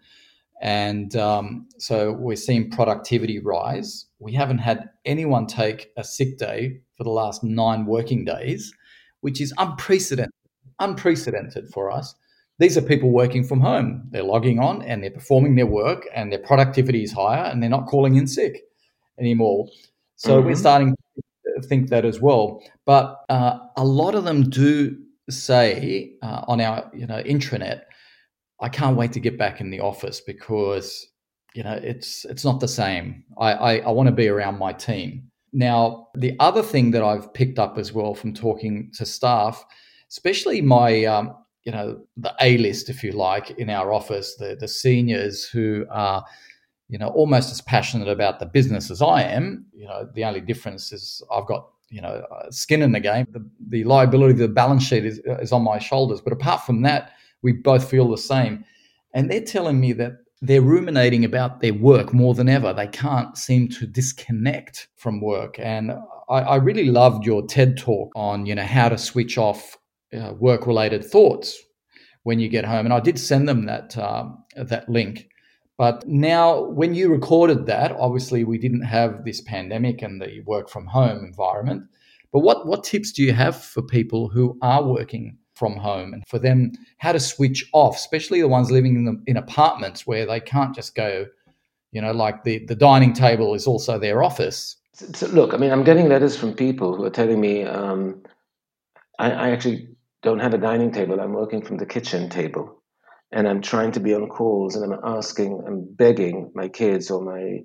And 0.61 1.14
um, 1.16 1.68
so 1.78 2.12
we're 2.12 2.37
seeing 2.37 2.70
productivity 2.70 3.39
rise. 3.39 4.07
We 4.18 4.32
haven't 4.32 4.59
had 4.59 4.89
anyone 5.05 5.47
take 5.47 5.93
a 5.97 6.05
sick 6.05 6.39
day 6.39 6.80
for 6.97 7.05
the 7.05 7.11
last 7.11 7.45
nine 7.45 7.84
working 7.84 8.24
days, 8.24 8.72
which 9.20 9.41
is 9.41 9.53
unprecedented, 9.59 10.32
unprecedented 10.78 11.68
for 11.68 11.91
us 11.91 12.14
these 12.59 12.77
are 12.79 12.83
people 12.83 13.11
working 13.11 13.45
from 13.45 13.61
home. 13.61 14.09
They're 14.11 14.23
logging 14.23 14.59
on 14.59 14.83
and 14.83 15.03
they're 15.03 15.11
performing 15.11 15.57
their 15.57 15.67
work 15.67 16.07
and 16.15 16.33
their 16.33 16.39
productivity 16.39 17.03
is 17.03 17.13
higher 17.13 17.45
and 17.45 17.63
they're 17.63 17.71
not 17.71 17.87
calling 17.87 18.17
in 18.17 18.27
sick 18.27 18.63
anymore. 19.19 19.69
So 20.17 20.39
mm-hmm. 20.39 20.49
we're 20.49 20.57
starting 20.57 20.97
to 21.57 21.69
think 21.69 21.91
that 21.91 22.05
as 22.05 22.21
well. 22.21 22.63
But 22.87 23.21
uh, 23.29 23.59
a 23.77 23.85
lot 23.85 24.15
of 24.15 24.25
them 24.25 24.49
do 24.49 24.97
say 25.29 26.13
uh, 26.23 26.45
on 26.47 26.61
our 26.61 26.91
you 26.95 27.07
know 27.07 27.23
intranet, 27.23 27.83
I 28.61 28.69
can't 28.69 28.97
wait 28.97 29.13
to 29.13 29.21
get 29.21 29.37
back 29.39 29.61
in 29.61 29.71
the 29.71 29.81
office 29.81 30.21
because 30.21 31.07
you 31.55 31.63
know 31.63 31.79
it's 31.83 32.25
it's 32.25 32.45
not 32.45 32.61
the 32.61 32.69
same. 32.69 33.25
I, 33.39 33.53
I, 33.53 33.77
I 33.79 33.91
want 33.91 34.09
to 34.09 34.15
be 34.15 34.29
around 34.29 34.59
my 34.59 34.73
team. 34.73 35.31
Now, 35.53 36.09
the 36.15 36.35
other 36.39 36.63
thing 36.63 36.91
that 36.91 37.03
I've 37.03 37.33
picked 37.33 37.59
up 37.59 37.79
as 37.79 37.93
well 37.93 38.15
from 38.15 38.35
talking 38.35 38.91
to 38.95 39.07
staff, 39.07 39.65
especially 40.11 40.61
my 40.61 41.05
um, 41.05 41.35
you 41.67 41.73
know 41.73 42.01
the 42.17 42.33
A 42.41 42.57
list, 42.59 42.89
if 42.89 43.03
you 43.03 43.12
like, 43.12 43.51
in 43.51 43.69
our 43.69 43.93
office, 43.93 44.37
the 44.37 44.57
the 44.59 44.69
seniors 44.69 45.45
who 45.45 45.85
are 45.91 46.25
you 46.89 46.97
know 46.97 47.09
almost 47.09 47.51
as 47.51 47.61
passionate 47.61 48.09
about 48.09 48.39
the 48.39 48.47
business 48.47 48.91
as 48.91 49.03
I 49.03 49.23
am. 49.23 49.67
You 49.75 49.87
know, 49.87 50.09
the 50.14 50.25
only 50.25 50.41
difference 50.41 50.93
is 50.93 51.21
I've 51.31 51.47
got 51.47 51.69
you 51.91 52.01
know 52.01 52.25
skin 52.51 52.83
in 52.83 52.93
the 52.93 53.01
game. 53.01 53.27
The, 53.33 53.45
the 53.69 53.83
liability, 53.83 54.35
the 54.35 54.49
balance 54.49 54.85
sheet 54.85 55.05
is 55.05 55.21
is 55.41 55.53
on 55.53 55.62
my 55.62 55.79
shoulders. 55.79 56.21
But 56.21 56.33
apart 56.33 56.64
from 56.64 56.83
that, 56.83 57.11
we 57.43 57.53
both 57.53 57.91
feel 57.91 58.09
the 58.09 58.17
same, 58.17 58.64
and 59.12 59.29
they're 59.29 59.41
telling 59.41 59.81
me 59.81 59.93
that 59.95 60.12
they're 60.43 60.62
ruminating 60.62 61.25
about 61.25 61.61
their 61.61 61.75
work 61.75 62.12
more 62.12 62.35
than 62.35 62.49
ever. 62.49 62.73
They 62.73 62.87
can't 62.87 63.37
seem 63.37 63.69
to 63.71 63.87
disconnect 63.87 64.87
from 64.95 65.21
work. 65.21 65.59
And 65.59 65.93
I, 66.29 66.41
I 66.41 66.57
really 66.57 66.85
loved 66.85 67.25
your 67.25 67.45
TED 67.47 67.79
talk 67.79 68.12
on, 68.14 68.45
you 68.47 68.55
know, 68.55 68.62
how 68.62 68.91
to 68.91 68.99
switch 68.99 69.39
off 69.39 69.79
uh, 70.13 70.33
work 70.35 70.67
related 70.67 71.05
thoughts 71.05 71.63
when 72.23 72.41
you 72.41 72.49
get 72.49 72.65
home. 72.65 72.87
And 72.87 72.93
I 72.93 73.01
did 73.01 73.19
send 73.19 73.49
them 73.49 73.67
that 73.67 73.97
um, 73.99 74.45
that 74.57 74.89
link. 74.89 75.29
But 75.79 76.07
now, 76.09 76.63
when 76.63 76.95
you 76.95 77.11
recorded 77.11 77.67
that, 77.67 77.93
obviously 77.93 78.45
we 78.45 78.59
didn't 78.59 78.83
have 78.83 79.25
this 79.25 79.43
pandemic 79.43 80.01
and 80.03 80.21
the 80.21 80.41
work 80.47 80.71
from 80.71 80.87
home 80.87 81.25
environment. 81.25 81.85
But 82.33 82.41
what 82.41 82.67
what 82.67 82.85
tips 82.85 83.13
do 83.13 83.23
you 83.23 83.33
have 83.33 83.63
for 83.63 83.83
people 83.83 84.29
who 84.29 84.59
are 84.63 84.83
working 84.83 85.39
from 85.55 85.77
home 85.77 86.13
and 86.13 86.23
for 86.27 86.39
them 86.39 86.73
how 86.99 87.13
to 87.13 87.21
switch 87.21 87.69
off, 87.73 87.97
especially 87.97 88.41
the 88.41 88.49
ones 88.49 88.71
living 88.71 88.95
in 88.95 89.05
the, 89.05 89.23
in 89.27 89.37
apartments 89.37 90.07
where 90.07 90.27
they 90.27 90.39
can't 90.41 90.75
just 90.75 90.95
go, 90.95 91.27
you 91.93 92.01
know, 92.01 92.13
like 92.13 92.45
the 92.45 92.65
the 92.67 92.75
dining 92.75 93.13
table 93.13 93.55
is 93.55 93.67
also 93.67 93.99
their 93.99 94.23
office. 94.23 94.77
So, 94.93 95.27
look, 95.29 95.53
I 95.53 95.59
mean, 95.59 95.71
I'm 95.73 95.85
getting 95.85 96.09
letters 96.09 96.37
from 96.37 96.55
people 96.55 96.97
who 96.97 97.05
are 97.05 97.11
telling 97.11 97.41
me 97.41 97.65
um, 97.65 98.23
I, 99.19 99.31
I 99.31 99.51
actually 99.51 99.89
don't 100.27 100.41
have 100.41 100.55
a 100.55 100.59
dining 100.59 100.91
table. 100.91 101.20
I'm 101.20 101.33
working 101.33 101.62
from 101.62 101.77
the 101.77 101.87
kitchen 101.87 102.29
table. 102.29 102.83
And 103.31 103.47
I'm 103.47 103.62
trying 103.62 103.93
to 103.93 104.01
be 104.01 104.12
on 104.12 104.29
calls 104.29 104.74
and 104.74 104.93
I'm 104.93 104.99
asking, 105.05 105.62
I'm 105.64 105.87
begging 105.95 106.51
my 106.53 106.68
kids 106.68 107.12
or 107.12 107.22
my 107.22 107.61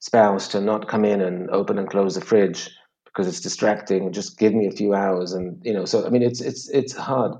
spouse 0.00 0.48
to 0.48 0.62
not 0.62 0.88
come 0.88 1.04
in 1.04 1.20
and 1.20 1.50
open 1.50 1.78
and 1.78 1.90
close 1.90 2.14
the 2.14 2.22
fridge 2.22 2.70
because 3.04 3.28
it's 3.28 3.42
distracting. 3.42 4.14
Just 4.14 4.38
give 4.38 4.54
me 4.54 4.66
a 4.66 4.70
few 4.70 4.94
hours, 4.94 5.32
and 5.32 5.60
you 5.62 5.74
know. 5.74 5.84
So 5.84 6.06
I 6.06 6.10
mean, 6.10 6.22
it's 6.22 6.40
it's 6.40 6.68
it's 6.70 6.94
hard 6.94 7.32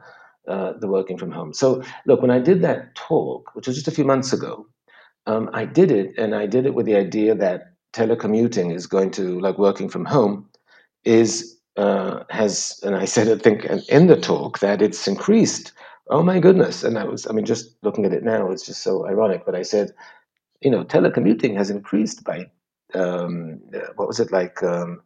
uh, 0.48 0.72
the 0.80 0.88
working 0.88 1.18
from 1.18 1.30
home. 1.30 1.52
So 1.54 1.82
look, 2.06 2.20
when 2.20 2.30
I 2.30 2.38
did 2.38 2.62
that 2.62 2.94
talk, 2.94 3.54
which 3.54 3.66
was 3.66 3.76
just 3.76 3.88
a 3.88 3.96
few 3.98 4.04
months 4.04 4.32
ago, 4.32 4.66
um, 5.26 5.48
I 5.52 5.64
did 5.64 5.90
it, 5.90 6.18
and 6.18 6.34
I 6.34 6.46
did 6.46 6.66
it 6.66 6.74
with 6.74 6.86
the 6.86 6.96
idea 6.96 7.34
that 7.34 7.72
telecommuting 7.92 8.74
is 8.74 8.86
going 8.86 9.10
to 9.12 9.40
like 9.40 9.58
working 9.58 9.88
from 9.88 10.04
home 10.04 10.48
is 11.04 11.55
uh, 11.76 12.24
has, 12.30 12.80
and 12.82 12.96
I 12.96 13.04
said 13.04 13.28
I 13.28 13.40
think 13.40 13.64
in 13.88 14.06
the 14.06 14.20
talk 14.20 14.60
that 14.60 14.82
it's 14.82 15.06
increased. 15.06 15.72
Oh 16.08 16.22
my 16.22 16.38
goodness! 16.38 16.84
And 16.84 16.98
I 16.98 17.04
was, 17.04 17.26
I 17.26 17.32
mean, 17.32 17.44
just 17.44 17.76
looking 17.82 18.04
at 18.04 18.12
it 18.12 18.22
now, 18.22 18.50
it's 18.50 18.64
just 18.64 18.82
so 18.82 19.06
ironic. 19.06 19.44
But 19.44 19.56
I 19.56 19.62
said, 19.62 19.92
you 20.60 20.70
know, 20.70 20.84
telecommuting 20.84 21.56
has 21.56 21.70
increased 21.70 22.24
by 22.24 22.46
um, 22.94 23.60
uh, 23.74 23.92
what 23.96 24.08
was 24.08 24.20
it 24.20 24.30
like 24.32 24.62
um, 24.62 25.02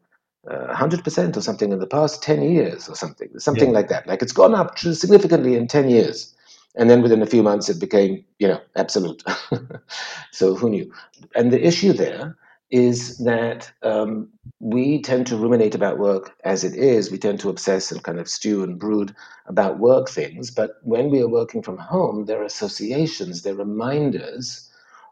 uh, 0.49 0.75
100% 0.75 1.37
or 1.37 1.41
something 1.41 1.73
in 1.73 1.79
the 1.79 1.87
past 1.87 2.23
10 2.23 2.43
years 2.43 2.89
or 2.89 2.95
something, 2.95 3.29
something 3.39 3.69
yeah. 3.69 3.75
like 3.75 3.89
that. 3.89 4.07
Like 4.07 4.23
it's 4.23 4.33
gone 4.33 4.55
up 4.55 4.79
significantly 4.79 5.55
in 5.55 5.67
10 5.67 5.89
years. 5.89 6.35
And 6.77 6.89
then 6.89 7.03
within 7.03 7.21
a 7.21 7.27
few 7.27 7.43
months, 7.43 7.69
it 7.69 7.81
became, 7.81 8.25
you 8.39 8.47
know, 8.47 8.61
absolute. 8.77 9.23
so 10.31 10.55
who 10.55 10.71
knew? 10.71 10.93
And 11.35 11.53
the 11.53 11.67
issue 11.67 11.93
there 11.93 12.37
is 12.71 13.19
that 13.19 13.71
um, 13.83 14.29
we 14.61 15.03
tend 15.03 15.27
to 15.27 15.37
ruminate 15.37 15.75
about 15.75 15.99
work 15.99 16.37
as 16.45 16.63
it 16.65 16.75
is. 16.75 17.11
We 17.11 17.19
tend 17.19 17.41
to 17.41 17.49
obsess 17.49 17.91
and 17.91 18.03
kind 18.03 18.21
of 18.21 18.29
stew 18.29 18.63
and 18.63 18.79
brood 18.79 19.15
about 19.47 19.79
work 19.79 20.09
things. 20.09 20.51
But 20.51 20.73
when 20.83 21.11
we 21.11 21.21
are 21.21 21.29
working 21.29 21.63
from 21.63 21.79
home, 21.79 22.27
there 22.27 22.41
are 22.41 22.45
associations, 22.45 23.43
there 23.43 23.55
are 23.55 23.59
reminders 23.59 24.69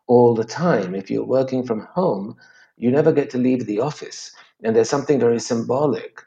all 0.07 0.35
the 0.35 0.45
time. 0.45 0.95
If 0.95 1.11
you're 1.11 1.25
working 1.25 1.65
from 1.65 1.81
home, 1.81 2.37
you 2.77 2.91
never 2.91 3.13
get 3.13 3.31
to 3.31 3.39
leave 3.39 3.67
the 3.67 3.81
office. 3.81 4.33
And 4.63 4.77
there's 4.77 4.89
something 4.91 5.19
very 5.19 5.41
symbolic 5.41 6.23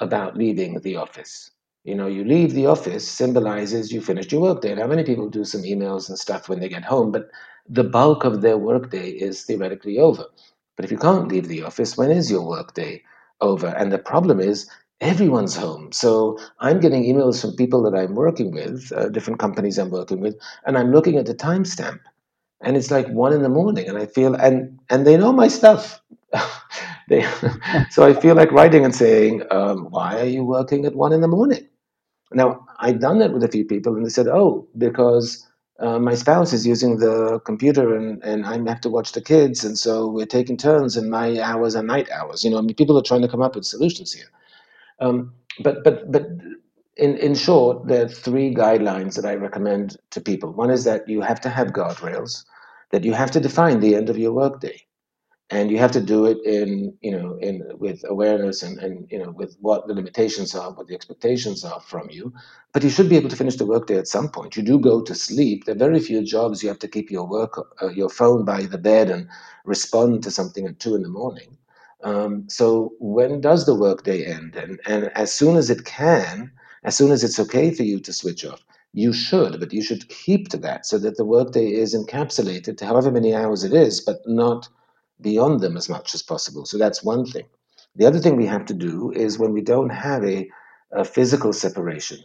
about 0.00 0.36
leaving 0.36 0.80
the 0.80 0.96
office. 0.96 1.50
You 1.84 1.94
know, 1.94 2.06
you 2.06 2.24
leave 2.24 2.54
the 2.54 2.66
office 2.66 3.06
symbolizes 3.06 3.92
you 3.92 4.00
finished 4.00 4.32
your 4.32 4.40
workday. 4.40 4.74
Now, 4.74 4.86
many 4.86 5.04
people 5.04 5.28
do 5.28 5.44
some 5.44 5.62
emails 5.62 6.08
and 6.08 6.18
stuff 6.18 6.48
when 6.48 6.60
they 6.60 6.68
get 6.68 6.84
home, 6.84 7.12
but 7.12 7.28
the 7.68 7.84
bulk 7.84 8.24
of 8.24 8.40
their 8.40 8.56
workday 8.56 9.10
is 9.10 9.42
theoretically 9.44 9.98
over. 9.98 10.24
But 10.76 10.84
if 10.84 10.90
you 10.92 10.98
can't 10.98 11.28
leave 11.28 11.48
the 11.48 11.62
office, 11.62 11.96
when 11.96 12.10
is 12.10 12.30
your 12.30 12.46
workday 12.46 13.02
over? 13.40 13.68
And 13.68 13.92
the 13.92 13.98
problem 13.98 14.40
is 14.40 14.68
everyone's 15.00 15.56
home. 15.56 15.92
So 15.92 16.38
I'm 16.60 16.80
getting 16.80 17.04
emails 17.04 17.40
from 17.40 17.56
people 17.56 17.82
that 17.84 17.94
I'm 17.98 18.14
working 18.14 18.52
with, 18.52 18.92
uh, 18.96 19.08
different 19.10 19.38
companies 19.38 19.78
I'm 19.78 19.90
working 19.90 20.20
with, 20.20 20.36
and 20.66 20.76
I'm 20.78 20.92
looking 20.92 21.16
at 21.18 21.26
the 21.26 21.34
timestamp, 21.34 22.00
and 22.62 22.76
it's 22.76 22.90
like 22.90 23.08
one 23.08 23.32
in 23.32 23.42
the 23.42 23.48
morning, 23.48 23.88
and 23.88 23.98
I 23.98 24.06
feel 24.06 24.34
and 24.34 24.78
and 24.90 25.06
they 25.06 25.16
know 25.16 25.32
my 25.32 25.48
stuff. 25.48 26.00
they, 27.08 27.22
so 27.90 28.04
I 28.06 28.14
feel 28.14 28.34
like 28.34 28.52
writing 28.52 28.84
and 28.84 28.94
saying, 28.94 29.42
um, 29.50 29.86
"Why 29.90 30.20
are 30.20 30.26
you 30.26 30.44
working 30.44 30.86
at 30.86 30.94
one 30.96 31.12
in 31.12 31.20
the 31.20 31.28
morning?" 31.28 31.68
Now 32.32 32.66
I've 32.80 33.00
done 33.00 33.18
that 33.20 33.32
with 33.32 33.44
a 33.44 33.48
few 33.48 33.64
people, 33.64 33.96
and 33.96 34.04
they 34.06 34.10
said, 34.10 34.28
"Oh, 34.28 34.68
because." 34.78 35.46
Uh, 35.84 35.98
my 35.98 36.14
spouse 36.14 36.54
is 36.54 36.66
using 36.66 36.96
the 36.96 37.38
computer 37.40 37.94
and, 37.94 38.22
and 38.24 38.46
I 38.46 38.56
have 38.70 38.80
to 38.82 38.88
watch 38.88 39.12
the 39.12 39.20
kids, 39.20 39.64
and 39.64 39.78
so 39.78 40.08
we're 40.08 40.24
taking 40.24 40.56
turns, 40.56 40.96
and 40.96 41.10
my 41.10 41.38
hours 41.42 41.76
are 41.76 41.82
night 41.82 42.08
hours. 42.10 42.42
You 42.42 42.50
know, 42.50 42.58
I 42.58 42.62
mean, 42.62 42.74
people 42.74 42.98
are 42.98 43.02
trying 43.02 43.20
to 43.20 43.28
come 43.28 43.42
up 43.42 43.54
with 43.54 43.66
solutions 43.66 44.10
here. 44.10 44.30
Um, 45.00 45.34
but 45.60 45.84
but 45.84 46.10
but 46.10 46.26
in 46.96 47.18
in 47.18 47.34
short, 47.34 47.86
there 47.86 48.06
are 48.06 48.08
three 48.08 48.54
guidelines 48.54 49.14
that 49.16 49.26
I 49.26 49.34
recommend 49.34 49.98
to 50.12 50.22
people. 50.22 50.52
One 50.52 50.70
is 50.70 50.84
that 50.84 51.06
you 51.06 51.20
have 51.20 51.40
to 51.42 51.50
have 51.50 51.68
guardrails, 51.80 52.46
that 52.90 53.04
you 53.04 53.12
have 53.12 53.30
to 53.32 53.40
define 53.40 53.80
the 53.80 53.94
end 53.94 54.08
of 54.08 54.16
your 54.16 54.32
workday 54.32 54.80
and 55.50 55.70
you 55.70 55.78
have 55.78 55.92
to 55.92 56.00
do 56.00 56.24
it 56.24 56.38
in 56.44 56.96
you 57.02 57.10
know 57.10 57.36
in 57.40 57.62
with 57.78 58.02
awareness 58.08 58.62
and 58.62 58.78
and 58.78 59.06
you 59.10 59.18
know 59.18 59.30
with 59.30 59.56
what 59.60 59.86
the 59.86 59.94
limitations 59.94 60.54
are 60.54 60.72
what 60.72 60.86
the 60.88 60.94
expectations 60.94 61.64
are 61.64 61.80
from 61.80 62.08
you. 62.10 62.32
But 62.72 62.82
you 62.82 62.90
should 62.90 63.08
be 63.08 63.16
able 63.16 63.28
to 63.28 63.36
finish 63.36 63.56
the 63.56 63.66
workday 63.66 63.98
at 63.98 64.08
some 64.08 64.28
point. 64.30 64.56
You 64.56 64.62
do 64.62 64.78
go 64.78 65.02
to 65.02 65.14
sleep. 65.14 65.64
There 65.64 65.74
are 65.74 65.78
very 65.78 66.00
few 66.00 66.22
jobs 66.24 66.62
you 66.62 66.68
have 66.70 66.78
to 66.80 66.88
keep 66.88 67.10
your 67.10 67.26
work 67.26 67.58
uh, 67.82 67.90
your 67.90 68.08
phone 68.08 68.44
by 68.44 68.62
the 68.62 68.78
bed 68.78 69.10
and 69.10 69.28
respond 69.64 70.22
to 70.22 70.30
something 70.30 70.66
at 70.66 70.80
two 70.80 70.94
in 70.94 71.02
the 71.02 71.08
morning. 71.08 71.56
Um, 72.02 72.44
so 72.48 72.92
when 72.98 73.40
does 73.40 73.66
the 73.66 73.74
workday 73.74 74.24
end? 74.24 74.56
And 74.56 74.80
and 74.86 75.10
as 75.14 75.32
soon 75.32 75.56
as 75.56 75.70
it 75.70 75.84
can 75.84 76.50
as 76.84 76.96
soon 76.96 77.12
as 77.12 77.24
it's 77.24 77.38
okay 77.40 77.70
for 77.72 77.82
you 77.82 78.00
to 78.00 78.12
switch 78.12 78.44
off 78.44 78.64
you 78.96 79.12
should, 79.12 79.58
but 79.58 79.72
you 79.72 79.82
should 79.82 80.08
keep 80.08 80.48
to 80.48 80.56
that 80.56 80.86
so 80.86 80.98
that 80.98 81.16
the 81.16 81.24
workday 81.24 81.66
is 81.72 81.96
encapsulated 81.96 82.76
to 82.78 82.86
however 82.86 83.10
many 83.10 83.34
hours 83.34 83.64
it 83.64 83.72
is, 83.72 84.00
but 84.00 84.20
not 84.24 84.68
beyond 85.20 85.60
them 85.60 85.76
as 85.76 85.88
much 85.88 86.14
as 86.14 86.22
possible. 86.22 86.64
So 86.66 86.78
that's 86.78 87.02
one 87.04 87.24
thing. 87.26 87.46
The 87.96 88.06
other 88.06 88.18
thing 88.18 88.36
we 88.36 88.46
have 88.46 88.64
to 88.66 88.74
do 88.74 89.12
is 89.12 89.38
when 89.38 89.52
we 89.52 89.60
don't 89.62 89.90
have 89.90 90.24
a, 90.24 90.48
a 90.92 91.04
physical 91.04 91.52
separation 91.52 92.18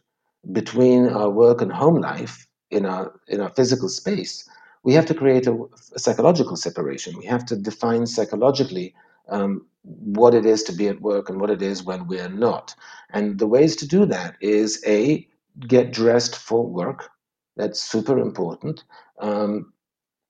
between 0.51 1.07
our 1.09 1.29
work 1.29 1.61
and 1.61 1.71
home 1.71 1.99
life 2.01 2.47
in 2.71 2.85
our 2.85 3.19
in 3.27 3.41
our 3.41 3.49
physical 3.49 3.89
space, 3.89 4.47
we 4.83 4.93
have 4.93 5.05
to 5.07 5.13
create 5.13 5.47
a, 5.47 5.53
a 5.95 5.99
psychological 5.99 6.55
separation. 6.55 7.17
We 7.17 7.25
have 7.25 7.45
to 7.47 7.55
define 7.55 8.07
psychologically 8.07 8.95
um, 9.29 9.65
what 9.83 10.33
it 10.33 10.45
is 10.45 10.63
to 10.63 10.73
be 10.73 10.87
at 10.87 11.01
work 11.01 11.29
and 11.29 11.39
what 11.39 11.49
it 11.49 11.61
is 11.61 11.83
when 11.83 12.07
we're 12.07 12.29
not. 12.29 12.75
And 13.11 13.39
the 13.39 13.47
ways 13.47 13.75
to 13.77 13.87
do 13.87 14.05
that 14.05 14.35
is 14.41 14.81
a 14.85 15.27
get 15.67 15.91
dressed 15.91 16.35
for 16.35 16.65
work. 16.65 17.09
That's 17.57 17.81
super 17.81 18.17
important. 18.17 18.83
Um, 19.19 19.73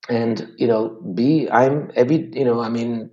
and 0.09 0.51
you 0.57 0.67
know 0.67 0.89
be 1.15 1.49
i'm 1.51 1.91
every 1.95 2.29
you 2.33 2.45
know 2.45 2.61
i 2.61 2.69
mean 2.69 3.09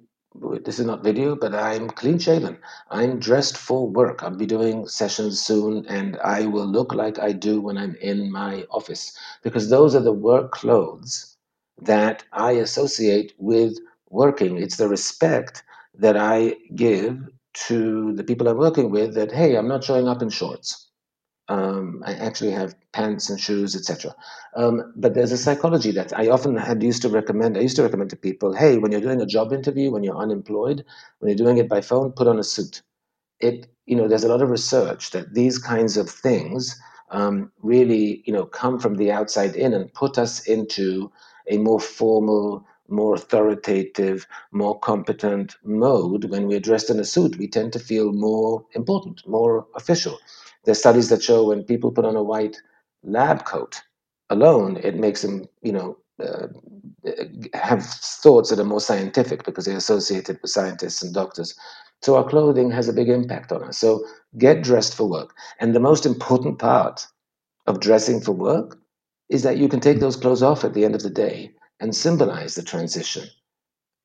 this 0.64 0.78
is 0.80 0.86
not 0.86 1.03
video 1.05 1.36
but 1.36 1.55
i'm 1.55 1.88
clean 1.90 2.18
shaven. 2.18 2.59
I'm 2.90 3.18
dressed 3.18 3.57
for 3.57 3.88
work. 3.88 4.22
I'll 4.22 4.36
be 4.36 4.47
doing 4.47 4.86
sessions 4.88 5.40
soon 5.40 5.86
and 5.86 6.18
i 6.24 6.47
will 6.47 6.66
look 6.66 6.94
like 6.94 7.18
i 7.20 7.32
do 7.32 7.61
when 7.61 7.78
i'm 7.78 7.97
in 8.03 8.32
my 8.32 8.64
office 8.70 9.16
because 9.42 9.70
those 9.70 9.94
are 9.94 10.01
the 10.03 10.12
work 10.12 10.53
clothes 10.53 11.36
that 11.82 12.24
i 12.32 12.53
associate 12.53 13.34
with 13.38 13.78
working. 14.11 14.59
It's 14.59 14.76
the 14.78 14.88
respect 14.88 15.62
that 15.94 16.16
i 16.18 16.57
give 16.74 17.18
to 17.68 18.12
the 18.14 18.24
people 18.24 18.49
i'm 18.49 18.59
working 18.59 18.90
with 18.90 19.14
that 19.14 19.32
hey 19.32 19.57
i'm 19.57 19.68
not 19.68 19.84
showing 19.84 20.09
up 20.09 20.22
in 20.22 20.30
shorts 20.30 20.86
um, 21.49 22.03
I 22.05 22.14
actually 22.14 22.51
have 22.53 22.74
pants 22.92 23.30
and 23.30 23.40
shoes, 23.40 23.76
etc. 23.76 24.14
Um, 24.57 24.92
but 24.97 25.14
there's 25.14 25.32
a 25.32 25.38
psychology 25.38 25.92
that 25.92 26.18
I 26.18 26.28
often 26.28 26.57
had 26.57 26.82
used 26.82 27.03
to 27.03 27.09
recommend. 27.09 27.57
I 27.57 27.61
used 27.61 27.76
to 27.76 27.82
recommend 27.82 28.11
to 28.11 28.16
people, 28.16 28.55
hey, 28.55 28.78
when 28.78 28.92
you're 28.92 29.01
doing 29.01 29.20
a 29.20 29.26
job 29.26 29.53
interview, 29.53 29.90
when 29.90 30.03
you're 30.03 30.16
unemployed, 30.16 30.84
when 31.20 31.28
you're 31.28 31.47
doing 31.47 31.59
it 31.59 31.68
by 31.68 31.80
phone, 31.80 32.12
put 32.12 32.26
on 32.26 32.38
a 32.38 32.44
suit. 32.44 32.82
It, 33.40 33.68
you 33.86 33.97
know, 33.97 34.09
there's 34.09 34.24
a 34.24 34.28
lot 34.28 34.42
of 34.42 34.51
research 34.51 35.11
that 35.12 35.34
these 35.34 35.59
kinds 35.59 35.97
of 35.97 36.11
things 36.11 36.80
um, 37.11 37.53
really, 37.62 38.22
you 38.26 38.32
know, 38.32 38.47
come 38.47 38.78
from 38.80 38.97
the 38.97 39.12
outside 39.12 39.55
in 39.55 39.74
and 39.74 39.92
put 39.94 40.18
us 40.18 40.47
into 40.47 41.12
a 41.49 41.59
more 41.59 41.80
formal, 41.80 42.66
more 42.88 43.14
authoritative, 43.14 44.26
more 44.53 44.78
competent 44.80 45.57
mode. 45.64 46.24
When 46.24 46.49
we're 46.49 46.61
dressed 46.61 46.90
in 46.90 46.99
a 46.99 47.05
suit, 47.05 47.36
we 47.38 47.49
tend 47.49 47.72
to 47.74 47.78
feel 47.78 48.12
more 48.12 48.64
important, 48.74 49.26
more 49.28 49.66
official. 49.76 50.18
There's 50.66 50.78
studies 50.78 51.08
that 51.08 51.22
show 51.22 51.46
when 51.46 51.64
people 51.64 51.92
put 51.92 52.04
on 52.04 52.16
a 52.16 52.22
white 52.22 52.60
lab 53.02 53.44
coat 53.46 53.80
alone, 54.30 54.76
it 54.82 54.96
makes 54.96 55.22
them, 55.22 55.46
you 55.62 55.72
know, 55.72 55.96
uh, 56.22 56.48
have 57.54 57.84
thoughts 57.84 58.50
that 58.50 58.58
are 58.58 58.64
more 58.64 58.80
scientific 58.80 59.44
because 59.44 59.64
they're 59.64 59.76
associated 59.76 60.38
with 60.42 60.50
scientists 60.50 61.02
and 61.02 61.14
doctors. 61.14 61.54
So 62.02 62.16
our 62.16 62.28
clothing 62.28 62.70
has 62.70 62.88
a 62.88 62.92
big 62.92 63.08
impact 63.08 63.52
on 63.52 63.62
us. 63.64 63.78
So 63.78 64.04
get 64.38 64.62
dressed 64.62 64.94
for 64.94 65.08
work. 65.08 65.34
And 65.60 65.74
the 65.74 65.80
most 65.80 66.04
important 66.04 66.58
part 66.58 67.06
of 67.66 67.80
dressing 67.80 68.20
for 68.20 68.32
work 68.32 68.78
is 69.28 69.42
that 69.42 69.58
you 69.58 69.68
can 69.68 69.80
take 69.80 70.00
those 70.00 70.16
clothes 70.16 70.42
off 70.42 70.64
at 70.64 70.74
the 70.74 70.84
end 70.84 70.94
of 70.94 71.02
the 71.02 71.10
day 71.10 71.52
and 71.80 71.94
symbolize 71.94 72.54
the 72.54 72.62
transition 72.62 73.28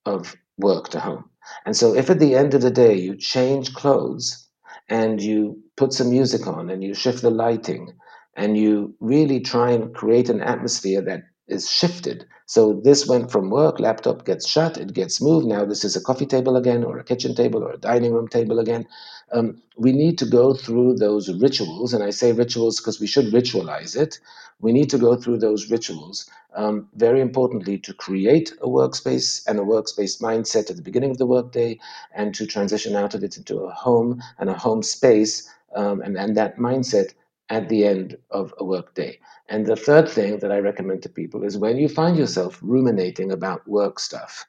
of 0.05 0.35
work 0.57 0.89
to 0.89 0.99
home. 0.99 1.29
And 1.65 1.75
so 1.75 1.95
if 1.95 2.09
at 2.09 2.19
the 2.19 2.35
end 2.35 2.53
of 2.53 2.61
the 2.61 2.71
day 2.71 2.95
you 2.95 3.15
change 3.15 3.73
clothes 3.73 4.47
and 4.89 5.21
you 5.21 5.61
put 5.81 5.93
some 5.93 6.11
music 6.11 6.45
on 6.45 6.69
and 6.69 6.83
you 6.83 6.93
shift 6.93 7.23
the 7.23 7.31
lighting 7.31 7.91
and 8.35 8.55
you 8.55 8.93
really 8.99 9.39
try 9.39 9.71
and 9.71 9.95
create 9.95 10.29
an 10.29 10.39
atmosphere 10.39 11.01
that 11.01 11.23
is 11.47 11.67
shifted. 11.69 12.23
So 12.45 12.79
this 12.83 13.07
went 13.07 13.31
from 13.31 13.49
work, 13.49 13.79
laptop 13.79 14.23
gets 14.23 14.47
shut, 14.47 14.77
it 14.77 14.93
gets 14.93 15.19
moved. 15.19 15.47
Now 15.47 15.65
this 15.65 15.83
is 15.83 15.95
a 15.95 16.03
coffee 16.09 16.27
table 16.27 16.55
again, 16.55 16.83
or 16.83 16.99
a 16.99 17.03
kitchen 17.03 17.33
table, 17.33 17.63
or 17.63 17.71
a 17.71 17.77
dining 17.77 18.13
room 18.13 18.27
table 18.27 18.59
again. 18.59 18.85
Um, 19.31 19.59
we 19.75 19.91
need 19.91 20.19
to 20.19 20.25
go 20.25 20.53
through 20.53 20.97
those 20.97 21.33
rituals, 21.41 21.93
and 21.93 22.03
I 22.03 22.11
say 22.11 22.31
rituals 22.31 22.79
because 22.79 22.99
we 22.99 23.07
should 23.07 23.33
ritualize 23.33 23.95
it. 23.99 24.19
We 24.59 24.71
need 24.71 24.89
to 24.91 24.99
go 24.99 25.15
through 25.15 25.39
those 25.39 25.71
rituals, 25.71 26.29
um, 26.55 26.87
very 26.95 27.21
importantly, 27.21 27.79
to 27.79 27.93
create 27.93 28.53
a 28.61 28.67
workspace 28.67 29.41
and 29.47 29.57
a 29.57 29.63
workspace 29.63 30.21
mindset 30.21 30.69
at 30.69 30.75
the 30.75 30.83
beginning 30.89 31.11
of 31.11 31.17
the 31.17 31.25
workday, 31.25 31.79
and 32.13 32.35
to 32.35 32.45
transition 32.45 32.95
out 32.95 33.15
of 33.15 33.23
it 33.23 33.37
into 33.37 33.59
a 33.61 33.71
home 33.71 34.21
and 34.37 34.49
a 34.49 34.61
home 34.65 34.83
space, 34.83 35.49
um, 35.75 36.01
and, 36.01 36.17
and 36.17 36.35
that 36.37 36.57
mindset 36.57 37.13
at 37.49 37.67
the 37.69 37.85
end 37.85 38.17
of 38.29 38.53
a 38.59 38.63
workday. 38.63 39.19
And 39.49 39.65
the 39.65 39.75
third 39.75 40.07
thing 40.09 40.39
that 40.39 40.51
I 40.51 40.59
recommend 40.59 41.03
to 41.03 41.09
people 41.09 41.43
is 41.43 41.57
when 41.57 41.77
you 41.77 41.89
find 41.89 42.17
yourself 42.17 42.59
ruminating 42.61 43.31
about 43.31 43.67
work 43.67 43.99
stuff, 43.99 44.45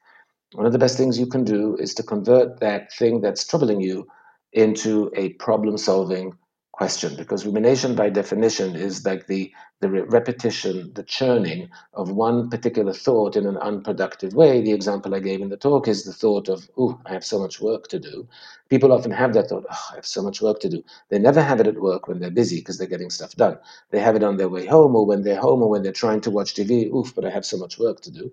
one 0.52 0.66
of 0.66 0.72
the 0.72 0.78
best 0.78 0.96
things 0.96 1.18
you 1.18 1.26
can 1.26 1.44
do 1.44 1.76
is 1.76 1.94
to 1.94 2.02
convert 2.02 2.60
that 2.60 2.92
thing 2.92 3.20
that's 3.20 3.46
troubling 3.46 3.80
you 3.80 4.06
into 4.52 5.10
a 5.16 5.30
problem 5.34 5.78
solving 5.78 6.36
question 6.82 7.14
because 7.14 7.46
rumination 7.46 7.94
by 7.94 8.10
definition 8.10 8.74
is 8.74 9.06
like 9.06 9.28
the 9.28 9.52
the 9.82 9.88
repetition 9.88 10.92
the 10.94 11.04
churning 11.04 11.68
of 11.94 12.10
one 12.10 12.50
particular 12.50 12.92
thought 12.92 13.36
in 13.36 13.46
an 13.46 13.56
unproductive 13.58 14.32
way. 14.34 14.60
The 14.60 14.72
example 14.72 15.14
i 15.14 15.20
gave 15.20 15.40
in 15.40 15.48
the 15.48 15.62
talk 15.68 15.86
is 15.86 16.02
the 16.02 16.16
thought 16.22 16.48
of 16.48 16.68
oh 16.76 17.00
i 17.06 17.12
have 17.12 17.24
so 17.24 17.38
much 17.38 17.60
work 17.60 17.86
to 17.92 18.00
do. 18.00 18.26
People 18.68 18.90
often 18.92 19.12
have 19.12 19.32
that 19.34 19.48
thought 19.48 19.66
oh 19.70 19.84
i 19.92 19.94
have 19.94 20.10
so 20.16 20.22
much 20.26 20.42
work 20.42 20.58
to 20.64 20.68
do. 20.68 20.82
They 21.10 21.20
never 21.20 21.42
have 21.50 21.60
it 21.60 21.68
at 21.68 21.80
work 21.90 22.08
when 22.08 22.18
they're 22.18 22.40
busy 22.42 22.58
because 22.58 22.78
they're 22.78 22.94
getting 22.94 23.10
stuff 23.18 23.36
done. 23.36 23.56
They 23.92 24.00
have 24.00 24.16
it 24.16 24.24
on 24.24 24.36
their 24.38 24.52
way 24.56 24.66
home 24.66 24.96
or 24.96 25.06
when 25.06 25.22
they're 25.22 25.44
home 25.48 25.62
or 25.62 25.70
when 25.70 25.84
they're 25.84 26.00
trying 26.04 26.22
to 26.22 26.32
watch 26.36 26.50
tv 26.56 26.92
oof 26.96 27.14
but 27.14 27.24
i 27.28 27.30
have 27.36 27.46
so 27.52 27.56
much 27.64 27.78
work 27.78 28.00
to 28.06 28.10
do. 28.20 28.24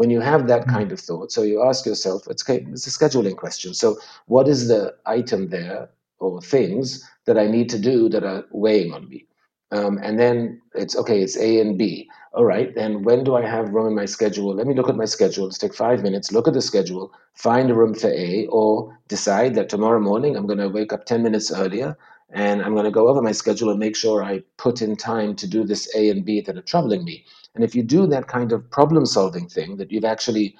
When 0.00 0.10
you 0.10 0.20
have 0.20 0.46
that 0.52 0.66
mm. 0.66 0.74
kind 0.76 0.92
of 0.92 1.00
thought 1.00 1.32
so 1.32 1.40
you 1.50 1.64
ask 1.70 1.86
yourself 1.86 2.28
it's, 2.32 2.46
it's 2.50 2.86
a 2.92 2.94
scheduling 2.98 3.38
question. 3.44 3.72
So 3.82 3.96
what 4.26 4.46
is 4.54 4.68
the 4.68 4.82
item 5.18 5.48
there 5.48 5.88
or 6.18 6.40
things 6.40 6.88
that 7.26 7.38
I 7.38 7.46
need 7.46 7.68
to 7.70 7.78
do 7.78 8.08
that 8.10 8.24
are 8.24 8.44
weighing 8.50 8.92
on 8.92 9.08
me. 9.08 9.26
Um, 9.72 9.98
and 10.02 10.18
then 10.18 10.60
it's 10.74 10.96
okay, 10.96 11.20
it's 11.22 11.36
A 11.36 11.60
and 11.60 11.76
B. 11.78 12.08
All 12.32 12.44
right, 12.44 12.74
then 12.74 13.02
when 13.02 13.24
do 13.24 13.34
I 13.34 13.46
have 13.46 13.70
room 13.70 13.88
in 13.88 13.94
my 13.94 14.04
schedule? 14.04 14.54
Let 14.54 14.66
me 14.66 14.74
look 14.74 14.88
at 14.88 14.96
my 14.96 15.04
schedule. 15.04 15.44
Let's 15.44 15.58
take 15.58 15.74
five 15.74 16.02
minutes, 16.02 16.32
look 16.32 16.46
at 16.46 16.54
the 16.54 16.62
schedule, 16.62 17.12
find 17.34 17.70
a 17.70 17.74
room 17.74 17.94
for 17.94 18.08
A, 18.10 18.46
or 18.50 18.96
decide 19.08 19.54
that 19.54 19.68
tomorrow 19.68 20.00
morning 20.00 20.36
I'm 20.36 20.46
going 20.46 20.58
to 20.58 20.68
wake 20.68 20.92
up 20.92 21.06
10 21.06 21.22
minutes 21.22 21.50
earlier 21.52 21.96
and 22.30 22.62
I'm 22.62 22.74
going 22.74 22.84
to 22.84 22.90
go 22.90 23.08
over 23.08 23.22
my 23.22 23.32
schedule 23.32 23.70
and 23.70 23.80
make 23.80 23.96
sure 23.96 24.22
I 24.22 24.42
put 24.58 24.82
in 24.82 24.96
time 24.96 25.36
to 25.36 25.46
do 25.46 25.64
this 25.64 25.94
A 25.96 26.10
and 26.10 26.24
B 26.24 26.40
that 26.42 26.56
are 26.56 26.62
troubling 26.62 27.04
me. 27.04 27.24
And 27.54 27.64
if 27.64 27.74
you 27.74 27.82
do 27.82 28.06
that 28.08 28.28
kind 28.28 28.52
of 28.52 28.68
problem 28.70 29.06
solving 29.06 29.48
thing 29.48 29.76
that 29.76 29.92
you've 29.92 30.04
actually 30.04 30.56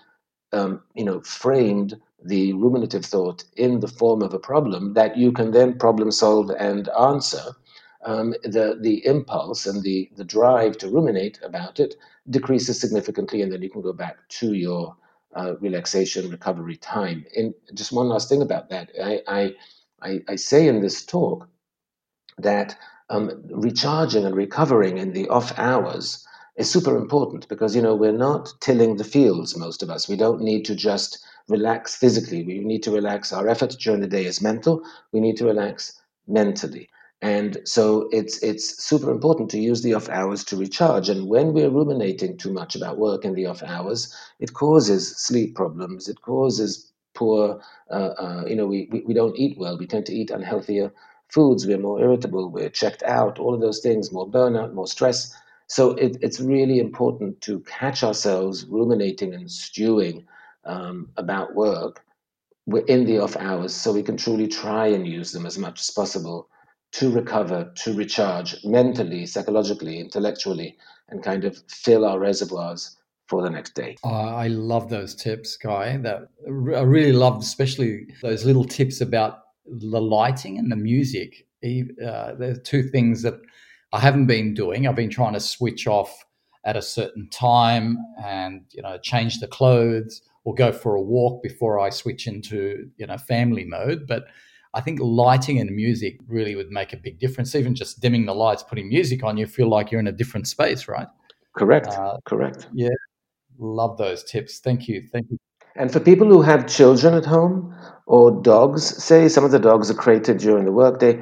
um, 0.52 0.82
you 0.94 1.04
know, 1.04 1.20
framed 1.22 2.00
the 2.24 2.52
ruminative 2.54 3.04
thought 3.04 3.44
in 3.56 3.80
the 3.80 3.88
form 3.88 4.22
of 4.22 4.32
a 4.34 4.38
problem 4.38 4.94
that 4.94 5.16
you 5.16 5.30
can 5.30 5.50
then 5.52 5.78
problem 5.78 6.10
solve 6.10 6.50
and 6.58 6.88
answer, 6.98 7.54
um, 8.04 8.34
the, 8.42 8.78
the 8.80 9.04
impulse 9.06 9.66
and 9.66 9.82
the, 9.82 10.10
the 10.16 10.24
drive 10.24 10.76
to 10.78 10.88
ruminate 10.88 11.38
about 11.42 11.80
it 11.80 11.94
decreases 12.30 12.80
significantly, 12.80 13.42
and 13.42 13.52
then 13.52 13.62
you 13.62 13.70
can 13.70 13.82
go 13.82 13.92
back 13.92 14.16
to 14.28 14.54
your 14.54 14.96
uh, 15.36 15.54
relaxation 15.60 16.30
recovery 16.30 16.76
time. 16.76 17.24
And 17.36 17.54
just 17.74 17.92
one 17.92 18.08
last 18.08 18.28
thing 18.28 18.42
about 18.42 18.70
that. 18.70 18.90
I, 19.02 19.54
I, 20.02 20.20
I 20.28 20.36
say 20.36 20.68
in 20.68 20.80
this 20.80 21.04
talk 21.04 21.48
that 22.38 22.76
um, 23.10 23.30
recharging 23.50 24.24
and 24.24 24.34
recovering 24.34 24.98
in 24.98 25.12
the 25.12 25.28
off 25.28 25.56
hours 25.58 26.26
is 26.56 26.70
super 26.70 26.96
important 26.96 27.48
because 27.48 27.74
you 27.74 27.82
know 27.82 27.94
we're 27.94 28.12
not 28.12 28.52
tilling 28.60 28.96
the 28.96 29.04
fields 29.04 29.56
most 29.56 29.82
of 29.82 29.90
us. 29.90 30.08
We 30.08 30.16
don't 30.16 30.40
need 30.40 30.64
to 30.66 30.74
just 30.74 31.24
relax 31.48 31.94
physically. 31.96 32.42
We 32.42 32.60
need 32.60 32.82
to 32.84 32.90
relax. 32.90 33.32
Our 33.32 33.48
effort 33.48 33.76
during 33.80 34.00
the 34.00 34.06
day 34.06 34.24
is 34.24 34.40
mental. 34.40 34.82
We 35.12 35.20
need 35.20 35.36
to 35.38 35.44
relax 35.44 36.00
mentally. 36.26 36.88
And 37.22 37.58
so 37.64 38.08
it's 38.12 38.42
it's 38.42 38.82
super 38.84 39.10
important 39.10 39.50
to 39.50 39.58
use 39.58 39.82
the 39.82 39.94
off 39.94 40.08
hours 40.08 40.44
to 40.44 40.56
recharge. 40.56 41.08
And 41.08 41.28
when 41.28 41.54
we're 41.54 41.70
ruminating 41.70 42.36
too 42.36 42.52
much 42.52 42.76
about 42.76 42.98
work 42.98 43.24
in 43.24 43.34
the 43.34 43.46
off 43.46 43.62
hours 43.62 44.14
it 44.40 44.52
causes 44.52 45.16
sleep 45.16 45.54
problems. 45.54 46.08
It 46.08 46.20
causes 46.20 46.92
poor 47.14 47.60
uh, 47.90 48.12
uh, 48.18 48.44
you 48.46 48.56
know 48.56 48.66
we, 48.66 48.88
we, 48.90 49.00
we 49.06 49.14
don't 49.14 49.38
eat 49.38 49.56
well. 49.56 49.78
We 49.78 49.86
tend 49.86 50.06
to 50.06 50.14
eat 50.14 50.30
unhealthier 50.30 50.92
foods. 51.28 51.66
We're 51.66 51.78
more 51.78 52.00
irritable. 52.00 52.50
We're 52.50 52.68
checked 52.68 53.02
out. 53.04 53.38
All 53.38 53.54
of 53.54 53.60
those 53.60 53.80
things. 53.80 54.12
More 54.12 54.28
burnout 54.28 54.74
more 54.74 54.86
stress. 54.86 55.34
So 55.66 55.92
it, 55.92 56.18
it's 56.20 56.40
really 56.40 56.78
important 56.78 57.40
to 57.42 57.60
catch 57.60 58.02
ourselves 58.02 58.66
ruminating 58.66 59.32
and 59.32 59.50
stewing 59.50 60.26
um, 60.66 61.10
about 61.16 61.54
work 61.54 62.04
we're 62.66 62.84
in 62.86 63.04
the 63.04 63.18
off 63.18 63.36
hours 63.36 63.74
so 63.74 63.92
we 63.92 64.02
can 64.02 64.16
truly 64.16 64.48
try 64.48 64.86
and 64.86 65.06
use 65.06 65.32
them 65.32 65.46
as 65.46 65.58
much 65.58 65.80
as 65.80 65.90
possible 65.90 66.48
to 66.92 67.10
recover, 67.10 67.72
to 67.74 67.92
recharge 67.92 68.56
mentally, 68.64 69.26
psychologically, 69.26 69.98
intellectually, 69.98 70.76
and 71.08 71.22
kind 71.22 71.44
of 71.44 71.58
fill 71.68 72.04
our 72.04 72.18
reservoirs 72.18 72.96
for 73.26 73.42
the 73.42 73.50
next 73.50 73.74
day. 73.74 73.96
Oh, 74.04 74.10
I 74.10 74.46
love 74.48 74.88
those 74.88 75.14
tips, 75.14 75.56
Guy. 75.56 75.96
That 75.96 76.28
I 76.46 76.50
really 76.82 77.12
loved, 77.12 77.42
especially 77.42 78.06
those 78.22 78.44
little 78.44 78.64
tips 78.64 79.00
about 79.00 79.40
the 79.66 80.00
lighting 80.00 80.58
and 80.58 80.70
the 80.70 80.76
music. 80.76 81.46
Uh, 81.64 82.34
are 82.40 82.54
two 82.56 82.82
things 82.82 83.22
that 83.22 83.40
I 83.92 83.98
haven't 83.98 84.26
been 84.26 84.52
doing. 84.52 84.86
I've 84.86 84.94
been 84.94 85.10
trying 85.10 85.32
to 85.32 85.40
switch 85.40 85.86
off 85.86 86.24
at 86.66 86.76
a 86.76 86.82
certain 86.82 87.28
time 87.30 87.98
and 88.22 88.62
you 88.72 88.82
know 88.82 88.98
change 88.98 89.40
the 89.40 89.46
clothes 89.46 90.22
or 90.44 90.54
go 90.54 90.72
for 90.72 90.94
a 90.94 91.02
walk 91.02 91.42
before 91.42 91.80
I 91.80 91.90
switch 91.90 92.26
into 92.26 92.90
you 92.96 93.06
know 93.06 93.18
family 93.18 93.64
mode. 93.64 94.06
But 94.06 94.24
I 94.74 94.80
think 94.80 95.00
lighting 95.00 95.60
and 95.60 95.70
music 95.70 96.18
really 96.26 96.56
would 96.56 96.70
make 96.70 96.92
a 96.92 96.96
big 96.96 97.18
difference. 97.18 97.54
Even 97.54 97.74
just 97.74 98.00
dimming 98.00 98.26
the 98.26 98.34
lights, 98.34 98.62
putting 98.62 98.88
music 98.88 99.22
on, 99.22 99.36
you 99.36 99.46
feel 99.46 99.68
like 99.68 99.90
you're 99.90 100.00
in 100.00 100.08
a 100.08 100.12
different 100.12 100.48
space, 100.48 100.88
right? 100.88 101.06
Correct. 101.56 101.88
Uh, 101.88 102.18
Correct. 102.24 102.68
Yeah. 102.72 102.88
Love 103.58 103.96
those 103.98 104.24
tips. 104.24 104.58
Thank 104.58 104.88
you. 104.88 105.02
Thank 105.12 105.30
you. 105.30 105.38
And 105.76 105.92
for 105.92 106.00
people 106.00 106.28
who 106.28 106.42
have 106.42 106.66
children 106.66 107.14
at 107.14 107.24
home 107.24 107.74
or 108.06 108.30
dogs, 108.42 109.02
say 109.02 109.28
some 109.28 109.44
of 109.44 109.50
the 109.52 109.58
dogs 109.58 109.90
are 109.90 109.94
crated 109.94 110.38
during 110.38 110.64
the 110.64 110.72
workday, 110.72 111.20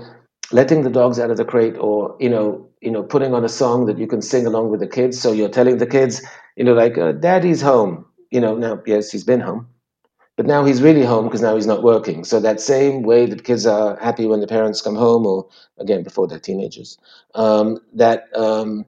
letting 0.52 0.82
the 0.82 0.90
dogs 0.90 1.18
out 1.18 1.30
of 1.30 1.36
the 1.36 1.44
crate 1.44 1.76
or 1.78 2.16
you 2.20 2.28
know 2.28 2.68
you 2.80 2.90
know 2.90 3.02
putting 3.02 3.34
on 3.34 3.44
a 3.44 3.48
song 3.48 3.86
that 3.86 3.98
you 3.98 4.06
can 4.06 4.20
sing 4.20 4.46
along 4.46 4.70
with 4.70 4.80
the 4.80 4.86
kids 4.86 5.20
so 5.20 5.32
you're 5.32 5.48
telling 5.48 5.78
the 5.78 5.86
kids 5.86 6.22
you 6.56 6.64
know 6.64 6.74
like 6.74 6.98
uh, 6.98 7.12
daddy's 7.12 7.62
home 7.62 8.04
you 8.32 8.40
know 8.40 8.56
now 8.56 8.80
yes 8.86 9.10
he's 9.10 9.24
been 9.24 9.40
home 9.40 9.66
but 10.36 10.46
now 10.46 10.64
he's 10.64 10.82
really 10.82 11.04
home 11.04 11.24
because 11.24 11.42
now 11.42 11.54
he's 11.54 11.66
not 11.66 11.82
working 11.82 12.24
so 12.24 12.40
that 12.40 12.60
same 12.60 13.02
way 13.02 13.26
that 13.26 13.44
kids 13.44 13.66
are 13.66 13.96
happy 14.00 14.26
when 14.26 14.40
the 14.40 14.46
parents 14.46 14.80
come 14.80 14.96
home 14.96 15.26
or 15.26 15.48
again 15.78 16.02
before 16.02 16.26
they're 16.26 16.38
teenagers 16.38 16.98
um, 17.34 17.78
that 17.92 18.28
um, 18.34 18.84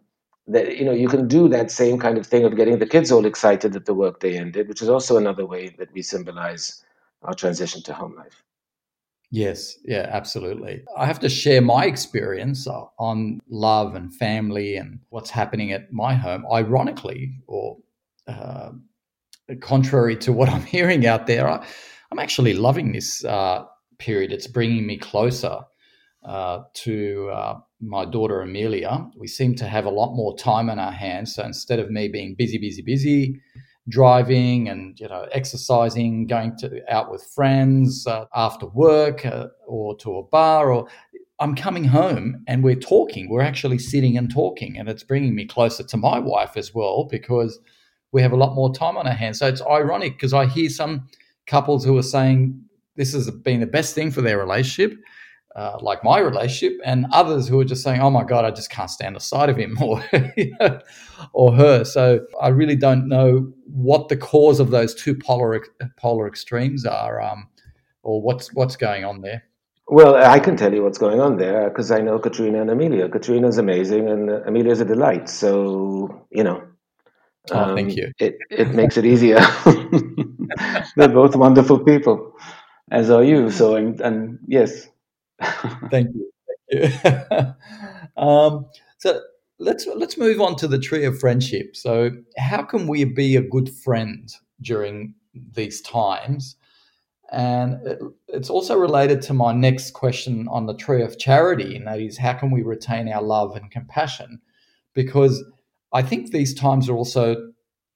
that 0.47 0.77
you 0.77 0.85
know 0.85 0.93
you 0.93 1.09
can 1.09 1.29
do 1.29 1.49
that 1.49 1.71
same 1.71 1.99
kind 1.99 2.19
of 2.19 2.27
thing 2.27 2.45
of 2.45 2.57
getting 2.57 2.79
the 2.79 2.87
kids 2.87 3.13
all 3.13 3.27
excited 3.27 3.73
that 3.73 3.87
the 3.87 3.95
workday 3.95 4.37
ended 4.37 4.69
which 4.69 4.83
is 4.83 4.89
also 4.89 5.17
another 5.17 5.47
way 5.47 5.69
that 5.79 5.93
we 5.93 6.03
symbolize 6.03 6.85
our 7.23 7.35
transition 7.35 7.83
to 7.83 7.93
home 7.93 8.15
life 8.17 8.43
Yes, 9.31 9.79
yeah, 9.85 10.09
absolutely. 10.13 10.85
I 10.97 11.07
have 11.07 11.19
to 11.19 11.29
share 11.29 11.61
my 11.61 11.87
experience 11.87 12.69
on 12.69 13.41
love 13.49 13.97
and 13.97 14.15
family 14.15 14.77
and 14.77 15.01
what's 15.09 15.29
happening 15.29 15.73
at 15.73 15.93
my 15.93 16.15
home. 16.15 16.47
Ironically, 16.53 17.33
or 17.49 17.77
uh, 18.29 18.71
contrary 19.61 20.17
to 20.19 20.33
what 20.33 20.49
I'm 20.55 20.65
hearing 20.65 21.07
out 21.07 21.27
there, 21.27 21.49
I, 21.49 21.65
am 22.13 22.19
actually 22.19 22.55
loving 22.55 22.93
this 22.93 23.25
uh, 23.25 23.65
period. 23.99 24.33
It's 24.33 24.47
bringing 24.47 24.87
me 24.87 24.99
closer 24.99 25.61
uh, 26.25 26.61
to 26.73 27.31
uh, 27.33 27.55
my 27.81 28.05
daughter 28.05 28.41
Amelia. 28.41 29.07
We 29.17 29.27
seem 29.27 29.55
to 29.57 29.67
have 29.67 29.85
a 29.85 29.91
lot 29.91 30.15
more 30.15 30.37
time 30.37 30.71
on 30.71 30.79
our 30.79 30.93
hands. 30.93 31.35
So 31.35 31.45
instead 31.45 31.79
of 31.79 31.91
me 31.91 32.09
being 32.09 32.35
busy, 32.37 32.59
busy, 32.59 32.83
busy, 32.83 33.41
driving 33.89 34.69
and 34.69 34.99
you 34.99 35.09
know 35.09 35.27
exercising, 35.33 36.27
going 36.27 36.57
to 36.57 36.81
out 36.93 37.11
with 37.11 37.23
friends 37.35 38.07
uh, 38.07 38.25
after 38.35 38.67
work 38.67 39.27
uh, 39.27 39.49
or 39.67 39.97
to 39.99 40.17
a 40.17 40.23
bar, 40.23 40.73
or 40.73 40.89
I'm 41.39 41.55
coming 41.55 41.85
home 41.85 42.43
and 42.47 42.65
we're 42.65 42.75
talking. 42.77 43.29
We're 43.29 43.43
actually 43.43 43.79
sitting 43.79 44.17
and 44.17 44.33
talking, 44.33 44.79
and 44.79 44.89
it's 44.89 45.03
bringing 45.03 45.35
me 45.35 45.47
closer 45.47 45.83
to 45.83 45.97
my 45.97 46.19
wife 46.19 46.57
as 46.57 46.75
well 46.75 47.07
because 47.11 47.59
we 48.15 48.23
have 48.23 48.33
a 48.33 48.37
lot 48.37 48.55
more 48.55 48.73
time 48.73 48.97
on 48.97 49.07
our 49.07 49.13
hands. 49.13 49.41
So 49.41 49.47
it's 49.49 49.61
ironic 49.61 50.15
because 50.15 50.33
I 50.33 50.47
hear 50.47 50.71
some 50.71 51.09
couples 51.47 51.85
who 51.85 51.99
are 51.99 52.03
saying 52.03 52.59
this 52.97 53.13
has 53.13 53.31
been 53.31 53.61
the 53.61 53.67
best 53.67 53.95
thing 53.95 54.11
for 54.11 54.23
their 54.23 54.39
relationship 54.39 54.97
uh, 55.55 55.79
like 55.81 56.03
my 56.03 56.19
relationship, 56.19 56.81
and 56.85 57.07
others 57.13 57.47
who 57.47 57.61
are 57.61 57.65
just 57.65 57.83
saying, 57.83 58.01
"Oh 58.01 58.11
my 58.11 58.25
God, 58.25 58.45
I 58.45 58.51
just 58.51 58.71
can't 58.71 58.91
stand 58.91 59.15
the 59.15 59.21
sight 59.21 59.49
of 59.49 59.57
him 59.57 59.79
or 59.83 60.03
or 61.33 61.55
her." 61.55 61.85
So 61.85 62.27
I 62.41 62.49
really 62.49 62.77
don't 62.77 63.09
know 63.09 63.53
what 63.67 64.09
the 64.09 64.17
cause 64.17 64.59
of 64.59 64.71
those 64.71 64.95
two 64.95 65.15
polar 65.15 65.65
polar 65.97 66.27
extremes 66.27 66.85
are, 66.85 67.21
um, 67.21 67.49
or 68.03 68.21
what's 68.21 68.53
what's 68.53 68.75
going 68.75 69.05
on 69.05 69.21
there. 69.21 69.45
Well, 69.87 70.17
I 70.17 70.41
can 70.41 70.57
tell 70.57 70.73
you 70.75 70.83
what's 70.83 70.99
going 70.99 71.21
on 71.21 71.37
there 71.37 71.69
because 71.69 71.91
I 71.91 72.01
know 72.01 72.19
Katrina 72.19 72.61
and 72.61 72.71
Amelia. 72.71 73.09
Katrina's 73.09 73.59
amazing, 73.59 74.09
and 74.09 74.31
Amelia's 74.31 74.81
a 74.81 74.85
delight. 74.85 75.29
So 75.29 76.27
you 76.31 76.43
know. 76.43 76.65
Oh, 77.51 77.59
um, 77.59 77.77
thank 77.77 77.97
you. 77.97 78.13
It 78.19 78.39
it 78.51 78.75
makes 78.75 78.97
it 78.97 79.05
easier. 79.05 79.39
They're 80.97 81.09
both 81.09 81.37
wonderful 81.37 81.79
people, 81.79 82.33
as 82.91 83.11
are 83.11 83.25
you. 83.25 83.51
So 83.51 83.77
and 83.77 84.01
and 84.01 84.39
yes, 84.47 84.89
Thank 85.91 86.15
you. 86.15 86.31
Thank 86.73 87.35
you. 87.37 87.55
um, 88.23 88.67
so 88.99 89.21
let's 89.59 89.87
let's 89.87 90.17
move 90.17 90.41
on 90.41 90.57
to 90.57 90.69
the 90.69 90.79
tree 90.79 91.05
of 91.05 91.19
friendship. 91.19 91.77
So, 91.77 92.11
how 92.39 92.63
can 92.63 92.87
we 92.87 93.05
be 93.05 93.37
a 93.37 93.43
good 93.43 93.71
friend 93.71 94.33
during 94.61 95.15
these 95.35 95.81
times? 95.81 96.57
And 97.33 97.87
it, 97.87 97.99
it's 98.29 98.51
also 98.51 98.77
related 98.77 99.23
to 99.23 99.35
my 99.35 99.53
next 99.53 99.93
question 99.93 100.47
on 100.51 100.67
the 100.67 100.77
tree 100.77 101.03
of 101.03 101.19
charity, 101.19 101.77
and 101.77 101.87
that 101.87 102.01
is, 102.01 102.19
how 102.19 102.35
can 102.35 102.51
we 102.51 102.63
retain 102.63 103.09
our 103.09 103.23
love 103.23 103.57
and 103.57 103.71
compassion? 103.71 104.41
Because 104.93 105.43
I 105.95 106.03
think 106.03 106.33
these 106.33 106.53
times 106.53 106.89
are 106.89 106.97
also 106.97 107.53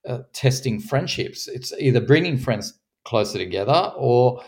uh, 0.09 0.21
testing 0.33 0.81
friendships. 0.81 1.49
It's 1.49 1.73
either 1.79 2.01
bringing 2.01 2.39
friends 2.39 2.79
closer 3.05 3.39
together, 3.39 3.93
or 3.97 4.41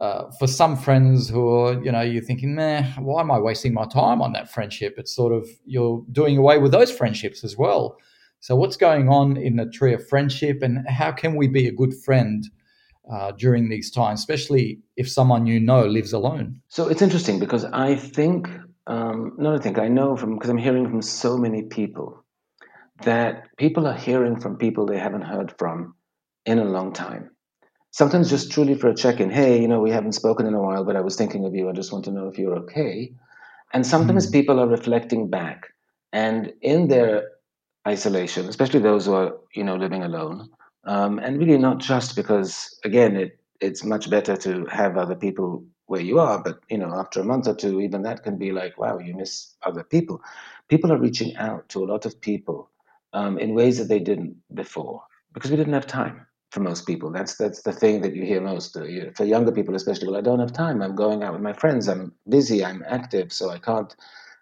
uh, 0.00 0.30
for 0.38 0.48
some 0.48 0.76
friends 0.76 1.28
who 1.28 1.48
are, 1.48 1.82
you 1.82 1.92
know, 1.92 2.00
you're 2.00 2.22
thinking, 2.22 2.54
man, 2.54 2.84
why 2.98 3.20
am 3.20 3.30
I 3.30 3.38
wasting 3.38 3.72
my 3.72 3.86
time 3.86 4.20
on 4.20 4.32
that 4.32 4.50
friendship? 4.50 4.94
It's 4.98 5.14
sort 5.14 5.32
of 5.32 5.48
you're 5.64 6.04
doing 6.10 6.36
away 6.36 6.58
with 6.58 6.72
those 6.72 6.90
friendships 6.90 7.44
as 7.44 7.56
well. 7.56 7.96
So, 8.40 8.56
what's 8.56 8.76
going 8.76 9.08
on 9.08 9.36
in 9.36 9.56
the 9.56 9.66
tree 9.66 9.94
of 9.94 10.06
friendship, 10.08 10.62
and 10.62 10.86
how 10.88 11.12
can 11.12 11.36
we 11.36 11.48
be 11.48 11.68
a 11.68 11.72
good 11.72 11.94
friend 12.04 12.44
uh, 13.10 13.32
during 13.32 13.68
these 13.68 13.90
times, 13.90 14.20
especially 14.20 14.80
if 14.96 15.08
someone 15.08 15.46
you 15.46 15.58
know 15.60 15.86
lives 15.86 16.12
alone? 16.12 16.60
So, 16.68 16.88
it's 16.88 17.02
interesting 17.02 17.38
because 17.38 17.64
I 17.64 17.94
think, 17.96 18.48
um, 18.86 19.34
not 19.38 19.54
I 19.54 19.62
think, 19.62 19.78
I 19.78 19.88
know 19.88 20.16
from 20.16 20.34
because 20.34 20.50
I'm 20.50 20.58
hearing 20.58 20.88
from 20.88 21.02
so 21.02 21.36
many 21.36 21.62
people 21.62 22.24
that 23.02 23.56
people 23.56 23.86
are 23.86 23.96
hearing 23.96 24.38
from 24.40 24.56
people 24.56 24.86
they 24.86 24.98
haven't 24.98 25.22
heard 25.22 25.54
from 25.58 25.94
in 26.46 26.58
a 26.58 26.64
long 26.64 26.92
time. 26.92 27.30
Sometimes 27.90 28.30
just 28.30 28.50
truly 28.50 28.74
for 28.74 28.88
a 28.88 28.94
check 28.94 29.20
in, 29.20 29.30
hey, 29.30 29.60
you 29.60 29.68
know, 29.68 29.80
we 29.80 29.90
haven't 29.90 30.12
spoken 30.12 30.46
in 30.46 30.54
a 30.54 30.60
while, 30.60 30.84
but 30.84 30.96
I 30.96 31.00
was 31.00 31.16
thinking 31.16 31.44
of 31.44 31.54
you. 31.54 31.68
I 31.68 31.72
just 31.72 31.92
want 31.92 32.04
to 32.04 32.10
know 32.10 32.28
if 32.28 32.38
you're 32.38 32.56
okay. 32.56 33.12
And 33.72 33.86
sometimes 33.86 34.28
mm. 34.28 34.32
people 34.32 34.60
are 34.60 34.68
reflecting 34.68 35.28
back 35.28 35.68
and 36.12 36.52
in 36.62 36.88
their 36.88 37.30
isolation, 37.86 38.48
especially 38.48 38.80
those 38.80 39.06
who 39.06 39.14
are 39.14 39.36
you 39.54 39.64
know 39.64 39.76
living 39.76 40.02
alone, 40.02 40.50
um, 40.84 41.18
and 41.18 41.38
really 41.38 41.58
not 41.58 41.78
just 41.78 42.16
because 42.16 42.78
again 42.84 43.16
it 43.16 43.38
it's 43.60 43.84
much 43.84 44.08
better 44.08 44.36
to 44.36 44.64
have 44.66 44.96
other 44.96 45.16
people 45.16 45.64
where 45.86 46.00
you 46.00 46.18
are, 46.18 46.42
but 46.42 46.60
you 46.70 46.78
know 46.78 46.92
after 46.94 47.20
a 47.20 47.24
month 47.24 47.48
or 47.48 47.54
two, 47.54 47.80
even 47.80 48.02
that 48.02 48.22
can 48.22 48.38
be 48.38 48.52
like 48.52 48.78
wow, 48.78 48.98
you 48.98 49.14
miss 49.14 49.54
other 49.62 49.84
people. 49.84 50.20
People 50.68 50.92
are 50.92 50.98
reaching 50.98 51.34
out 51.36 51.68
to 51.70 51.84
a 51.84 51.90
lot 51.92 52.06
of 52.06 52.20
people 52.20 52.70
um, 53.12 53.38
in 53.38 53.54
ways 53.54 53.78
that 53.78 53.88
they 53.88 53.98
didn't 53.98 54.36
before 54.54 55.02
because 55.32 55.50
we 55.50 55.56
didn't 55.56 55.74
have 55.74 55.86
time 55.86 56.26
for 56.50 56.60
most 56.60 56.86
people. 56.86 57.10
That's 57.10 57.36
that's 57.36 57.62
the 57.62 57.72
thing 57.72 58.00
that 58.02 58.14
you 58.14 58.24
hear 58.24 58.40
most 58.40 58.76
uh, 58.76 58.84
for 59.14 59.24
younger 59.24 59.52
people, 59.52 59.74
especially. 59.74 60.08
Well, 60.08 60.16
I 60.16 60.22
don't 60.22 60.40
have 60.40 60.52
time. 60.52 60.82
I'm 60.82 60.96
going 60.96 61.22
out 61.22 61.32
with 61.32 61.42
my 61.42 61.52
friends. 61.52 61.88
I'm 61.88 62.12
busy. 62.28 62.64
I'm 62.64 62.84
active, 62.86 63.32
so 63.32 63.50
I 63.50 63.58
can't 63.58 63.94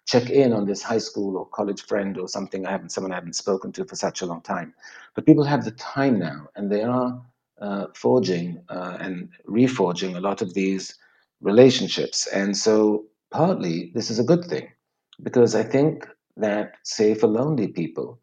check 0.05 0.29
in 0.29 0.53
on 0.53 0.65
this 0.65 0.81
high 0.81 0.97
school 0.99 1.35
or 1.37 1.45
college 1.47 1.81
friend 1.81 2.17
or 2.17 2.29
something 2.29 2.65
I 2.65 2.71
haven't 2.71 2.91
someone 2.91 3.11
I 3.11 3.15
haven't 3.15 3.35
spoken 3.35 3.73
to 3.73 3.85
for 3.85 3.95
such 3.95 4.21
a 4.21 4.25
long 4.25 4.41
time. 4.41 4.73
But 5.15 5.25
people 5.25 5.43
have 5.43 5.65
the 5.65 5.71
time 5.71 6.17
now, 6.19 6.47
and 6.55 6.71
they 6.71 6.83
are 6.83 7.21
uh, 7.61 7.87
forging 7.93 8.61
uh, 8.69 8.97
and 8.99 9.29
reforging 9.47 10.15
a 10.15 10.21
lot 10.21 10.41
of 10.41 10.53
these 10.53 10.95
relationships. 11.41 12.27
And 12.27 12.55
so, 12.55 13.05
partly 13.31 13.91
this 13.93 14.09
is 14.09 14.19
a 14.19 14.23
good 14.23 14.45
thing 14.45 14.69
because 15.21 15.55
I 15.55 15.63
think 15.63 16.07
that, 16.37 16.75
say, 16.83 17.13
for 17.13 17.27
lonely 17.27 17.67
people 17.67 18.19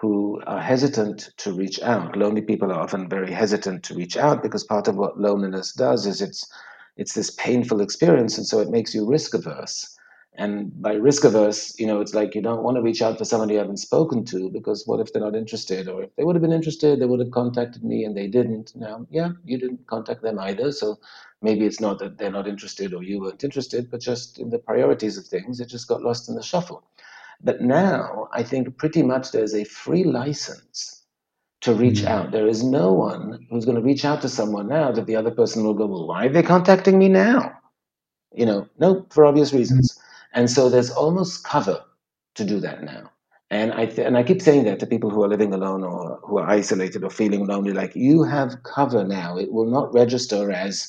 who 0.00 0.40
are 0.46 0.60
hesitant 0.60 1.30
to 1.38 1.52
reach 1.52 1.80
out, 1.82 2.16
lonely 2.16 2.40
people 2.40 2.70
are 2.70 2.80
often 2.80 3.08
very 3.08 3.32
hesitant 3.32 3.82
to 3.84 3.94
reach 3.94 4.16
out 4.16 4.42
because 4.42 4.62
part 4.62 4.86
of 4.86 4.96
what 4.96 5.18
loneliness 5.20 5.72
does 5.72 6.06
is 6.06 6.20
it's 6.22 6.48
it's 6.96 7.14
this 7.14 7.30
painful 7.30 7.80
experience, 7.80 8.36
and 8.38 8.46
so 8.46 8.60
it 8.60 8.70
makes 8.70 8.94
you 8.94 9.06
risk 9.06 9.34
averse. 9.34 9.96
And 10.34 10.80
by 10.80 10.94
risk 10.94 11.24
averse, 11.24 11.78
you 11.80 11.86
know, 11.86 12.00
it's 12.00 12.14
like 12.14 12.34
you 12.36 12.42
don't 12.42 12.62
want 12.62 12.76
to 12.76 12.82
reach 12.82 13.02
out 13.02 13.18
for 13.18 13.24
someone 13.24 13.48
you 13.48 13.58
haven't 13.58 13.78
spoken 13.78 14.24
to 14.26 14.50
because 14.50 14.86
what 14.86 15.00
if 15.00 15.12
they're 15.12 15.22
not 15.22 15.34
interested? 15.34 15.88
Or 15.88 16.04
if 16.04 16.14
they 16.14 16.22
would 16.22 16.36
have 16.36 16.42
been 16.42 16.52
interested, 16.52 17.00
they 17.00 17.06
would 17.06 17.18
have 17.18 17.32
contacted 17.32 17.82
me 17.82 18.04
and 18.04 18.16
they 18.16 18.28
didn't. 18.28 18.74
Now, 18.76 19.04
yeah, 19.10 19.30
you 19.44 19.58
didn't 19.58 19.86
contact 19.88 20.22
them 20.22 20.38
either. 20.38 20.70
So 20.70 21.00
maybe 21.42 21.66
it's 21.66 21.80
not 21.80 21.98
that 21.98 22.18
they're 22.18 22.30
not 22.30 22.46
interested 22.46 22.94
or 22.94 23.02
you 23.02 23.20
weren't 23.20 23.42
interested, 23.42 23.90
but 23.90 24.00
just 24.00 24.38
in 24.38 24.50
the 24.50 24.60
priorities 24.60 25.18
of 25.18 25.26
things, 25.26 25.58
it 25.58 25.66
just 25.66 25.88
got 25.88 26.02
lost 26.02 26.28
in 26.28 26.36
the 26.36 26.42
shuffle. 26.42 26.84
But 27.42 27.60
now 27.60 28.28
I 28.32 28.42
think 28.42 28.76
pretty 28.78 29.02
much 29.02 29.30
there's 29.30 29.54
a 29.54 29.64
free 29.64 30.04
license 30.04 31.04
to 31.60 31.74
reach 31.74 31.98
mm-hmm. 31.98 32.08
out. 32.08 32.30
There 32.30 32.46
is 32.46 32.62
no 32.62 32.92
one 32.92 33.46
who's 33.50 33.64
going 33.64 33.76
to 33.76 33.82
reach 33.82 34.04
out 34.04 34.22
to 34.22 34.28
someone 34.28 34.68
now 34.68 34.92
that 34.92 35.06
the 35.06 35.16
other 35.16 35.30
person 35.30 35.64
will 35.64 35.74
go, 35.74 35.86
well, 35.86 36.06
why 36.06 36.26
are 36.26 36.32
they 36.32 36.42
contacting 36.42 36.98
me 36.98 37.08
now? 37.08 37.52
You 38.32 38.46
know, 38.46 38.68
no, 38.78 39.06
for 39.10 39.24
obvious 39.24 39.52
reasons. 39.52 39.92
Mm-hmm. 39.92 40.40
And 40.40 40.50
so 40.50 40.68
there's 40.68 40.90
almost 40.90 41.44
cover 41.44 41.82
to 42.34 42.44
do 42.44 42.60
that 42.60 42.82
now. 42.82 43.10
And 43.50 43.72
I 43.72 43.86
th- 43.86 44.06
and 44.06 44.18
I 44.18 44.22
keep 44.22 44.42
saying 44.42 44.64
that 44.64 44.78
to 44.80 44.86
people 44.86 45.08
who 45.08 45.24
are 45.24 45.28
living 45.28 45.54
alone 45.54 45.82
or 45.82 46.20
who 46.22 46.36
are 46.38 46.46
isolated 46.46 47.02
or 47.02 47.08
feeling 47.08 47.46
lonely. 47.46 47.72
Like 47.72 47.96
you 47.96 48.22
have 48.24 48.62
cover 48.62 49.04
now. 49.04 49.38
It 49.38 49.52
will 49.52 49.70
not 49.70 49.92
register 49.94 50.52
as 50.52 50.86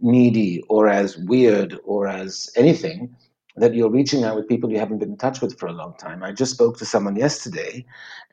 needy 0.00 0.64
or 0.68 0.88
as 0.88 1.16
weird 1.16 1.78
or 1.84 2.08
as 2.08 2.50
anything 2.56 3.14
that 3.56 3.74
you're 3.74 3.90
reaching 3.90 4.24
out 4.24 4.36
with 4.36 4.48
people 4.48 4.70
you 4.70 4.78
haven't 4.78 4.98
been 4.98 5.10
in 5.10 5.18
touch 5.18 5.40
with 5.40 5.58
for 5.58 5.66
a 5.66 5.72
long 5.72 5.94
time. 5.98 6.22
I 6.22 6.32
just 6.32 6.52
spoke 6.52 6.78
to 6.78 6.86
someone 6.86 7.16
yesterday, 7.16 7.84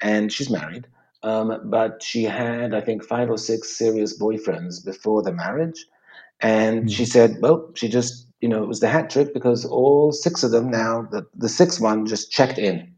and 0.02 0.32
she's 0.32 0.50
married, 0.50 0.88
um, 1.24 1.60
but 1.66 2.02
she 2.02 2.24
had 2.24 2.74
I 2.74 2.82
think 2.82 3.04
five 3.04 3.30
or 3.30 3.38
six 3.38 3.78
serious 3.78 4.20
boyfriends 4.20 4.84
before 4.84 5.22
the 5.22 5.34
marriage, 5.34 5.86
and 6.40 6.86
mm. 6.86 6.92
she 6.92 7.06
said, 7.06 7.38
well, 7.42 7.70
she 7.76 7.90
just 7.90 8.30
you 8.42 8.48
know, 8.48 8.64
it 8.64 8.68
was 8.68 8.80
the 8.80 8.88
hat 8.88 9.10
trick 9.10 9.34
because 9.34 9.66
all 9.66 10.12
six 10.12 10.44
of 10.44 10.52
them 10.52 10.72
now, 10.72 11.08
the, 11.12 11.26
the 11.36 11.50
sixth 11.50 11.82
one 11.82 12.06
just 12.06 12.32
checked 12.32 12.58
in. 12.58 12.94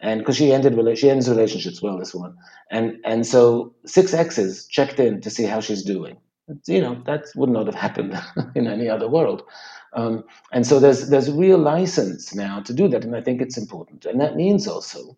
And 0.00 0.20
because 0.20 0.36
she 0.36 0.52
ended 0.52 0.98
she 0.98 1.10
ends 1.10 1.28
relationships 1.28 1.80
well, 1.80 1.96
this 1.96 2.12
one, 2.12 2.34
and 2.72 2.96
and 3.04 3.24
so 3.24 3.72
six 3.86 4.12
exes 4.12 4.66
checked 4.66 4.98
in 4.98 5.20
to 5.20 5.30
see 5.30 5.44
how 5.44 5.60
she's 5.60 5.84
doing. 5.84 6.16
You 6.66 6.80
know 6.80 7.00
that 7.06 7.26
would 7.36 7.50
not 7.50 7.66
have 7.66 7.76
happened 7.76 8.20
in 8.56 8.66
any 8.66 8.88
other 8.88 9.08
world, 9.08 9.44
um, 9.94 10.24
and 10.52 10.66
so 10.66 10.80
there's 10.80 11.08
there's 11.08 11.30
real 11.30 11.58
license 11.58 12.34
now 12.34 12.60
to 12.60 12.72
do 12.72 12.88
that, 12.88 13.04
and 13.04 13.14
I 13.14 13.20
think 13.20 13.40
it's 13.40 13.58
important. 13.58 14.06
And 14.06 14.20
that 14.20 14.36
means 14.36 14.66
also 14.66 15.16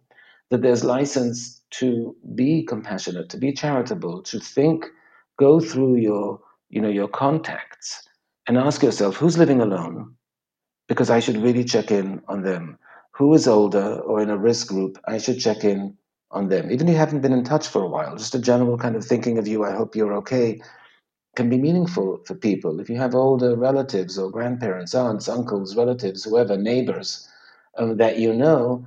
that 0.51 0.63
there's 0.63 0.85
license 0.85 1.63
to 1.73 2.15
be 2.35 2.65
compassionate, 2.65 3.29
to 3.31 3.39
be 3.39 3.53
charitable, 3.53 4.23
to 4.23 4.41
think, 4.41 4.87
go 5.39 5.61
through 5.61 5.97
your 5.97 6.41
you 6.71 6.81
know 6.81 6.89
your 6.89 7.09
contacts 7.09 8.09
and 8.47 8.59
ask 8.59 8.83
yourself 8.83 9.17
who's 9.17 9.39
living 9.39 9.61
alone? 9.61 10.15
Because 10.89 11.11
I 11.11 11.21
should 11.21 11.37
really 11.39 11.65
check 11.65 11.91
in 11.91 12.21
on 12.29 12.43
them. 12.43 12.79
Who 13.13 13.33
is 13.35 13.47
older 13.47 14.01
or 14.01 14.21
in 14.21 14.29
a 14.29 14.37
risk 14.37 14.69
group? 14.69 14.99
I 15.07 15.19
should 15.19 15.39
check 15.39 15.65
in 15.65 15.97
on 16.31 16.49
them. 16.49 16.71
Even 16.71 16.89
if 16.89 16.93
you 16.93 16.99
haven't 16.99 17.21
been 17.21 17.33
in 17.33 17.45
touch 17.45 17.69
for 17.69 17.83
a 17.83 17.89
while, 17.89 18.17
just 18.17 18.35
a 18.35 18.41
general 18.41 18.77
kind 18.77 18.97
of 18.97 19.05
thinking 19.05 19.39
of 19.39 19.47
you, 19.47 19.65
I 19.65 19.73
hope 19.73 19.95
you're 19.95 20.15
okay, 20.15 20.61
can 21.37 21.49
be 21.49 21.59
meaningful 21.59 22.21
for 22.27 22.35
people. 22.35 22.81
If 22.81 22.89
you 22.89 22.97
have 22.97 23.15
older 23.15 23.57
relatives 23.57 24.19
or 24.19 24.31
grandparents, 24.31 24.95
aunts, 24.95 25.29
uncles, 25.29 25.77
relatives, 25.77 26.25
whoever, 26.25 26.57
neighbors 26.57 27.29
um, 27.77 27.97
that 27.97 28.19
you 28.19 28.33
know, 28.33 28.87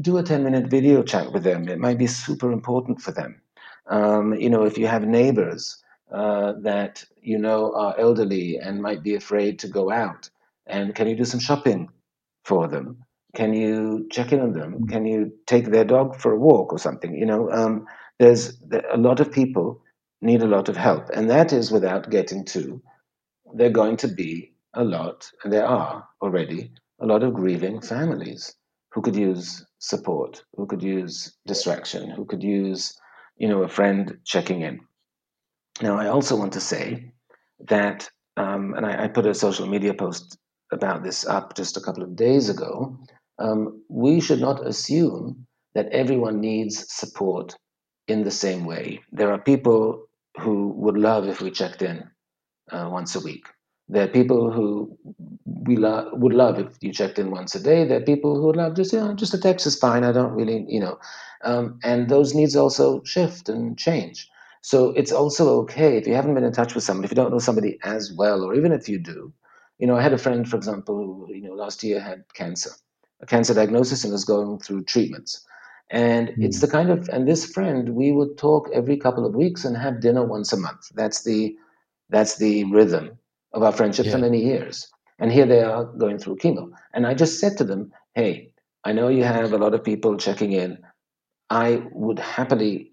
do 0.00 0.18
a 0.18 0.22
10 0.22 0.44
minute 0.44 0.70
video 0.70 1.02
chat 1.02 1.32
with 1.32 1.42
them. 1.42 1.68
It 1.68 1.78
might 1.78 1.98
be 1.98 2.06
super 2.06 2.52
important 2.52 3.00
for 3.00 3.12
them. 3.12 3.40
Um, 3.88 4.34
you 4.34 4.50
know, 4.50 4.64
if 4.64 4.78
you 4.78 4.86
have 4.86 5.06
neighbors 5.06 5.82
uh, 6.12 6.54
that 6.62 7.04
you 7.22 7.38
know 7.38 7.72
are 7.74 7.98
elderly 7.98 8.58
and 8.58 8.82
might 8.82 9.02
be 9.02 9.14
afraid 9.14 9.58
to 9.60 9.68
go 9.68 9.90
out? 9.90 10.28
And 10.66 10.94
can 10.94 11.08
you 11.08 11.16
do 11.16 11.24
some 11.24 11.40
shopping 11.40 11.88
for 12.44 12.68
them? 12.68 13.04
Can 13.34 13.54
you 13.54 14.08
check 14.10 14.32
in 14.32 14.40
on 14.40 14.52
them? 14.52 14.88
Can 14.88 15.04
you 15.04 15.32
take 15.46 15.66
their 15.66 15.84
dog 15.84 16.16
for 16.16 16.32
a 16.32 16.38
walk 16.38 16.72
or 16.72 16.78
something? 16.78 17.14
You 17.14 17.26
know, 17.26 17.50
um, 17.52 17.86
there's 18.18 18.58
a 18.92 18.96
lot 18.96 19.20
of 19.20 19.30
people 19.30 19.80
need 20.20 20.42
a 20.42 20.46
lot 20.46 20.68
of 20.68 20.76
help, 20.76 21.08
and 21.10 21.30
that 21.30 21.52
is 21.52 21.70
without 21.70 22.10
getting 22.10 22.44
to. 22.46 22.82
There 23.54 23.68
are 23.68 23.72
going 23.72 23.96
to 23.98 24.08
be 24.08 24.52
a 24.74 24.84
lot, 24.84 25.28
and 25.42 25.52
there 25.52 25.66
are 25.66 26.06
already 26.22 26.72
a 27.00 27.06
lot 27.06 27.22
of 27.22 27.34
grieving 27.34 27.80
families 27.80 28.54
who 28.92 29.02
could 29.02 29.16
use 29.16 29.64
support, 29.78 30.42
who 30.56 30.66
could 30.66 30.82
use 30.82 31.36
distraction, 31.46 32.10
who 32.10 32.24
could 32.24 32.42
use, 32.42 32.98
you 33.36 33.48
know, 33.48 33.62
a 33.62 33.68
friend 33.68 34.18
checking 34.24 34.62
in. 34.62 34.80
Now, 35.80 35.98
I 35.98 36.08
also 36.08 36.36
want 36.36 36.52
to 36.52 36.60
say 36.60 37.12
that, 37.68 38.08
um, 38.36 38.74
and 38.74 38.84
I, 38.84 39.04
I, 39.04 39.08
put 39.08 39.26
a 39.26 39.34
social 39.34 39.66
media 39.66 39.94
post 39.94 40.38
about 40.72 41.02
this 41.02 41.26
up 41.26 41.56
just 41.56 41.76
a 41.76 41.80
couple 41.80 42.02
of 42.02 42.16
days 42.16 42.48
ago. 42.48 42.98
Um, 43.38 43.82
we 43.88 44.20
should 44.20 44.40
not 44.40 44.66
assume 44.66 45.46
that 45.74 45.88
everyone 45.88 46.40
needs 46.40 46.92
support 46.92 47.56
in 48.08 48.24
the 48.24 48.30
same 48.30 48.64
way. 48.64 49.00
There 49.12 49.32
are 49.32 49.38
people 49.38 50.09
who 50.40 50.68
would 50.76 50.96
love 50.98 51.28
if 51.28 51.40
we 51.40 51.50
checked 51.50 51.82
in 51.82 52.08
uh, 52.72 52.88
once 52.90 53.14
a 53.14 53.20
week. 53.20 53.46
There 53.88 54.04
are 54.04 54.08
people 54.08 54.50
who 54.52 54.96
we 55.44 55.76
lo- 55.76 56.10
would 56.14 56.32
love 56.32 56.58
if 56.58 56.76
you 56.80 56.92
checked 56.92 57.18
in 57.18 57.30
once 57.30 57.54
a 57.54 57.62
day. 57.62 57.84
There 57.84 57.98
are 57.98 58.04
people 58.04 58.36
who 58.36 58.46
would 58.46 58.56
love 58.56 58.74
just 58.76 58.92
you 58.92 59.00
know, 59.00 59.14
just 59.14 59.34
a 59.34 59.40
text 59.40 59.66
is 59.66 59.78
fine. 59.78 60.04
I 60.04 60.12
don't 60.12 60.32
really 60.32 60.64
you 60.68 60.80
know, 60.80 60.98
um, 61.44 61.78
and 61.82 62.08
those 62.08 62.34
needs 62.34 62.56
also 62.56 63.02
shift 63.04 63.48
and 63.48 63.78
change. 63.78 64.28
So 64.62 64.90
it's 64.90 65.12
also 65.12 65.60
okay 65.62 65.96
if 65.96 66.06
you 66.06 66.14
haven't 66.14 66.34
been 66.34 66.44
in 66.44 66.52
touch 66.52 66.74
with 66.74 66.84
somebody, 66.84 67.06
if 67.06 67.12
you 67.12 67.16
don't 67.16 67.32
know 67.32 67.38
somebody 67.38 67.78
as 67.82 68.12
well, 68.12 68.42
or 68.44 68.54
even 68.54 68.72
if 68.72 68.88
you 68.88 68.98
do. 68.98 69.32
You 69.78 69.86
know, 69.86 69.96
I 69.96 70.02
had 70.02 70.12
a 70.12 70.18
friend, 70.18 70.46
for 70.48 70.56
example, 70.56 70.96
who, 70.96 71.34
you 71.34 71.42
know, 71.42 71.54
last 71.54 71.82
year 71.82 71.98
had 72.00 72.24
cancer, 72.34 72.70
a 73.22 73.26
cancer 73.26 73.54
diagnosis, 73.54 74.04
and 74.04 74.12
was 74.12 74.26
going 74.26 74.58
through 74.58 74.84
treatments. 74.84 75.42
And 75.90 76.28
mm. 76.28 76.44
it's 76.44 76.60
the 76.60 76.68
kind 76.68 76.90
of, 76.90 77.08
and 77.10 77.26
this 77.26 77.44
friend, 77.44 77.90
we 77.90 78.12
would 78.12 78.38
talk 78.38 78.68
every 78.72 78.96
couple 78.96 79.26
of 79.26 79.34
weeks 79.34 79.64
and 79.64 79.76
have 79.76 80.00
dinner 80.00 80.24
once 80.24 80.52
a 80.52 80.56
month. 80.56 80.88
That's 80.94 81.24
the, 81.24 81.56
that's 82.08 82.36
the 82.36 82.64
rhythm 82.64 83.18
of 83.52 83.62
our 83.62 83.72
friendship 83.72 84.06
yeah. 84.06 84.12
for 84.12 84.18
many 84.18 84.42
years. 84.42 84.88
And 85.18 85.32
here 85.32 85.46
they 85.46 85.62
are 85.62 85.84
going 85.84 86.18
through 86.18 86.36
chemo. 86.36 86.70
And 86.94 87.06
I 87.06 87.14
just 87.14 87.40
said 87.40 87.56
to 87.58 87.64
them, 87.64 87.92
hey, 88.14 88.52
I 88.84 88.92
know 88.92 89.08
you 89.08 89.24
have 89.24 89.52
a 89.52 89.58
lot 89.58 89.74
of 89.74 89.84
people 89.84 90.16
checking 90.16 90.52
in. 90.52 90.78
I 91.50 91.82
would 91.92 92.18
happily 92.18 92.92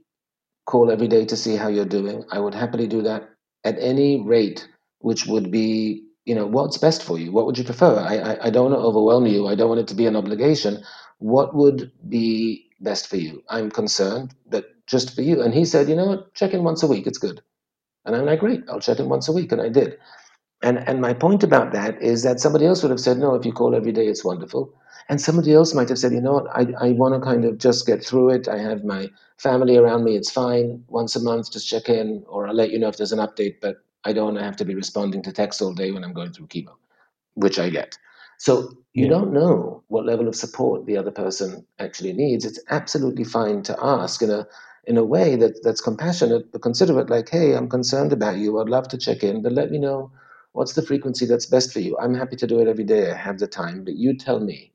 call 0.66 0.92
every 0.92 1.08
day 1.08 1.26
to 1.26 1.38
see 1.38 1.56
how 1.56 1.70
you're 1.70 1.86
doing. 1.86 2.24
I 2.32 2.40
would 2.40 2.56
happily 2.56 2.88
do 2.88 3.02
that 3.04 3.30
at 3.64 3.78
any 3.80 4.22
rate 4.22 4.68
which 5.00 5.26
would 5.26 5.52
be 5.52 6.04
you 6.26 6.36
know 6.36 6.46
what's 6.46 6.78
best 6.78 7.04
for 7.04 7.18
you 7.20 7.32
what 7.32 7.46
would 7.46 7.58
you 7.58 7.64
prefer 7.64 8.00
I, 8.00 8.16
I, 8.18 8.48
I 8.48 8.50
don't 8.50 8.72
want 8.72 8.76
to 8.76 8.86
overwhelm 8.86 9.26
you 9.26 9.48
i 9.48 9.56
don't 9.56 9.70
want 9.70 9.82
it 9.82 9.88
to 9.90 9.96
be 9.96 10.06
an 10.06 10.16
obligation 10.16 10.84
what 11.20 11.56
would 11.56 11.92
be 12.08 12.67
best 12.82 13.08
for 13.10 13.18
you. 13.18 13.44
I'm 13.50 13.72
concerned 13.72 14.36
that 14.50 14.66
just 14.88 15.16
for 15.16 15.22
you. 15.24 15.42
And 15.42 15.54
he 15.54 15.66
said 15.66 15.90
you 15.90 15.96
know 15.96 16.08
what? 16.08 16.34
Check 16.36 16.54
in 16.54 16.64
once 16.64 16.84
a 16.84 16.88
week. 16.88 17.08
It's 17.08 17.18
good. 17.20 17.42
And 18.06 18.16
i'm 18.16 18.26
like 18.26 18.42
great. 18.42 18.64
I'll 18.70 18.80
check 18.82 19.00
in 19.00 19.10
once 19.10 19.28
a 19.30 19.34
week. 19.34 19.52
And 19.52 19.62
i 19.62 19.70
did. 19.70 19.98
And 20.64 20.80
and 20.90 21.02
my 21.02 21.14
point 21.14 21.44
about 21.44 21.74
that 21.74 22.02
is 22.02 22.24
that 22.24 22.40
somebody 22.42 22.66
else 22.68 22.84
would 22.84 22.92
have 22.92 23.02
said 23.02 23.18
no 23.20 23.36
if 23.36 23.46
you 23.46 23.54
call 23.54 23.76
every 23.76 23.94
day 23.94 24.08
it's 24.08 24.26
wonderful. 24.26 24.74
And 25.10 25.22
somebody 25.22 25.54
else 25.54 25.74
might 25.76 25.90
have 25.90 26.00
said 26.00 26.14
you 26.14 26.22
know 26.22 26.34
what? 26.34 26.48
I, 26.52 26.68
I 26.82 26.92
want 26.94 27.16
to 27.16 27.22
kind 27.22 27.46
of 27.46 27.60
just 27.60 27.88
get 27.88 28.06
through 28.06 28.32
it. 28.32 28.48
I 28.50 28.60
have 28.60 28.84
my 28.86 29.10
family 29.40 29.78
around 29.78 30.06
me. 30.06 30.16
It's 30.18 30.32
fine. 30.32 30.84
Once 30.90 31.16
a 31.16 31.22
month 31.22 31.52
just 31.54 31.70
check 31.70 31.90
in 31.90 32.24
or 32.28 32.48
i'll 32.48 32.56
let 32.56 32.72
you 32.72 32.80
know 32.80 32.90
if 32.90 32.98
there's 32.98 33.14
an 33.14 33.20
update 33.20 33.58
but 33.62 33.78
I 34.06 34.14
don't 34.14 34.38
have 34.38 34.58
to 34.58 34.66
be 34.66 34.76
responding 34.76 35.24
to 35.24 35.34
texts 35.34 35.62
all 35.62 35.74
day 35.74 35.92
when 35.92 36.04
I'm 36.04 36.14
going 36.14 36.34
through 36.34 36.48
chemo, 36.48 36.76
which 37.36 37.60
I 37.60 37.70
get. 37.70 37.98
So 38.38 38.78
you 38.94 39.06
yeah. 39.06 39.10
don't 39.10 39.34
know 39.34 39.84
what 39.88 40.06
level 40.06 40.28
of 40.28 40.36
support 40.36 40.86
the 40.86 40.98
other 40.98 41.12
person 41.12 41.66
actually 41.80 42.14
needs. 42.14 42.46
It's 42.46 42.60
absolutely 42.70 43.24
fine 43.24 43.62
to 43.64 43.78
ask 43.82 44.22
in 44.22 44.30
a 44.30 44.48
in 44.88 44.98
a 44.98 45.04
way 45.04 45.36
that, 45.36 45.62
that's 45.64 45.82
compassionate 45.82 46.50
but 46.52 46.62
considerate, 46.62 47.10
like, 47.10 47.28
hey, 47.28 47.56
I'm 47.56 47.68
concerned 47.68 48.14
about 48.14 48.38
you. 48.38 48.60
I'd 48.60 48.70
love 48.70 48.88
to 48.88 48.98
check 48.98 49.22
in, 49.22 49.42
but 49.42 49.52
let 49.52 49.70
me 49.70 49.78
know 49.78 50.12
what's 50.54 50.74
the 50.74 50.82
frequency 50.82 51.26
that's 51.26 51.46
best 51.46 51.74
for 51.74 51.82
you. 51.82 51.98
I'm 52.00 52.16
happy 52.16 52.38
to 52.38 52.48
do 52.48 52.62
it 52.62 52.70
every 52.70 52.86
day. 52.86 53.12
I 53.12 53.16
have 53.16 53.38
the 53.38 53.48
time, 53.48 53.84
but 53.84 53.96
you 53.96 54.16
tell 54.16 54.40
me 54.40 54.72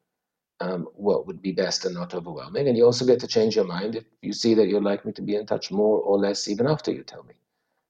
um, 0.61 0.87
what 0.95 1.27
would 1.27 1.41
be 1.41 1.53
best 1.53 1.87
and 1.87 1.95
not 1.95 2.15
overwhelming. 2.15 2.69
And 2.69 2.77
you 2.77 2.85
also 2.85 3.07
get 3.07 3.21
to 3.21 3.27
change 3.27 3.57
your 3.57 3.65
mind 3.65 3.97
if 3.97 4.05
you 4.21 4.35
see 4.35 4.55
that 4.55 4.69
you'd 4.69 4.85
like 4.85 5.05
me 5.07 5.13
to 5.13 5.23
be 5.23 5.35
in 5.35 5.47
touch 5.47 5.71
more 5.71 5.99
or 6.01 6.19
less 6.19 6.47
even 6.47 6.67
after 6.67 6.93
you 6.93 7.03
tell 7.03 7.25
me. 7.25 7.35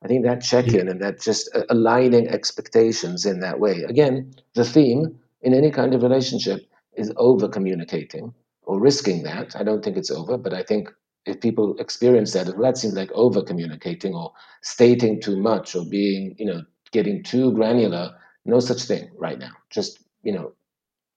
I 0.05 0.09
think 0.09 0.25
that 0.25 0.43
check 0.43 0.69
in 0.69 0.87
yeah. 0.87 0.93
and 0.93 1.03
that 1.03 1.21
just 1.21 1.51
aligning 1.71 2.29
expectations 2.29 3.27
in 3.27 3.41
that 3.41 3.61
way. 3.61 3.83
Again, 3.83 4.35
the 4.55 4.65
theme 4.65 5.19
in 5.43 5.55
any 5.55 5.71
kind 5.71 5.95
of 5.95 6.03
relationship 6.03 6.61
is 6.97 7.13
over 7.17 7.49
communicating 7.49 8.33
or 8.63 8.81
risking 8.81 9.23
that. 9.25 9.57
I 9.57 9.63
don't 9.63 9.85
think 9.85 9.97
it's 9.97 10.11
over, 10.11 10.37
but 10.37 10.55
I 10.55 10.63
think 10.63 10.89
if 11.27 11.41
people 11.41 11.77
experience 11.79 12.33
that, 12.33 12.47
well, 12.47 12.63
that 12.63 12.79
seems 12.79 12.95
like 12.95 13.11
over 13.13 13.43
communicating 13.43 14.15
or 14.15 14.33
stating 14.63 15.21
too 15.21 15.37
much 15.37 15.75
or 15.75 15.85
being, 15.85 16.35
you 16.39 16.47
know, 16.47 16.63
getting 16.93 17.23
too 17.23 17.53
granular. 17.53 18.15
No 18.45 18.61
such 18.61 18.83
thing 18.83 19.11
right 19.17 19.39
now. 19.39 19.53
Just, 19.71 20.01
you 20.23 20.33
know, 20.33 20.53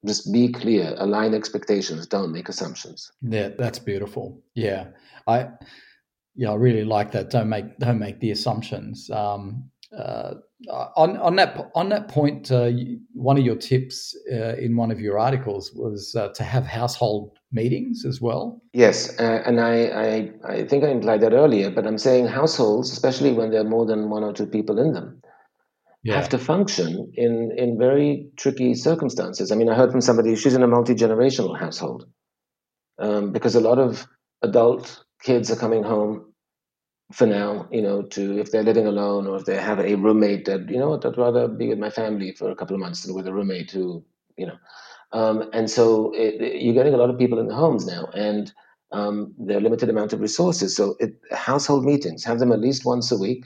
just 0.06 0.32
be 0.32 0.52
clear, 0.52 0.96
align 0.98 1.34
expectations, 1.34 2.06
don't 2.06 2.32
make 2.32 2.50
assumptions. 2.50 3.12
Yeah, 3.22 3.50
that's 3.58 3.80
beautiful. 3.80 4.44
Yeah. 4.54 4.88
I 5.28 5.50
yeah, 6.36 6.52
I 6.52 6.56
really 6.56 6.84
like 6.84 7.12
that. 7.14 7.30
Don't 7.30 7.50
make 7.50 7.78
don't 7.80 8.00
make 8.00 8.20
the 8.20 8.32
assumptions. 8.32 9.10
Um, 9.10 9.70
uh, 9.98 10.36
on 10.70 11.18
on 11.18 11.36
that 11.36 11.70
on 11.76 11.90
that 11.90 12.08
point, 12.08 12.52
uh, 12.52 12.72
one 13.14 13.38
of 13.38 13.44
your 13.44 13.56
tips 13.56 14.18
uh, 14.32 14.56
in 14.56 14.76
one 14.76 14.92
of 14.92 15.00
your 15.00 15.20
articles 15.20 15.72
was 15.74 16.16
uh, 16.16 16.30
to 16.30 16.44
have 16.44 16.66
household 16.66 17.38
meetings 17.52 18.06
as 18.06 18.22
well. 18.22 18.62
Yes, 18.74 19.20
uh, 19.20 19.44
and 19.46 19.60
I, 19.60 19.86
I 19.86 20.32
I 20.48 20.66
think 20.66 20.84
I 20.84 20.90
implied 20.90 21.22
that 21.22 21.34
earlier, 21.34 21.70
but 21.70 21.86
I'm 21.86 21.98
saying 21.98 22.28
households, 22.28 22.92
especially 22.92 23.34
when 23.34 23.52
there 23.52 23.62
are 23.62 23.70
more 23.70 23.86
than 23.86 24.10
one 24.10 24.24
or 24.24 24.32
two 24.32 24.48
people 24.48 24.80
in 24.80 24.94
them, 24.94 25.22
yeah. 26.04 26.16
have 26.16 26.30
to 26.30 26.38
function 26.38 27.12
in 27.16 27.52
in 27.58 27.78
very 27.78 28.30
tricky 28.38 28.76
circumstances. 28.76 29.52
I 29.52 29.56
mean, 29.56 29.70
I 29.70 29.76
heard 29.76 29.92
from 29.92 30.02
somebody 30.02 30.36
she's 30.36 30.56
in 30.56 30.64
a 30.64 30.68
multi 30.68 30.96
generational 30.96 31.60
household 31.60 32.06
um, 32.98 33.34
because 33.34 33.56
a 33.56 33.62
lot 33.62 33.78
of 33.78 34.08
adult 34.42 35.04
kids 35.22 35.52
are 35.52 35.56
coming 35.58 35.84
home 35.84 36.34
for 37.12 37.28
now, 37.28 37.68
you 37.72 37.82
know, 37.82 38.02
to 38.02 38.40
if 38.40 38.52
they're 38.52 38.64
living 38.64 38.88
alone 38.88 39.28
or 39.28 39.38
if 39.38 39.46
they 39.46 39.56
have 39.58 39.80
a 39.80 39.96
roommate 39.96 40.46
that, 40.46 40.70
you 40.70 40.78
know 40.78 40.90
what, 40.90 41.06
I'd 41.06 41.18
rather 41.18 41.48
be 41.48 41.68
with 41.68 41.80
my 41.80 41.90
family 41.90 42.32
for 42.32 42.50
a 42.50 42.56
couple 42.56 42.76
of 42.76 42.80
months 42.80 43.04
than 43.04 43.16
with 43.16 43.28
a 43.28 43.34
roommate 43.34 43.72
who, 43.72 44.04
you 44.38 44.48
know. 44.48 44.58
Um, 45.12 45.50
and 45.54 45.70
so 45.70 46.12
it, 46.14 46.42
it, 46.42 46.62
you're 46.62 46.74
getting 46.74 46.94
a 46.94 46.98
lot 46.98 47.10
of 47.10 47.18
people 47.18 47.40
in 47.40 47.48
the 47.48 47.56
homes 47.56 47.86
now, 47.86 48.10
and 48.14 48.52
um, 48.92 49.34
they're 49.38 49.62
limited 49.62 49.90
amount 49.90 50.14
of 50.14 50.20
resources. 50.20 50.76
So 50.76 50.96
it, 51.00 51.14
household 51.32 51.86
meetings, 51.86 52.24
have 52.24 52.40
them 52.40 52.52
at 52.52 52.60
least 52.60 52.86
once 52.86 53.12
a 53.12 53.18
week, 53.18 53.46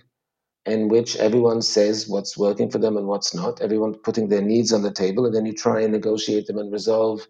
in 0.66 0.88
which 0.88 1.18
everyone 1.18 1.62
says 1.62 2.08
what's 2.08 2.38
working 2.38 2.72
for 2.72 2.78
them 2.78 2.98
and 2.98 3.08
what's 3.08 3.36
not. 3.36 3.62
Everyone 3.62 3.94
putting 3.94 4.30
their 4.30 4.42
needs 4.42 4.72
on 4.72 4.84
the 4.84 4.92
table, 4.92 5.26
and 5.26 5.36
then 5.36 5.46
you 5.46 5.54
try 5.54 5.82
and 5.82 5.92
negotiate 5.92 6.48
them 6.48 6.58
and 6.58 6.72
resolve 6.72 7.28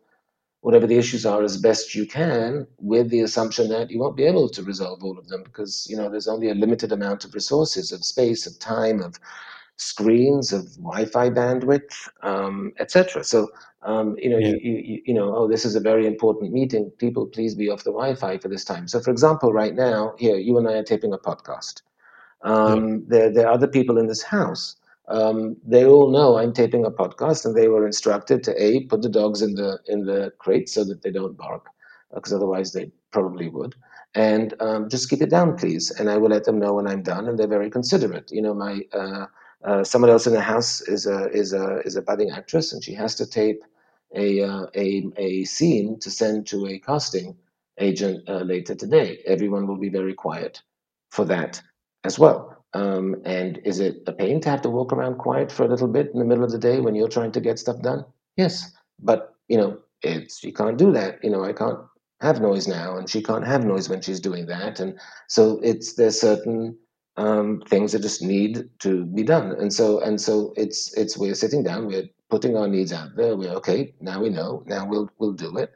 whatever 0.62 0.86
the 0.86 0.97
issues 0.97 1.26
are 1.26 1.41
as 1.43 1.57
best 1.57 1.95
you 1.95 2.05
can 2.05 2.68
with 2.80 3.10
the 3.10 3.22
assumption 3.22 3.70
that 3.70 3.89
you 3.89 3.99
won't 3.99 4.18
be 4.18 4.26
able 4.26 4.49
to 4.49 4.64
resolve 4.64 5.03
all 5.03 5.18
of 5.18 5.28
them 5.30 5.43
because 5.43 5.88
you 5.89 5.95
know 5.95 6.10
there's 6.10 6.28
only 6.28 6.49
a 6.49 6.55
limited 6.55 6.91
amount 6.91 7.24
of 7.24 7.34
resources 7.34 7.91
of 7.91 8.03
space 8.03 8.45
of 8.45 8.60
time 8.60 9.01
of 9.01 9.20
screens 9.78 10.51
of 10.51 10.76
wi-fi 10.76 11.30
bandwidth 11.30 12.10
um, 12.24 12.74
etc 12.80 13.24
so 13.24 13.47
um, 13.84 14.18
you 14.20 14.30
know 14.30 14.38
yeah. 14.38 14.55
you, 14.62 14.74
you, 14.78 15.01
you 15.05 15.14
know 15.14 15.34
oh 15.34 15.47
this 15.47 15.64
is 15.64 15.76
a 15.76 15.80
very 15.80 16.05
important 16.05 16.51
meeting. 16.51 16.91
People 16.97 17.26
please 17.26 17.55
be 17.55 17.70
off 17.70 17.86
the 17.86 17.91
wi-fi 17.91 18.38
for 18.38 18.49
this 18.49 18.66
time. 18.66 18.89
So 18.89 18.99
for 18.99 19.10
example 19.10 19.53
right 19.53 19.74
now 19.74 20.16
here 20.18 20.36
you 20.36 20.57
and 20.57 20.68
i 20.68 20.74
are 20.74 20.84
taping 20.84 21.14
a 21.14 21.18
podcast. 21.18 21.82
Um, 22.41 22.89
yeah. 22.89 22.97
there, 23.07 23.34
there 23.34 23.47
are 23.47 23.53
other 23.53 23.68
people 23.68 23.97
in 23.97 24.07
this 24.07 24.22
house 24.22 24.76
um, 25.10 25.57
they 25.66 25.86
all 25.86 26.12
know 26.12 26.38
I'm 26.38 26.53
taping 26.53 26.86
a 26.86 26.91
podcast, 26.91 27.45
and 27.45 27.55
they 27.55 27.68
were 27.68 27.86
instructed 27.86 28.43
to 28.43 28.64
a 28.64 28.86
put 28.86 29.01
the 29.01 29.10
dogs 29.10 29.41
in 29.41 29.55
the 29.55 29.80
in 29.88 30.05
the 30.05 30.32
crate 30.39 30.70
so 30.70 30.84
that 30.86 31.01
they 31.01 31.12
don't 31.12 31.38
bark, 31.38 31.66
because 32.14 32.34
uh, 32.34 32.38
otherwise 32.38 32.74
they 32.74 32.91
probably 33.12 33.49
would, 33.49 33.76
and 34.16 34.53
um, 34.62 34.89
just 34.89 35.10
keep 35.10 35.22
it 35.22 35.30
down, 35.30 35.57
please. 35.57 35.91
And 35.91 36.10
I 36.10 36.18
will 36.18 36.30
let 36.30 36.45
them 36.45 36.60
know 36.60 36.74
when 36.76 36.88
I'm 36.88 37.03
done, 37.03 37.28
and 37.28 37.38
they're 37.38 37.47
very 37.47 37.70
considerate. 37.70 38.32
You 38.32 38.41
know, 38.41 38.53
my 38.53 38.82
uh, 38.93 39.26
uh, 39.64 39.84
someone 39.84 40.12
else 40.12 40.28
in 40.28 40.34
the 40.34 40.41
house 40.41 40.82
is 40.82 41.05
a 41.05 41.30
is 41.32 41.53
a 41.53 41.80
is 41.86 41.95
a 41.95 42.01
budding 42.01 42.32
actress, 42.32 42.74
and 42.74 42.84
she 42.84 42.93
has 42.93 43.16
to 43.16 43.26
tape 43.26 43.64
a 44.16 44.41
uh, 44.41 44.68
a 44.76 45.03
a 45.18 45.43
scene 45.45 45.99
to 45.99 46.12
send 46.12 46.47
to 46.47 46.68
a 46.68 46.80
casting 46.80 47.36
agent 47.80 48.28
uh, 48.30 48.41
later 48.41 48.76
today. 48.76 49.20
Everyone 49.26 49.68
will 49.68 49.78
be 49.78 49.89
very 49.89 50.14
quiet 50.14 50.62
for 51.10 51.26
that 51.26 51.62
as 52.03 52.20
well. 52.20 52.59
Um, 52.74 53.22
and 53.26 53.59
is 53.65 53.80
it 53.80 54.03
a 54.07 54.13
pain 54.13 54.41
to 54.41 54.49
have 54.49 54.61
to 54.61 54.70
walk 54.70 54.93
around 54.93 55.17
quiet 55.17 55.51
for 55.51 55.63
a 55.63 55.67
little 55.67 55.88
bit 55.88 56.11
in 56.13 56.20
the 56.20 56.26
middle 56.26 56.43
of 56.43 56.51
the 56.51 56.59
day 56.59 56.80
when 56.80 56.95
you're 56.95 57.07
trying 57.07 57.32
to 57.32 57.41
get 57.41 57.59
stuff 57.59 57.82
done? 57.82 58.05
Yes, 58.38 58.72
but 58.99 59.36
you 59.47 59.57
know, 59.57 59.80
it's 60.01 60.43
you 60.43 60.53
can't 60.53 60.78
do 60.78 60.91
that. 60.91 61.24
You 61.24 61.32
know, 61.32 61.43
I 61.43 61.53
can't 61.53 61.80
have 62.22 62.41
noise 62.41 62.67
now, 62.67 62.97
and 62.97 63.09
she 63.09 63.24
can't 63.24 63.45
have 63.45 63.65
noise 63.65 63.89
when 63.89 64.01
she's 64.01 64.20
doing 64.20 64.45
that, 64.47 64.80
and 64.80 64.99
so 65.28 65.59
it's 65.63 65.93
there's 65.93 66.22
certain 66.22 66.78
um, 67.17 67.61
things 67.67 67.91
that 67.91 68.01
just 68.01 68.22
need 68.22 68.70
to 68.80 69.05
be 69.05 69.24
done, 69.24 69.53
and 69.53 69.74
so 69.74 69.99
and 70.01 70.22
so 70.22 70.53
it's 70.55 70.93
it's 70.93 71.17
we're 71.17 71.36
sitting 71.36 71.63
down, 71.63 71.88
we're 71.88 72.07
putting 72.30 72.55
our 72.55 72.67
needs 72.67 72.93
out 72.93 73.15
there. 73.15 73.36
We're 73.36 73.53
okay. 73.55 73.95
Now 73.99 74.22
we 74.22 74.30
know. 74.30 74.63
Now 74.67 74.86
we'll 74.86 75.09
we'll 75.17 75.34
do 75.34 75.57
it, 75.57 75.72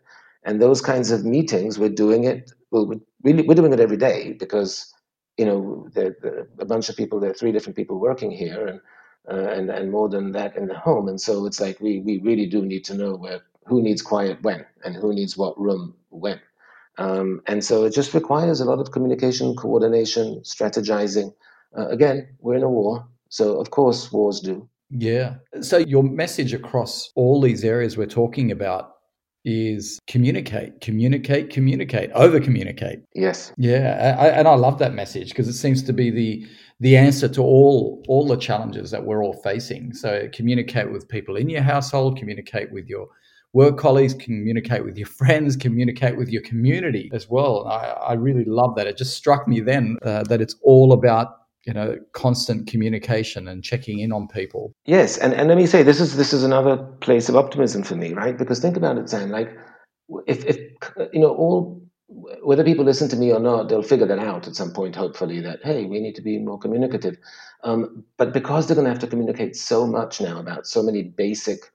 and 0.45 0.61
those 0.61 0.81
kinds 0.81 1.09
of 1.09 1.25
meetings, 1.25 1.79
we're 1.79 1.89
doing 1.89 2.25
it. 2.25 2.51
We're 2.69 2.97
really 3.23 3.47
we're 3.47 3.55
doing 3.55 3.73
it 3.73 3.79
every 3.79 3.97
day 3.97 4.33
because 4.33 4.92
you 5.37 5.45
know, 5.45 5.89
a 6.59 6.65
bunch 6.65 6.89
of 6.89 6.95
people. 6.95 7.19
There 7.19 7.31
are 7.31 7.35
three 7.35 7.51
different 7.51 7.75
people 7.75 7.99
working 7.99 8.31
here, 8.31 8.67
and 8.67 8.81
uh, 9.29 9.51
and 9.51 9.69
and 9.69 9.91
more 9.91 10.09
than 10.09 10.31
that 10.33 10.55
in 10.55 10.67
the 10.67 10.77
home. 10.77 11.07
And 11.07 11.19
so 11.19 11.45
it's 11.45 11.59
like 11.59 11.79
we 11.79 11.99
we 11.99 12.19
really 12.19 12.45
do 12.45 12.61
need 12.63 12.85
to 12.85 12.93
know 12.93 13.15
where 13.15 13.41
who 13.65 13.81
needs 13.81 14.01
quiet 14.01 14.41
when 14.41 14.65
and 14.83 14.95
who 14.95 15.13
needs 15.13 15.37
what 15.37 15.59
room 15.59 15.95
when. 16.09 16.39
Um, 16.97 17.41
and 17.47 17.63
so 17.63 17.85
it 17.85 17.93
just 17.93 18.13
requires 18.13 18.59
a 18.59 18.65
lot 18.65 18.79
of 18.79 18.91
communication, 18.91 19.55
coordination, 19.55 20.41
strategizing. 20.41 21.33
Uh, 21.75 21.87
again, 21.87 22.27
we're 22.39 22.55
in 22.55 22.63
a 22.63 22.69
war, 22.69 23.07
so 23.29 23.59
of 23.59 23.71
course 23.71 24.11
wars 24.11 24.39
do. 24.39 24.69
Yeah. 24.91 25.35
So 25.61 25.77
your 25.77 26.03
message 26.03 26.53
across 26.53 27.11
all 27.15 27.41
these 27.41 27.63
areas 27.63 27.97
we're 27.97 28.05
talking 28.05 28.51
about 28.51 28.92
is 29.45 29.99
communicate, 30.07 30.79
communicate, 30.81 31.49
communicate, 31.49 32.11
over 32.13 32.39
communicate. 32.39 32.99
Yes. 33.13 33.51
Yeah, 33.57 34.15
I, 34.19 34.27
and 34.29 34.47
I 34.47 34.55
love 34.55 34.79
that 34.79 34.93
message 34.93 35.29
because 35.29 35.47
it 35.47 35.53
seems 35.53 35.83
to 35.83 35.93
be 35.93 36.09
the 36.09 36.45
the 36.79 36.97
answer 36.97 37.27
to 37.29 37.41
all 37.41 38.03
all 38.07 38.27
the 38.27 38.37
challenges 38.37 38.91
that 38.91 39.05
we're 39.05 39.23
all 39.23 39.41
facing. 39.43 39.93
So 39.93 40.29
communicate 40.33 40.91
with 40.91 41.07
people 41.07 41.35
in 41.35 41.49
your 41.49 41.61
household, 41.61 42.17
communicate 42.17 42.71
with 42.71 42.87
your 42.87 43.07
work 43.53 43.77
colleagues, 43.77 44.13
communicate 44.13 44.83
with 44.83 44.97
your 44.97 45.07
friends, 45.19 45.55
communicate 45.55 46.17
with 46.17 46.29
your 46.29 46.41
community 46.41 47.09
as 47.13 47.29
well. 47.29 47.67
I, 47.67 47.87
I 47.87 48.13
really 48.13 48.45
love 48.45 48.75
that. 48.75 48.87
It 48.87 48.97
just 48.97 49.15
struck 49.15 49.47
me 49.47 49.59
then 49.59 49.97
uh, 50.03 50.23
that 50.23 50.41
it's 50.41 50.55
all 50.63 50.93
about 50.93 51.42
you 51.65 51.73
know 51.73 51.97
constant 52.13 52.67
communication 52.67 53.47
and 53.47 53.63
checking 53.63 53.99
in 53.99 54.11
on 54.11 54.27
people. 54.27 54.73
Yes 54.85 55.17
and, 55.17 55.33
and 55.33 55.47
let 55.47 55.57
me 55.57 55.65
say 55.65 55.83
this 55.83 55.99
is 55.99 56.15
this 56.15 56.33
is 56.33 56.43
another 56.43 56.77
place 57.01 57.29
of 57.29 57.35
optimism 57.35 57.83
for 57.83 57.95
me 57.95 58.13
right? 58.13 58.37
Because 58.37 58.59
think 58.59 58.77
about 58.77 58.97
it 58.97 59.09
sam 59.09 59.29
like 59.29 59.55
if 60.27 60.45
if 60.45 60.57
you 61.13 61.19
know 61.19 61.33
all 61.35 61.81
whether 62.43 62.63
people 62.63 62.85
listen 62.85 63.09
to 63.09 63.15
me 63.15 63.31
or 63.31 63.39
not 63.39 63.69
they'll 63.69 63.81
figure 63.81 64.05
that 64.05 64.19
out 64.19 64.47
at 64.47 64.55
some 64.55 64.71
point 64.71 64.95
hopefully 64.95 65.39
that 65.39 65.59
hey 65.63 65.85
we 65.85 65.99
need 65.99 66.15
to 66.15 66.21
be 66.21 66.37
more 66.37 66.59
communicative. 66.59 67.17
Um, 67.63 68.03
but 68.17 68.33
because 68.33 68.67
they're 68.67 68.75
going 68.75 68.85
to 68.85 68.91
have 68.91 68.99
to 68.99 69.07
communicate 69.07 69.55
so 69.55 69.87
much 69.87 70.19
now 70.19 70.37
about 70.37 70.67
so 70.67 70.83
many 70.83 71.01
basic 71.03 71.71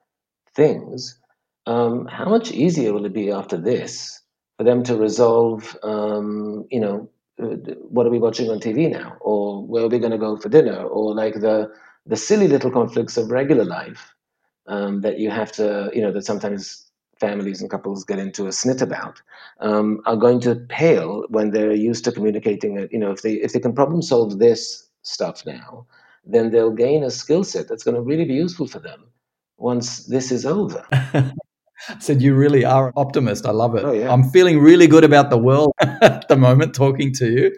things 0.55 1.19
um, 1.67 2.07
how 2.07 2.29
much 2.29 2.51
easier 2.51 2.93
will 2.93 3.05
it 3.05 3.13
be 3.13 3.31
after 3.31 3.57
this 3.57 4.23
for 4.57 4.65
them 4.65 4.83
to 4.85 4.97
resolve 4.97 5.77
um, 5.83 6.67
you 6.71 6.81
know 6.81 7.09
what 7.39 8.07
are 8.07 8.11
we 8.11 8.19
watching 8.19 8.51
on 8.51 8.61
TV 8.61 8.89
now, 8.91 9.17
or 9.21 9.65
where 9.67 9.85
are 9.85 9.89
we 9.89 9.99
going 9.99 10.13
to 10.13 10.19
go 10.19 10.37
for 10.37 10.49
dinner, 10.49 10.83
or 10.83 11.15
like 11.15 11.35
the 11.35 11.71
the 12.07 12.17
silly 12.17 12.49
little 12.49 12.71
conflicts 12.71 13.17
of 13.17 13.31
regular 13.31 13.65
life 13.65 14.15
um, 14.67 15.01
that 15.03 15.19
you 15.19 15.31
have 15.31 15.53
to, 15.53 15.91
you 15.95 16.01
know, 16.01 16.13
that 16.13 16.25
sometimes 16.25 16.91
families 17.21 17.61
and 17.61 17.71
couples 17.71 18.05
get 18.05 18.19
into 18.19 18.47
a 18.47 18.51
snit 18.51 18.81
about 18.81 19.21
um, 19.61 20.01
are 20.07 20.17
going 20.17 20.41
to 20.41 20.55
pale 20.69 21.25
when 21.29 21.51
they're 21.51 21.73
used 21.73 22.05
to 22.05 22.13
communicating 22.13 22.79
it. 22.79 22.93
You 22.93 22.99
know, 22.99 23.11
if 23.11 23.23
they 23.23 23.35
if 23.35 23.53
they 23.53 23.61
can 23.61 23.75
problem 23.75 24.03
solve 24.03 24.39
this 24.39 24.89
stuff 25.03 25.45
now, 25.47 25.87
then 26.25 26.51
they'll 26.51 26.73
gain 26.73 27.05
a 27.05 27.11
skill 27.11 27.45
set 27.45 27.69
that's 27.69 27.85
going 27.85 27.95
to 27.95 28.03
really 28.03 28.25
be 28.25 28.35
useful 28.35 28.67
for 28.67 28.79
them 28.79 29.05
once 29.57 30.07
this 30.07 30.33
is 30.33 30.47
over. 30.47 30.85
Said 31.99 32.23
you 32.23 32.35
really 32.35 32.65
are 32.65 32.89
an 32.89 32.93
optimist. 32.97 33.47
I 33.47 33.51
love 33.51 33.75
it. 33.75 33.85
Oh, 33.85 33.93
yeah. 33.93 34.13
I'm 34.13 34.25
feeling 34.31 34.61
really 34.61 34.87
good 34.87 35.05
about 35.05 35.31
the 35.31 35.39
world 35.39 35.73
at 35.81 36.27
the 36.29 36.37
moment 36.37 36.75
talking 36.75 37.13
to 37.15 37.31
you 37.31 37.57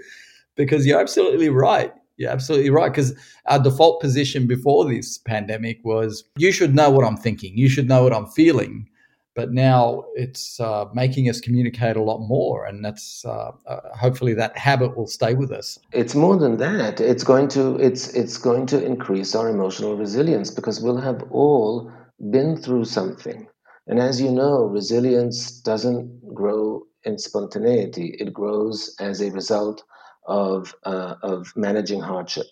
because 0.57 0.87
you're 0.87 1.01
absolutely 1.01 1.49
right. 1.49 1.93
You're 2.17 2.31
absolutely 2.31 2.71
right. 2.71 2.93
Because 2.93 3.15
our 3.47 3.59
default 3.59 4.01
position 4.01 4.47
before 4.47 4.85
this 4.85 5.19
pandemic 5.19 5.81
was 5.85 6.25
you 6.37 6.53
should 6.53 6.75
know 6.75 6.91
what 6.91 7.07
I'm 7.07 7.17
thinking, 7.17 7.57
you 7.57 7.69
should 7.69 7.89
know 7.89 8.03
what 8.03 8.13
I'm 8.13 8.27
feeling. 8.27 8.87
But 9.37 9.53
now 9.53 10.05
it's 10.17 10.59
uh, 10.59 10.87
making 10.93 11.29
us 11.31 11.41
communicate 11.41 11.97
a 11.97 12.03
lot 12.03 12.19
more, 12.19 12.67
and 12.67 12.85
that's 12.85 13.25
uh, 13.25 13.53
uh, 13.67 13.81
hopefully 13.97 14.35
that 14.35 14.59
habit 14.59 14.97
will 14.97 15.07
stay 15.07 15.35
with 15.35 15.53
us. 15.53 15.79
It's 15.93 16.17
more 16.17 16.37
than 16.37 16.57
that. 16.57 17.01
It's 17.01 17.23
going 17.23 17.47
to 17.51 17.77
it's 17.77 18.09
it's 18.09 18.37
going 18.37 18.67
to 18.67 18.85
increase 18.85 19.37
our 19.37 19.49
emotional 19.49 19.97
resilience 19.97 20.51
because 20.51 20.81
we'll 20.81 21.01
have 21.01 21.23
all 21.31 21.93
been 22.31 22.57
through 22.57 22.87
something. 22.87 23.47
And 23.91 23.99
as 23.99 24.23
you 24.23 24.31
know, 24.31 24.65
resilience 24.65 25.61
doesn't 25.61 26.35
grow 26.35 26.87
in 27.05 27.19
spontaneity. 27.19 28.17
It 28.21 28.33
grows 28.33 28.95
as 29.01 29.21
a 29.21 29.33
result 29.33 29.83
of 30.27 30.75
uh, 30.85 31.17
of 31.23 31.53
managing 31.57 32.01
hardship 32.01 32.47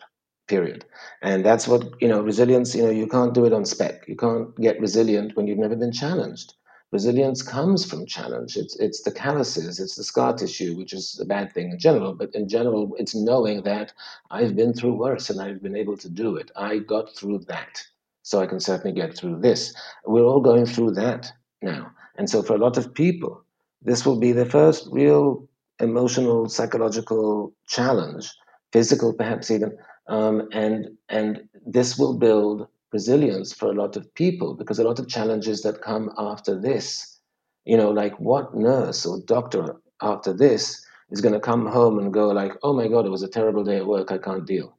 period. 0.48 0.84
And 1.22 1.44
that's 1.44 1.68
what 1.68 1.84
you 2.02 2.08
know 2.08 2.22
resilience 2.22 2.74
you 2.74 2.82
know 2.82 2.90
you 2.90 3.06
can't 3.06 3.34
do 3.34 3.44
it 3.44 3.52
on 3.52 3.64
spec. 3.64 4.08
You 4.08 4.16
can't 4.16 4.54
get 4.56 4.80
resilient 4.80 5.36
when 5.36 5.46
you've 5.46 5.58
never 5.66 5.76
been 5.76 5.92
challenged. 5.92 6.54
Resilience 6.90 7.40
comes 7.42 7.84
from 7.84 8.04
challenge. 8.04 8.56
It's 8.56 8.76
it's 8.80 9.02
the 9.02 9.12
calluses 9.12 9.78
it's 9.78 9.94
the 9.94 10.04
scar 10.04 10.34
tissue 10.34 10.76
which 10.76 10.92
is 10.92 11.20
a 11.20 11.24
bad 11.24 11.52
thing 11.54 11.70
in 11.70 11.78
general 11.78 12.14
but 12.14 12.34
in 12.34 12.48
general 12.48 12.96
it's 12.98 13.14
knowing 13.14 13.62
that 13.62 13.92
i've 14.30 14.56
been 14.56 14.74
through 14.74 14.94
worse 14.94 15.30
and 15.30 15.40
i've 15.40 15.62
been 15.62 15.76
able 15.76 15.96
to 15.98 16.08
do 16.08 16.36
it. 16.36 16.50
I 16.56 16.78
got 16.78 17.14
through 17.14 17.40
that 17.46 17.84
so 18.28 18.40
i 18.40 18.46
can 18.46 18.60
certainly 18.60 18.94
get 18.94 19.16
through 19.16 19.40
this. 19.40 19.74
We're 20.04 20.28
all 20.30 20.40
going 20.40 20.66
through 20.66 20.92
that 21.02 21.32
now. 21.62 21.90
And 22.18 22.28
so 22.28 22.42
for 22.42 22.54
a 22.54 22.64
lot 22.66 22.76
of 22.76 22.92
people 22.92 23.44
this 23.82 24.04
will 24.04 24.18
be 24.18 24.32
the 24.32 24.44
first 24.44 24.88
real 24.90 25.48
emotional, 25.80 26.48
psychological 26.48 27.52
challenge, 27.68 28.32
physical 28.72 29.12
perhaps 29.12 29.50
even, 29.50 29.76
um, 30.08 30.48
and 30.52 30.88
and 31.08 31.48
this 31.66 31.98
will 31.98 32.16
build 32.18 32.66
resilience 32.92 33.52
for 33.52 33.66
a 33.70 33.74
lot 33.82 33.96
of 33.96 34.12
people 34.14 34.54
because 34.54 34.78
a 34.78 34.84
lot 34.84 34.98
of 34.98 35.08
challenges 35.08 35.62
that 35.62 35.82
come 35.82 36.10
after 36.18 36.58
this, 36.58 37.20
you 37.64 37.76
know, 37.76 37.90
like 37.90 38.18
what 38.18 38.54
nurse 38.54 39.06
or 39.06 39.20
doctor 39.26 39.76
after 40.02 40.32
this 40.32 40.84
is 41.10 41.20
going 41.20 41.34
to 41.34 41.40
come 41.40 41.66
home 41.66 41.98
and 41.98 42.12
go 42.12 42.28
like, 42.28 42.52
oh 42.62 42.72
my 42.72 42.88
god, 42.88 43.06
it 43.06 43.10
was 43.10 43.22
a 43.22 43.28
terrible 43.28 43.64
day 43.64 43.76
at 43.76 43.86
work, 43.86 44.10
I 44.10 44.18
can't 44.18 44.46
deal. 44.46 44.77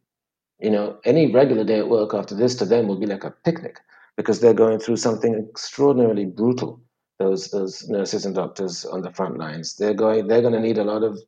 You 0.59 0.71
know, 0.71 0.99
any 1.05 1.31
regular 1.31 1.63
day 1.63 1.79
at 1.79 1.89
work 1.89 2.13
after 2.13 2.35
this 2.35 2.55
to 2.55 2.65
them 2.65 2.87
will 2.87 2.99
be 2.99 3.05
like 3.05 3.23
a 3.23 3.31
picnic 3.31 3.79
because 4.17 4.39
they're 4.39 4.53
going 4.53 4.79
through 4.79 4.97
something 4.97 5.35
extraordinarily 5.35 6.25
brutal 6.25 6.81
those 7.19 7.51
those 7.51 7.87
nurses 7.89 8.25
and 8.25 8.33
doctors 8.33 8.85
on 8.85 9.01
the 9.01 9.11
front 9.11 9.37
lines. 9.37 9.75
They're 9.75 9.93
going 9.93 10.27
they're 10.27 10.41
going 10.41 10.53
to 10.53 10.59
need 10.59 10.77
a 10.77 10.83
lot 10.83 11.03
of 11.03 11.19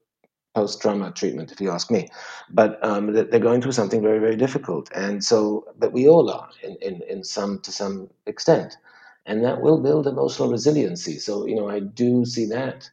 post 0.55 0.81
trauma 0.81 1.11
treatment, 1.11 1.51
if 1.51 1.61
you 1.61 1.69
ask 1.69 1.91
me. 1.91 2.09
But 2.49 2.83
um, 2.83 3.13
they're 3.13 3.39
going 3.39 3.61
through 3.61 3.73
something 3.73 4.01
very 4.01 4.19
very 4.19 4.35
difficult, 4.35 4.89
and 4.95 5.23
so 5.23 5.65
but 5.77 5.91
we 5.91 6.07
all 6.07 6.29
are 6.29 6.49
in, 6.63 6.75
in 6.81 7.01
in 7.09 7.23
some 7.23 7.59
to 7.59 7.71
some 7.71 8.09
extent, 8.25 8.77
and 9.25 9.43
that 9.43 9.61
will 9.61 9.81
build 9.81 10.07
emotional 10.07 10.49
resiliency. 10.49 11.19
So 11.19 11.45
you 11.45 11.55
know 11.55 11.69
I 11.69 11.81
do 11.81 12.25
see 12.25 12.45
that 12.47 12.89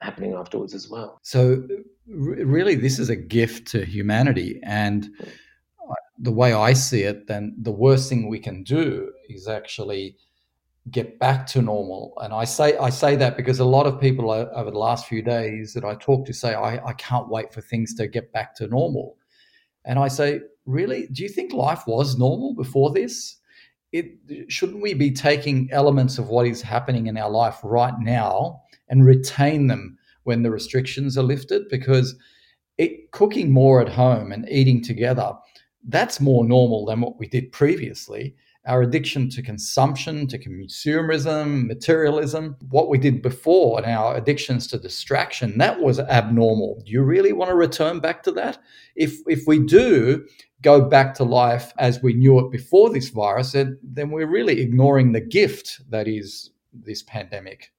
happening 0.00 0.34
afterwards 0.34 0.74
as 0.74 0.88
well. 0.88 1.18
So 1.22 1.66
really, 2.06 2.76
this 2.76 2.98
is 2.98 3.08
a 3.08 3.16
gift 3.16 3.68
to 3.68 3.84
humanity, 3.84 4.60
and 4.62 5.10
the 6.20 6.32
way 6.32 6.52
I 6.52 6.72
see 6.72 7.02
it, 7.02 7.26
then 7.28 7.54
the 7.60 7.72
worst 7.72 8.08
thing 8.08 8.28
we 8.28 8.40
can 8.40 8.62
do 8.64 9.12
is 9.28 9.46
actually 9.46 10.16
get 10.90 11.18
back 11.18 11.46
to 11.46 11.62
normal. 11.62 12.14
And 12.22 12.32
I 12.32 12.44
say 12.44 12.76
I 12.76 12.90
say 12.90 13.16
that 13.16 13.36
because 13.36 13.58
a 13.58 13.64
lot 13.64 13.86
of 13.86 14.00
people 14.00 14.30
over 14.30 14.70
the 14.70 14.78
last 14.78 15.06
few 15.06 15.22
days 15.22 15.74
that 15.74 15.84
I 15.84 15.94
talk 15.94 16.26
to 16.26 16.32
say 16.32 16.54
I, 16.54 16.84
I 16.84 16.92
can't 16.94 17.28
wait 17.28 17.52
for 17.52 17.60
things 17.60 17.94
to 17.94 18.08
get 18.08 18.32
back 18.32 18.54
to 18.56 18.66
normal. 18.66 19.16
And 19.84 19.98
I 19.98 20.08
say, 20.08 20.40
really, 20.66 21.08
do 21.12 21.22
you 21.22 21.28
think 21.28 21.52
life 21.52 21.84
was 21.86 22.18
normal 22.18 22.54
before 22.54 22.92
this? 22.92 23.36
It 23.92 24.18
shouldn't 24.48 24.82
we 24.82 24.92
be 24.92 25.10
taking 25.10 25.68
elements 25.72 26.18
of 26.18 26.28
what 26.28 26.46
is 26.46 26.60
happening 26.60 27.06
in 27.06 27.16
our 27.16 27.30
life 27.30 27.58
right 27.62 27.94
now 27.98 28.62
and 28.88 29.04
retain 29.04 29.66
them 29.66 29.98
when 30.24 30.42
the 30.42 30.50
restrictions 30.50 31.16
are 31.16 31.22
lifted? 31.22 31.68
Because 31.70 32.14
it, 32.76 33.10
cooking 33.12 33.50
more 33.50 33.80
at 33.80 33.88
home 33.88 34.30
and 34.30 34.48
eating 34.50 34.82
together, 34.82 35.32
that's 35.86 36.20
more 36.20 36.44
normal 36.44 36.86
than 36.86 37.00
what 37.00 37.18
we 37.18 37.28
did 37.28 37.52
previously 37.52 38.34
our 38.68 38.82
addiction 38.82 39.30
to 39.30 39.42
consumption, 39.42 40.26
to 40.26 40.38
consumerism, 40.38 41.66
materialism, 41.66 42.54
what 42.68 42.90
we 42.90 42.98
did 42.98 43.22
before, 43.22 43.78
and 43.78 43.90
our 43.90 44.14
addictions 44.16 44.66
to 44.66 44.78
distraction, 44.78 45.56
that 45.58 45.80
was 45.80 45.98
abnormal. 45.98 46.82
Do 46.84 46.92
you 46.92 47.02
really 47.02 47.32
want 47.32 47.48
to 47.48 47.54
return 47.54 47.98
back 47.98 48.22
to 48.24 48.32
that? 48.32 48.58
If 48.94 49.16
if 49.26 49.44
we 49.46 49.58
do 49.58 50.26
go 50.62 50.82
back 50.82 51.14
to 51.14 51.24
life 51.24 51.72
as 51.78 52.02
we 52.02 52.12
knew 52.12 52.38
it 52.40 52.50
before 52.50 52.90
this 52.90 53.08
virus, 53.08 53.52
then, 53.52 54.10
we're 54.10 54.26
really 54.26 54.60
ignoring 54.60 55.12
the 55.12 55.20
gift 55.20 55.80
that 55.90 56.06
is 56.06 56.50
this 56.72 57.02
pandemic. 57.02 57.72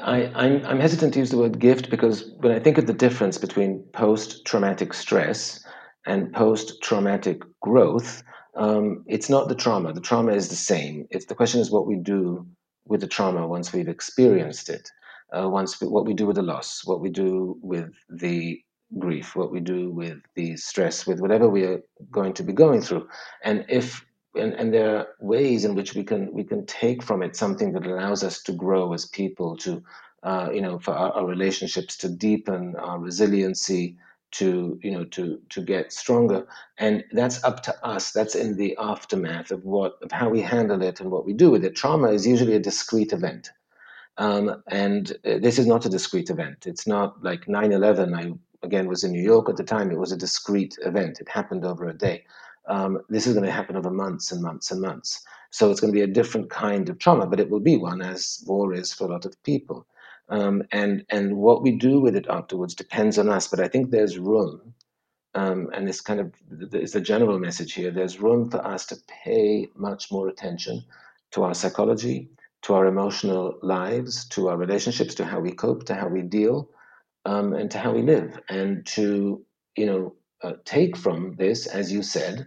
I, 0.00 0.26
I'm, 0.34 0.64
I'm 0.66 0.80
hesitant 0.80 1.14
to 1.14 1.20
use 1.20 1.30
the 1.30 1.38
word 1.38 1.58
gift 1.58 1.90
because 1.90 2.30
when 2.38 2.52
I 2.52 2.58
think 2.58 2.76
of 2.76 2.86
the 2.86 2.92
difference 2.92 3.38
between 3.38 3.82
post 3.92 4.44
traumatic 4.44 4.92
stress 4.94 5.64
and 6.08 6.32
post 6.32 6.82
traumatic 6.82 7.42
growth, 7.60 8.22
um, 8.56 9.04
it's 9.06 9.28
not 9.28 9.48
the 9.48 9.54
trauma. 9.54 9.92
The 9.92 10.00
trauma 10.00 10.32
is 10.32 10.48
the 10.48 10.56
same. 10.72 11.06
It's 11.10 11.26
the 11.26 11.34
question 11.34 11.60
is 11.60 11.70
what 11.70 11.86
we 11.86 11.96
do 11.96 12.46
with 12.86 13.02
the 13.02 13.06
trauma 13.06 13.46
once 13.46 13.72
we've 13.72 13.88
experienced 13.88 14.70
it. 14.70 14.90
Uh, 15.36 15.48
once 15.48 15.80
we, 15.80 15.86
what 15.86 16.06
we 16.06 16.14
do 16.14 16.26
with 16.26 16.36
the 16.36 16.42
loss, 16.42 16.82
what 16.86 17.00
we 17.02 17.10
do 17.10 17.58
with 17.60 17.92
the 18.08 18.58
grief, 18.98 19.36
what 19.36 19.52
we 19.52 19.60
do 19.60 19.90
with 19.90 20.18
the 20.34 20.56
stress, 20.56 21.06
with 21.06 21.20
whatever 21.20 21.46
we 21.46 21.64
are 21.64 21.82
going 22.10 22.32
to 22.32 22.42
be 22.42 22.54
going 22.54 22.80
through, 22.80 23.06
and 23.44 23.66
if 23.68 24.02
and, 24.34 24.54
and 24.54 24.72
there 24.72 24.96
are 24.96 25.06
ways 25.20 25.66
in 25.66 25.74
which 25.74 25.94
we 25.94 26.02
can 26.02 26.32
we 26.32 26.42
can 26.42 26.64
take 26.64 27.02
from 27.02 27.22
it 27.22 27.36
something 27.36 27.72
that 27.72 27.86
allows 27.86 28.24
us 28.24 28.42
to 28.44 28.52
grow 28.52 28.94
as 28.94 29.04
people, 29.04 29.56
to 29.58 29.82
uh, 30.22 30.48
you 30.52 30.62
know, 30.62 30.78
for 30.78 30.94
our, 30.94 31.12
our 31.12 31.26
relationships 31.26 31.96
to 31.98 32.08
deepen 32.08 32.74
our 32.76 32.98
resiliency, 32.98 33.96
to 34.32 34.78
you 34.82 34.90
know 34.90 35.04
to 35.04 35.40
to 35.50 35.62
get 35.62 35.92
stronger. 35.92 36.46
And 36.78 37.04
that's 37.12 37.42
up 37.44 37.62
to 37.64 37.84
us. 37.86 38.12
That's 38.12 38.34
in 38.34 38.56
the 38.56 38.76
aftermath 38.78 39.50
of 39.50 39.64
what 39.64 39.98
of 40.02 40.12
how 40.12 40.28
we 40.28 40.40
handle 40.40 40.82
it 40.82 41.00
and 41.00 41.10
what 41.10 41.26
we 41.26 41.32
do 41.32 41.50
with 41.50 41.64
it. 41.64 41.76
Trauma 41.76 42.10
is 42.10 42.26
usually 42.26 42.54
a 42.54 42.60
discrete 42.60 43.12
event. 43.12 43.50
Um, 44.18 44.62
and 44.68 45.12
uh, 45.24 45.38
this 45.38 45.58
is 45.58 45.66
not 45.66 45.86
a 45.86 45.88
discrete 45.88 46.30
event. 46.30 46.66
It's 46.66 46.86
not 46.86 47.22
like 47.22 47.46
9-11 47.46 48.16
i 48.16 48.32
again 48.66 48.88
was 48.88 49.04
in 49.04 49.12
new 49.12 49.22
york 49.22 49.48
at 49.48 49.56
the 49.56 49.64
time. 49.64 49.90
It 49.90 49.98
was 49.98 50.12
a 50.12 50.16
discrete 50.16 50.76
event. 50.84 51.20
It 51.20 51.28
happened 51.28 51.64
over 51.64 51.86
a 51.86 51.94
day. 51.94 52.24
Um, 52.68 53.00
this 53.08 53.26
is 53.26 53.34
going 53.34 53.46
to 53.46 53.52
happen 53.52 53.76
over 53.76 53.90
months 53.90 54.32
and 54.32 54.42
months 54.42 54.72
and 54.72 54.80
months. 54.80 55.24
So 55.50 55.70
it's 55.70 55.80
going 55.80 55.92
to 55.92 55.96
be 55.96 56.02
a 56.02 56.14
different 56.20 56.50
kind 56.50 56.88
of 56.88 56.98
trauma 56.98 57.26
but 57.26 57.40
it 57.40 57.48
will 57.48 57.60
be 57.60 57.76
one 57.76 58.02
as 58.02 58.42
war 58.46 58.74
is 58.74 58.92
for 58.92 59.04
a 59.04 59.10
lot 59.12 59.24
of 59.24 59.40
people 59.44 59.86
um, 60.30 60.62
and 60.72 61.04
and 61.10 61.36
what 61.36 61.62
we 61.62 61.72
do 61.72 62.00
with 62.00 62.16
it 62.16 62.26
afterwards 62.28 62.74
depends 62.74 63.18
on 63.18 63.28
us. 63.28 63.48
But 63.48 63.60
I 63.60 63.68
think 63.68 63.90
there's 63.90 64.18
room, 64.18 64.74
um, 65.34 65.70
and 65.74 65.88
it's 65.88 66.00
kind 66.02 66.20
of 66.20 66.32
it's 66.72 66.94
the 66.94 67.00
general 67.00 67.38
message 67.38 67.74
here. 67.74 67.90
There's 67.90 68.20
room 68.20 68.50
for 68.50 68.66
us 68.66 68.86
to 68.86 68.96
pay 69.24 69.68
much 69.76 70.12
more 70.12 70.28
attention 70.28 70.84
to 71.32 71.44
our 71.44 71.54
psychology, 71.54 72.30
to 72.62 72.74
our 72.74 72.86
emotional 72.86 73.58
lives, 73.62 74.26
to 74.30 74.48
our 74.48 74.56
relationships, 74.58 75.14
to 75.16 75.26
how 75.26 75.40
we 75.40 75.52
cope, 75.52 75.84
to 75.86 75.94
how 75.94 76.08
we 76.08 76.22
deal, 76.22 76.70
um, 77.26 77.54
and 77.54 77.70
to 77.72 77.78
how 77.78 77.92
we 77.92 78.02
live, 78.02 78.40
and 78.48 78.86
to 78.86 79.44
you 79.76 79.86
know 79.86 80.14
uh, 80.42 80.54
take 80.64 80.96
from 80.96 81.36
this, 81.36 81.66
as 81.66 81.92
you 81.92 82.02
said, 82.02 82.46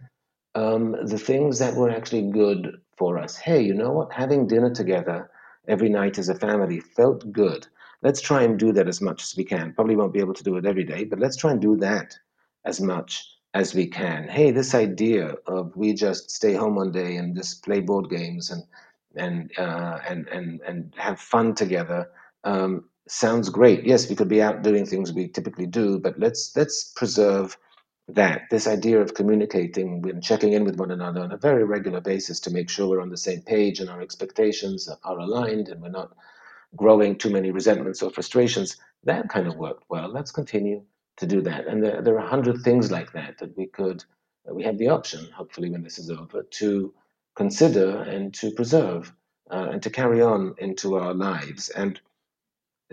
um, 0.56 0.96
the 1.06 1.20
things 1.20 1.60
that 1.60 1.76
were 1.76 1.90
actually 1.92 2.32
good 2.32 2.78
for 2.98 3.18
us. 3.20 3.38
Hey, 3.38 3.62
you 3.64 3.74
know 3.74 3.92
what? 3.92 4.14
Having 4.14 4.48
dinner 4.48 4.72
together 4.74 5.30
every 5.68 5.90
night 5.90 6.18
as 6.18 6.30
a 6.30 6.36
family 6.36 6.80
felt 6.80 7.32
good. 7.32 7.68
Let's 8.02 8.22
try 8.22 8.44
and 8.44 8.58
do 8.58 8.72
that 8.74 8.88
as 8.88 9.02
much 9.02 9.24
as 9.24 9.36
we 9.38 9.44
can. 9.44 9.74
Probably 9.74 9.96
won't 9.96 10.14
be 10.14 10.20
able 10.20 10.34
to 10.34 10.44
do 10.44 10.58
it 10.58 10.66
every 10.66 10.84
day, 10.84 11.04
but 11.04 11.20
let's 11.20 11.38
try 11.38 11.52
and 11.52 11.62
do 11.62 11.76
that 11.78 12.18
as 12.66 12.82
much 12.82 13.28
as 13.54 13.76
we 13.76 13.88
can. 13.88 14.28
Hey, 14.28 14.52
this 14.52 14.74
idea 14.74 15.36
of 15.48 15.76
we 15.76 15.94
just 15.94 16.32
stay 16.32 16.54
home 16.54 16.76
one 16.76 16.92
day 16.92 17.18
and 17.18 17.36
just 17.36 17.64
play 17.64 17.80
board 17.80 18.10
games 18.10 18.50
and 18.50 18.64
and 19.16 19.52
uh, 19.58 20.00
and 20.08 20.28
and 20.30 20.62
and 20.62 20.94
have 20.98 21.20
fun 21.20 21.54
together 21.54 22.10
um, 22.44 22.86
sounds 23.08 23.50
great. 23.50 23.86
Yes, 23.86 24.10
we 24.10 24.16
could 24.16 24.30
be 24.30 24.42
out 24.42 24.64
doing 24.64 24.86
things 24.86 25.12
we 25.14 25.28
typically 25.28 25.68
do, 25.68 26.00
but 26.00 26.18
let's 26.20 26.56
let's 26.56 26.92
preserve 26.96 27.58
that 28.16 28.44
this 28.52 28.68
idea 28.68 29.02
of 29.02 29.16
communicating 29.16 30.04
and 30.10 30.24
checking 30.24 30.54
in 30.54 30.66
with 30.66 30.78
one 30.78 30.92
another 30.92 31.22
on 31.22 31.32
a 31.34 31.38
very 31.38 31.64
regular 31.66 32.02
basis 32.02 32.40
to 32.42 32.52
make 32.52 32.70
sure 32.70 32.88
we're 32.88 33.02
on 33.02 33.10
the 33.10 33.18
same 33.18 33.42
page 33.42 33.80
and 33.80 33.90
our 33.90 34.02
expectations 34.02 34.90
are 35.04 35.20
aligned 35.20 35.70
and 35.70 35.82
we're 35.82 35.90
not 35.90 36.12
growing 36.76 37.18
too 37.18 37.30
many 37.32 37.52
resentments 37.52 38.04
or 38.04 38.12
frustrations 38.12 38.78
that 39.06 39.30
kind 39.30 39.48
of 39.48 39.58
worked 39.58 39.86
well. 39.90 40.10
Let's 40.10 40.32
continue 40.32 40.84
to 41.18 41.28
do 41.28 41.42
that. 41.42 41.68
And 41.68 41.84
there, 41.84 42.02
there 42.02 42.16
are 42.16 42.26
a 42.26 42.30
hundred 42.30 42.62
things 42.64 42.92
like 42.92 43.14
that 43.14 43.40
that 43.40 43.58
we 43.58 43.68
could 43.68 44.04
that 44.46 44.56
we 44.56 44.64
have 44.64 44.78
the 44.80 44.90
option 44.90 45.28
hopefully 45.34 45.70
when 45.70 45.84
this 45.84 46.00
is 46.00 46.10
over 46.12 46.44
to 46.44 46.94
consider 47.36 48.02
and 48.04 48.34
to 48.36 48.52
preserve 48.52 49.14
uh, 49.52 49.70
and 49.72 49.84
to 49.84 49.90
carry 49.92 50.22
on 50.22 50.56
into 50.60 50.96
our 50.98 51.14
lives. 51.14 51.70
And 51.70 52.00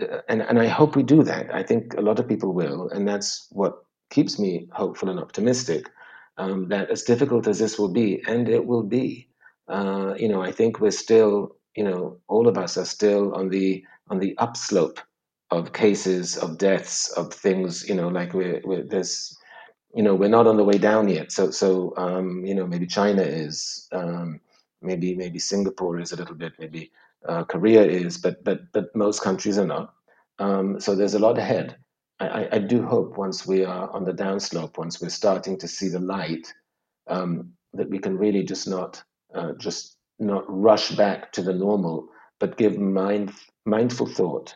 uh, 0.01 0.21
and 0.29 0.41
and 0.41 0.59
I 0.59 0.67
hope 0.67 0.95
we 0.95 1.03
do 1.03 1.23
that. 1.23 1.53
I 1.53 1.63
think 1.63 1.95
a 1.95 2.01
lot 2.01 2.19
of 2.19 2.27
people 2.27 2.53
will, 2.53 2.89
and 2.89 3.07
that's 3.07 3.47
what 3.51 3.83
keeps 4.09 4.39
me 4.39 4.67
hopeful 4.71 5.09
and 5.09 5.19
optimistic 5.19 5.89
um, 6.37 6.67
that 6.69 6.89
as 6.89 7.03
difficult 7.03 7.47
as 7.47 7.59
this 7.59 7.77
will 7.77 7.89
be, 7.91 8.23
and 8.27 8.49
it 8.49 8.65
will 8.65 8.83
be, 8.83 9.27
uh, 9.67 10.13
you 10.17 10.27
know, 10.29 10.41
I 10.41 10.51
think 10.51 10.79
we're 10.79 10.91
still, 10.91 11.55
you 11.75 11.83
know, 11.83 12.17
all 12.27 12.47
of 12.47 12.57
us 12.57 12.77
are 12.77 12.85
still 12.85 13.33
on 13.35 13.49
the 13.49 13.83
on 14.09 14.19
the 14.19 14.35
upslope 14.39 14.99
of 15.51 15.73
cases, 15.73 16.37
of 16.37 16.57
deaths, 16.57 17.09
of 17.11 17.33
things, 17.33 17.87
you 17.87 17.95
know, 17.95 18.07
like 18.07 18.33
we're, 18.33 18.61
we're 18.63 18.83
there's, 18.83 19.37
you 19.93 20.03
know, 20.03 20.15
we're 20.15 20.29
not 20.29 20.47
on 20.47 20.57
the 20.57 20.63
way 20.63 20.77
down 20.77 21.09
yet. 21.09 21.31
So 21.31 21.51
so 21.51 21.93
um, 21.97 22.45
you 22.45 22.55
know, 22.55 22.65
maybe 22.65 22.87
China 22.87 23.21
is, 23.21 23.87
um, 23.91 24.39
maybe 24.81 25.15
maybe 25.15 25.39
Singapore 25.39 25.99
is 25.99 26.11
a 26.13 26.15
little 26.15 26.35
bit, 26.35 26.53
maybe 26.59 26.91
uh, 27.27 27.43
Korea 27.43 27.83
is, 27.83 28.17
but 28.17 28.43
but 28.43 28.61
but 28.71 28.95
most 28.95 29.21
countries 29.21 29.57
are 29.57 29.67
not. 29.67 29.93
Um, 30.39 30.79
so 30.79 30.95
there's 30.95 31.15
a 31.15 31.19
lot 31.19 31.37
ahead. 31.37 31.75
I, 32.19 32.49
I, 32.51 32.59
do 32.59 32.85
hope 32.85 33.17
once 33.17 33.47
we 33.47 33.63
are 33.63 33.89
on 33.91 34.03
the 34.03 34.11
downslope, 34.11 34.77
once 34.77 35.01
we're 35.01 35.09
starting 35.09 35.57
to 35.59 35.67
see 35.67 35.87
the 35.87 35.99
light, 35.99 36.53
um, 37.07 37.53
that 37.73 37.89
we 37.89 37.99
can 37.99 38.17
really 38.17 38.43
just 38.43 38.67
not 38.67 39.01
uh, 39.33 39.53
just 39.57 39.95
not 40.19 40.43
rush 40.47 40.91
back 40.91 41.31
to 41.33 41.41
the 41.41 41.53
normal, 41.53 42.09
but 42.39 42.57
give 42.57 42.77
mind, 42.77 43.31
mindful 43.65 44.07
thought 44.07 44.55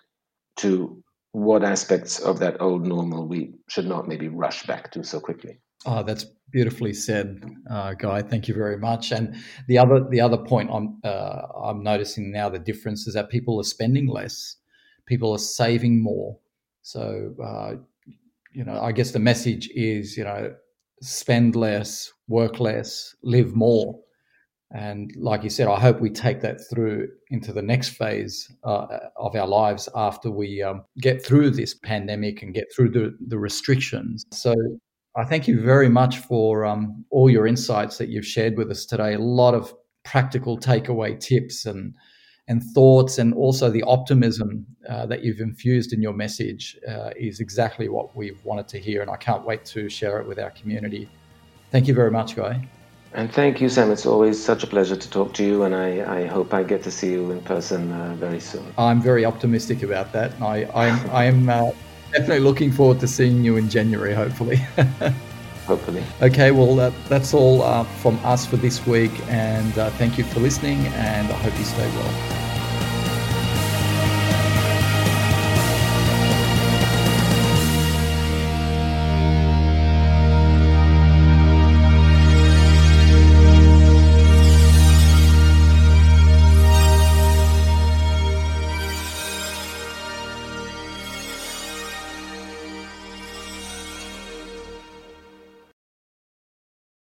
to 0.57 1.01
what 1.32 1.64
aspects 1.64 2.20
of 2.20 2.39
that 2.39 2.61
old 2.61 2.86
normal 2.86 3.28
we 3.28 3.53
should 3.70 3.88
not 3.88 4.07
maybe 4.07 4.28
rush 4.28 4.66
back 4.66 4.91
to 4.91 5.03
so 5.03 5.20
quickly. 5.20 5.59
Oh, 5.86 6.03
that's 6.03 6.26
beautifully 6.51 6.93
said, 6.93 7.43
uh, 7.70 7.93
Guy. 7.93 8.22
Thank 8.22 8.47
you 8.47 8.53
very 8.53 8.78
much. 8.78 9.11
And 9.11 9.36
the 9.68 9.78
other 9.78 10.05
the 10.09 10.22
other 10.22 10.38
point 10.38 10.70
I'm 10.72 10.99
uh, 11.03 11.41
I'm 11.64 11.84
noticing 11.84 12.32
now 12.32 12.49
the 12.49 12.59
difference 12.59 13.07
is 13.07 13.16
that 13.16 13.30
people 13.30 13.59
are 13.59 13.66
spending 13.66 14.07
less, 14.07 14.57
people 15.05 15.34
are 15.34 15.39
saving 15.39 16.01
more, 16.01 16.38
so, 16.84 17.34
uh, 17.44 17.76
you 18.52 18.64
know, 18.64 18.80
I 18.80 18.92
guess 18.92 19.12
the 19.12 19.20
message 19.20 19.70
is, 19.74 20.16
you 20.16 20.26
know, 20.26 20.54
spend 21.02 21.56
less, 21.56 22.12
work 22.28 22.60
less, 22.60 23.16
live 23.24 23.56
more. 23.56 24.00
And 24.76 25.12
like 25.16 25.44
you 25.44 25.50
said, 25.50 25.68
I 25.68 25.80
hope 25.80 26.02
we 26.02 26.10
take 26.10 26.42
that 26.42 26.58
through 26.70 27.08
into 27.30 27.54
the 27.54 27.62
next 27.62 27.90
phase 27.90 28.52
uh, 28.64 28.88
of 29.18 29.36
our 29.36 29.48
lives 29.48 29.88
after 29.96 30.30
we 30.30 30.62
um, 30.62 30.84
get 31.00 31.26
through 31.26 31.52
this 31.52 31.74
pandemic 31.74 32.42
and 32.42 32.54
get 32.54 32.66
through 32.76 32.90
the, 32.90 33.16
the 33.28 33.38
restrictions. 33.38 34.26
So 34.32 34.54
I 35.16 35.26
thank 35.26 35.48
you 35.48 35.62
very 35.62 35.90
much 35.90 36.18
for 36.18 36.66
um, 36.66 37.06
all 37.12 37.30
your 37.30 37.48
insights 37.48 37.98
that 38.00 38.10
you've 38.10 38.26
shared 38.26 38.58
with 38.58 38.72
us 38.72 38.86
today. 38.86 39.14
A 39.14 39.20
lot 39.20 39.54
of 39.54 39.74
practical 40.04 40.58
takeaway 40.58 41.20
tips 41.20 41.66
and 41.66 41.94
and 42.48 42.62
thoughts 42.62 43.18
and 43.18 43.34
also 43.34 43.70
the 43.70 43.84
optimism 43.84 44.66
uh, 44.89 45.06
that 45.06 45.24
you've 45.24 45.39
infused 45.39 45.94
in 45.94 46.02
your 46.02 46.14
message 46.14 46.78
uh, 46.88 47.12
is 47.16 47.39
exactly 47.39 47.88
what 47.88 48.16
we've 48.16 48.44
wanted 48.44 48.68
to 48.68 48.80
hear 48.80 49.02
and 49.02 49.10
i 49.10 49.16
can't 49.16 49.46
wait 49.46 49.64
to 49.64 49.89
share 49.89 50.20
it 50.20 50.28
with 50.28 50.39
our 50.39 50.52
community. 50.52 51.10
Thank 51.72 51.88
you 51.88 51.94
very 51.94 52.12
much 52.12 52.36
guy. 52.36 52.68
And 53.14 53.32
thank 53.32 53.62
you 53.62 53.70
sam. 53.70 53.91
It's 53.91 54.06
always 54.06 54.44
such 54.44 54.64
a 54.64 54.68
pleasure 54.68 54.96
to 54.96 55.10
talk 55.10 55.34
to 55.36 55.44
you 55.44 55.64
and 55.64 55.74
i, 55.74 56.22
I 56.22 56.26
hope 56.26 56.54
i 56.54 56.64
get 56.64 56.84
to 56.84 56.91
see 56.91 57.12
you 57.12 57.32
in 57.32 57.41
person 57.41 57.91
uh, 57.91 58.16
very 58.16 58.39
soon. 58.39 58.66
I'm 58.78 59.02
very 59.02 59.24
optimistic 59.26 59.84
about 59.84 60.12
that 60.14 60.32
i, 60.41 60.66
i'm, 60.74 61.12
I'm 61.12 61.50
uh, 61.50 61.72
definitely 62.12 62.39
looking 62.39 62.72
forward 62.72 63.00
to 63.00 63.08
seeing 63.08 63.44
you 63.44 63.58
in 63.58 63.70
january 63.70 64.14
hopefully 64.14 64.60
hopefully. 65.66 66.03
Okay, 66.22 66.51
well, 66.51 66.80
uh, 66.80 66.91
that's 67.07 67.34
all 67.34 67.61
uh, 67.61 67.84
from 67.84 68.20
us 68.24 68.45
for 68.45 68.57
this 68.57 68.86
week, 68.86 69.11
and 69.28 69.78
uh, 69.78 69.89
thank 69.91 70.18
you 70.18 70.24
for 70.24 70.39
listening, 70.39 70.88
and 70.88 71.32
I 71.32 71.36
hope 71.36 71.57
you 71.57 71.66
stay 71.66 71.88
well. 71.95 72.43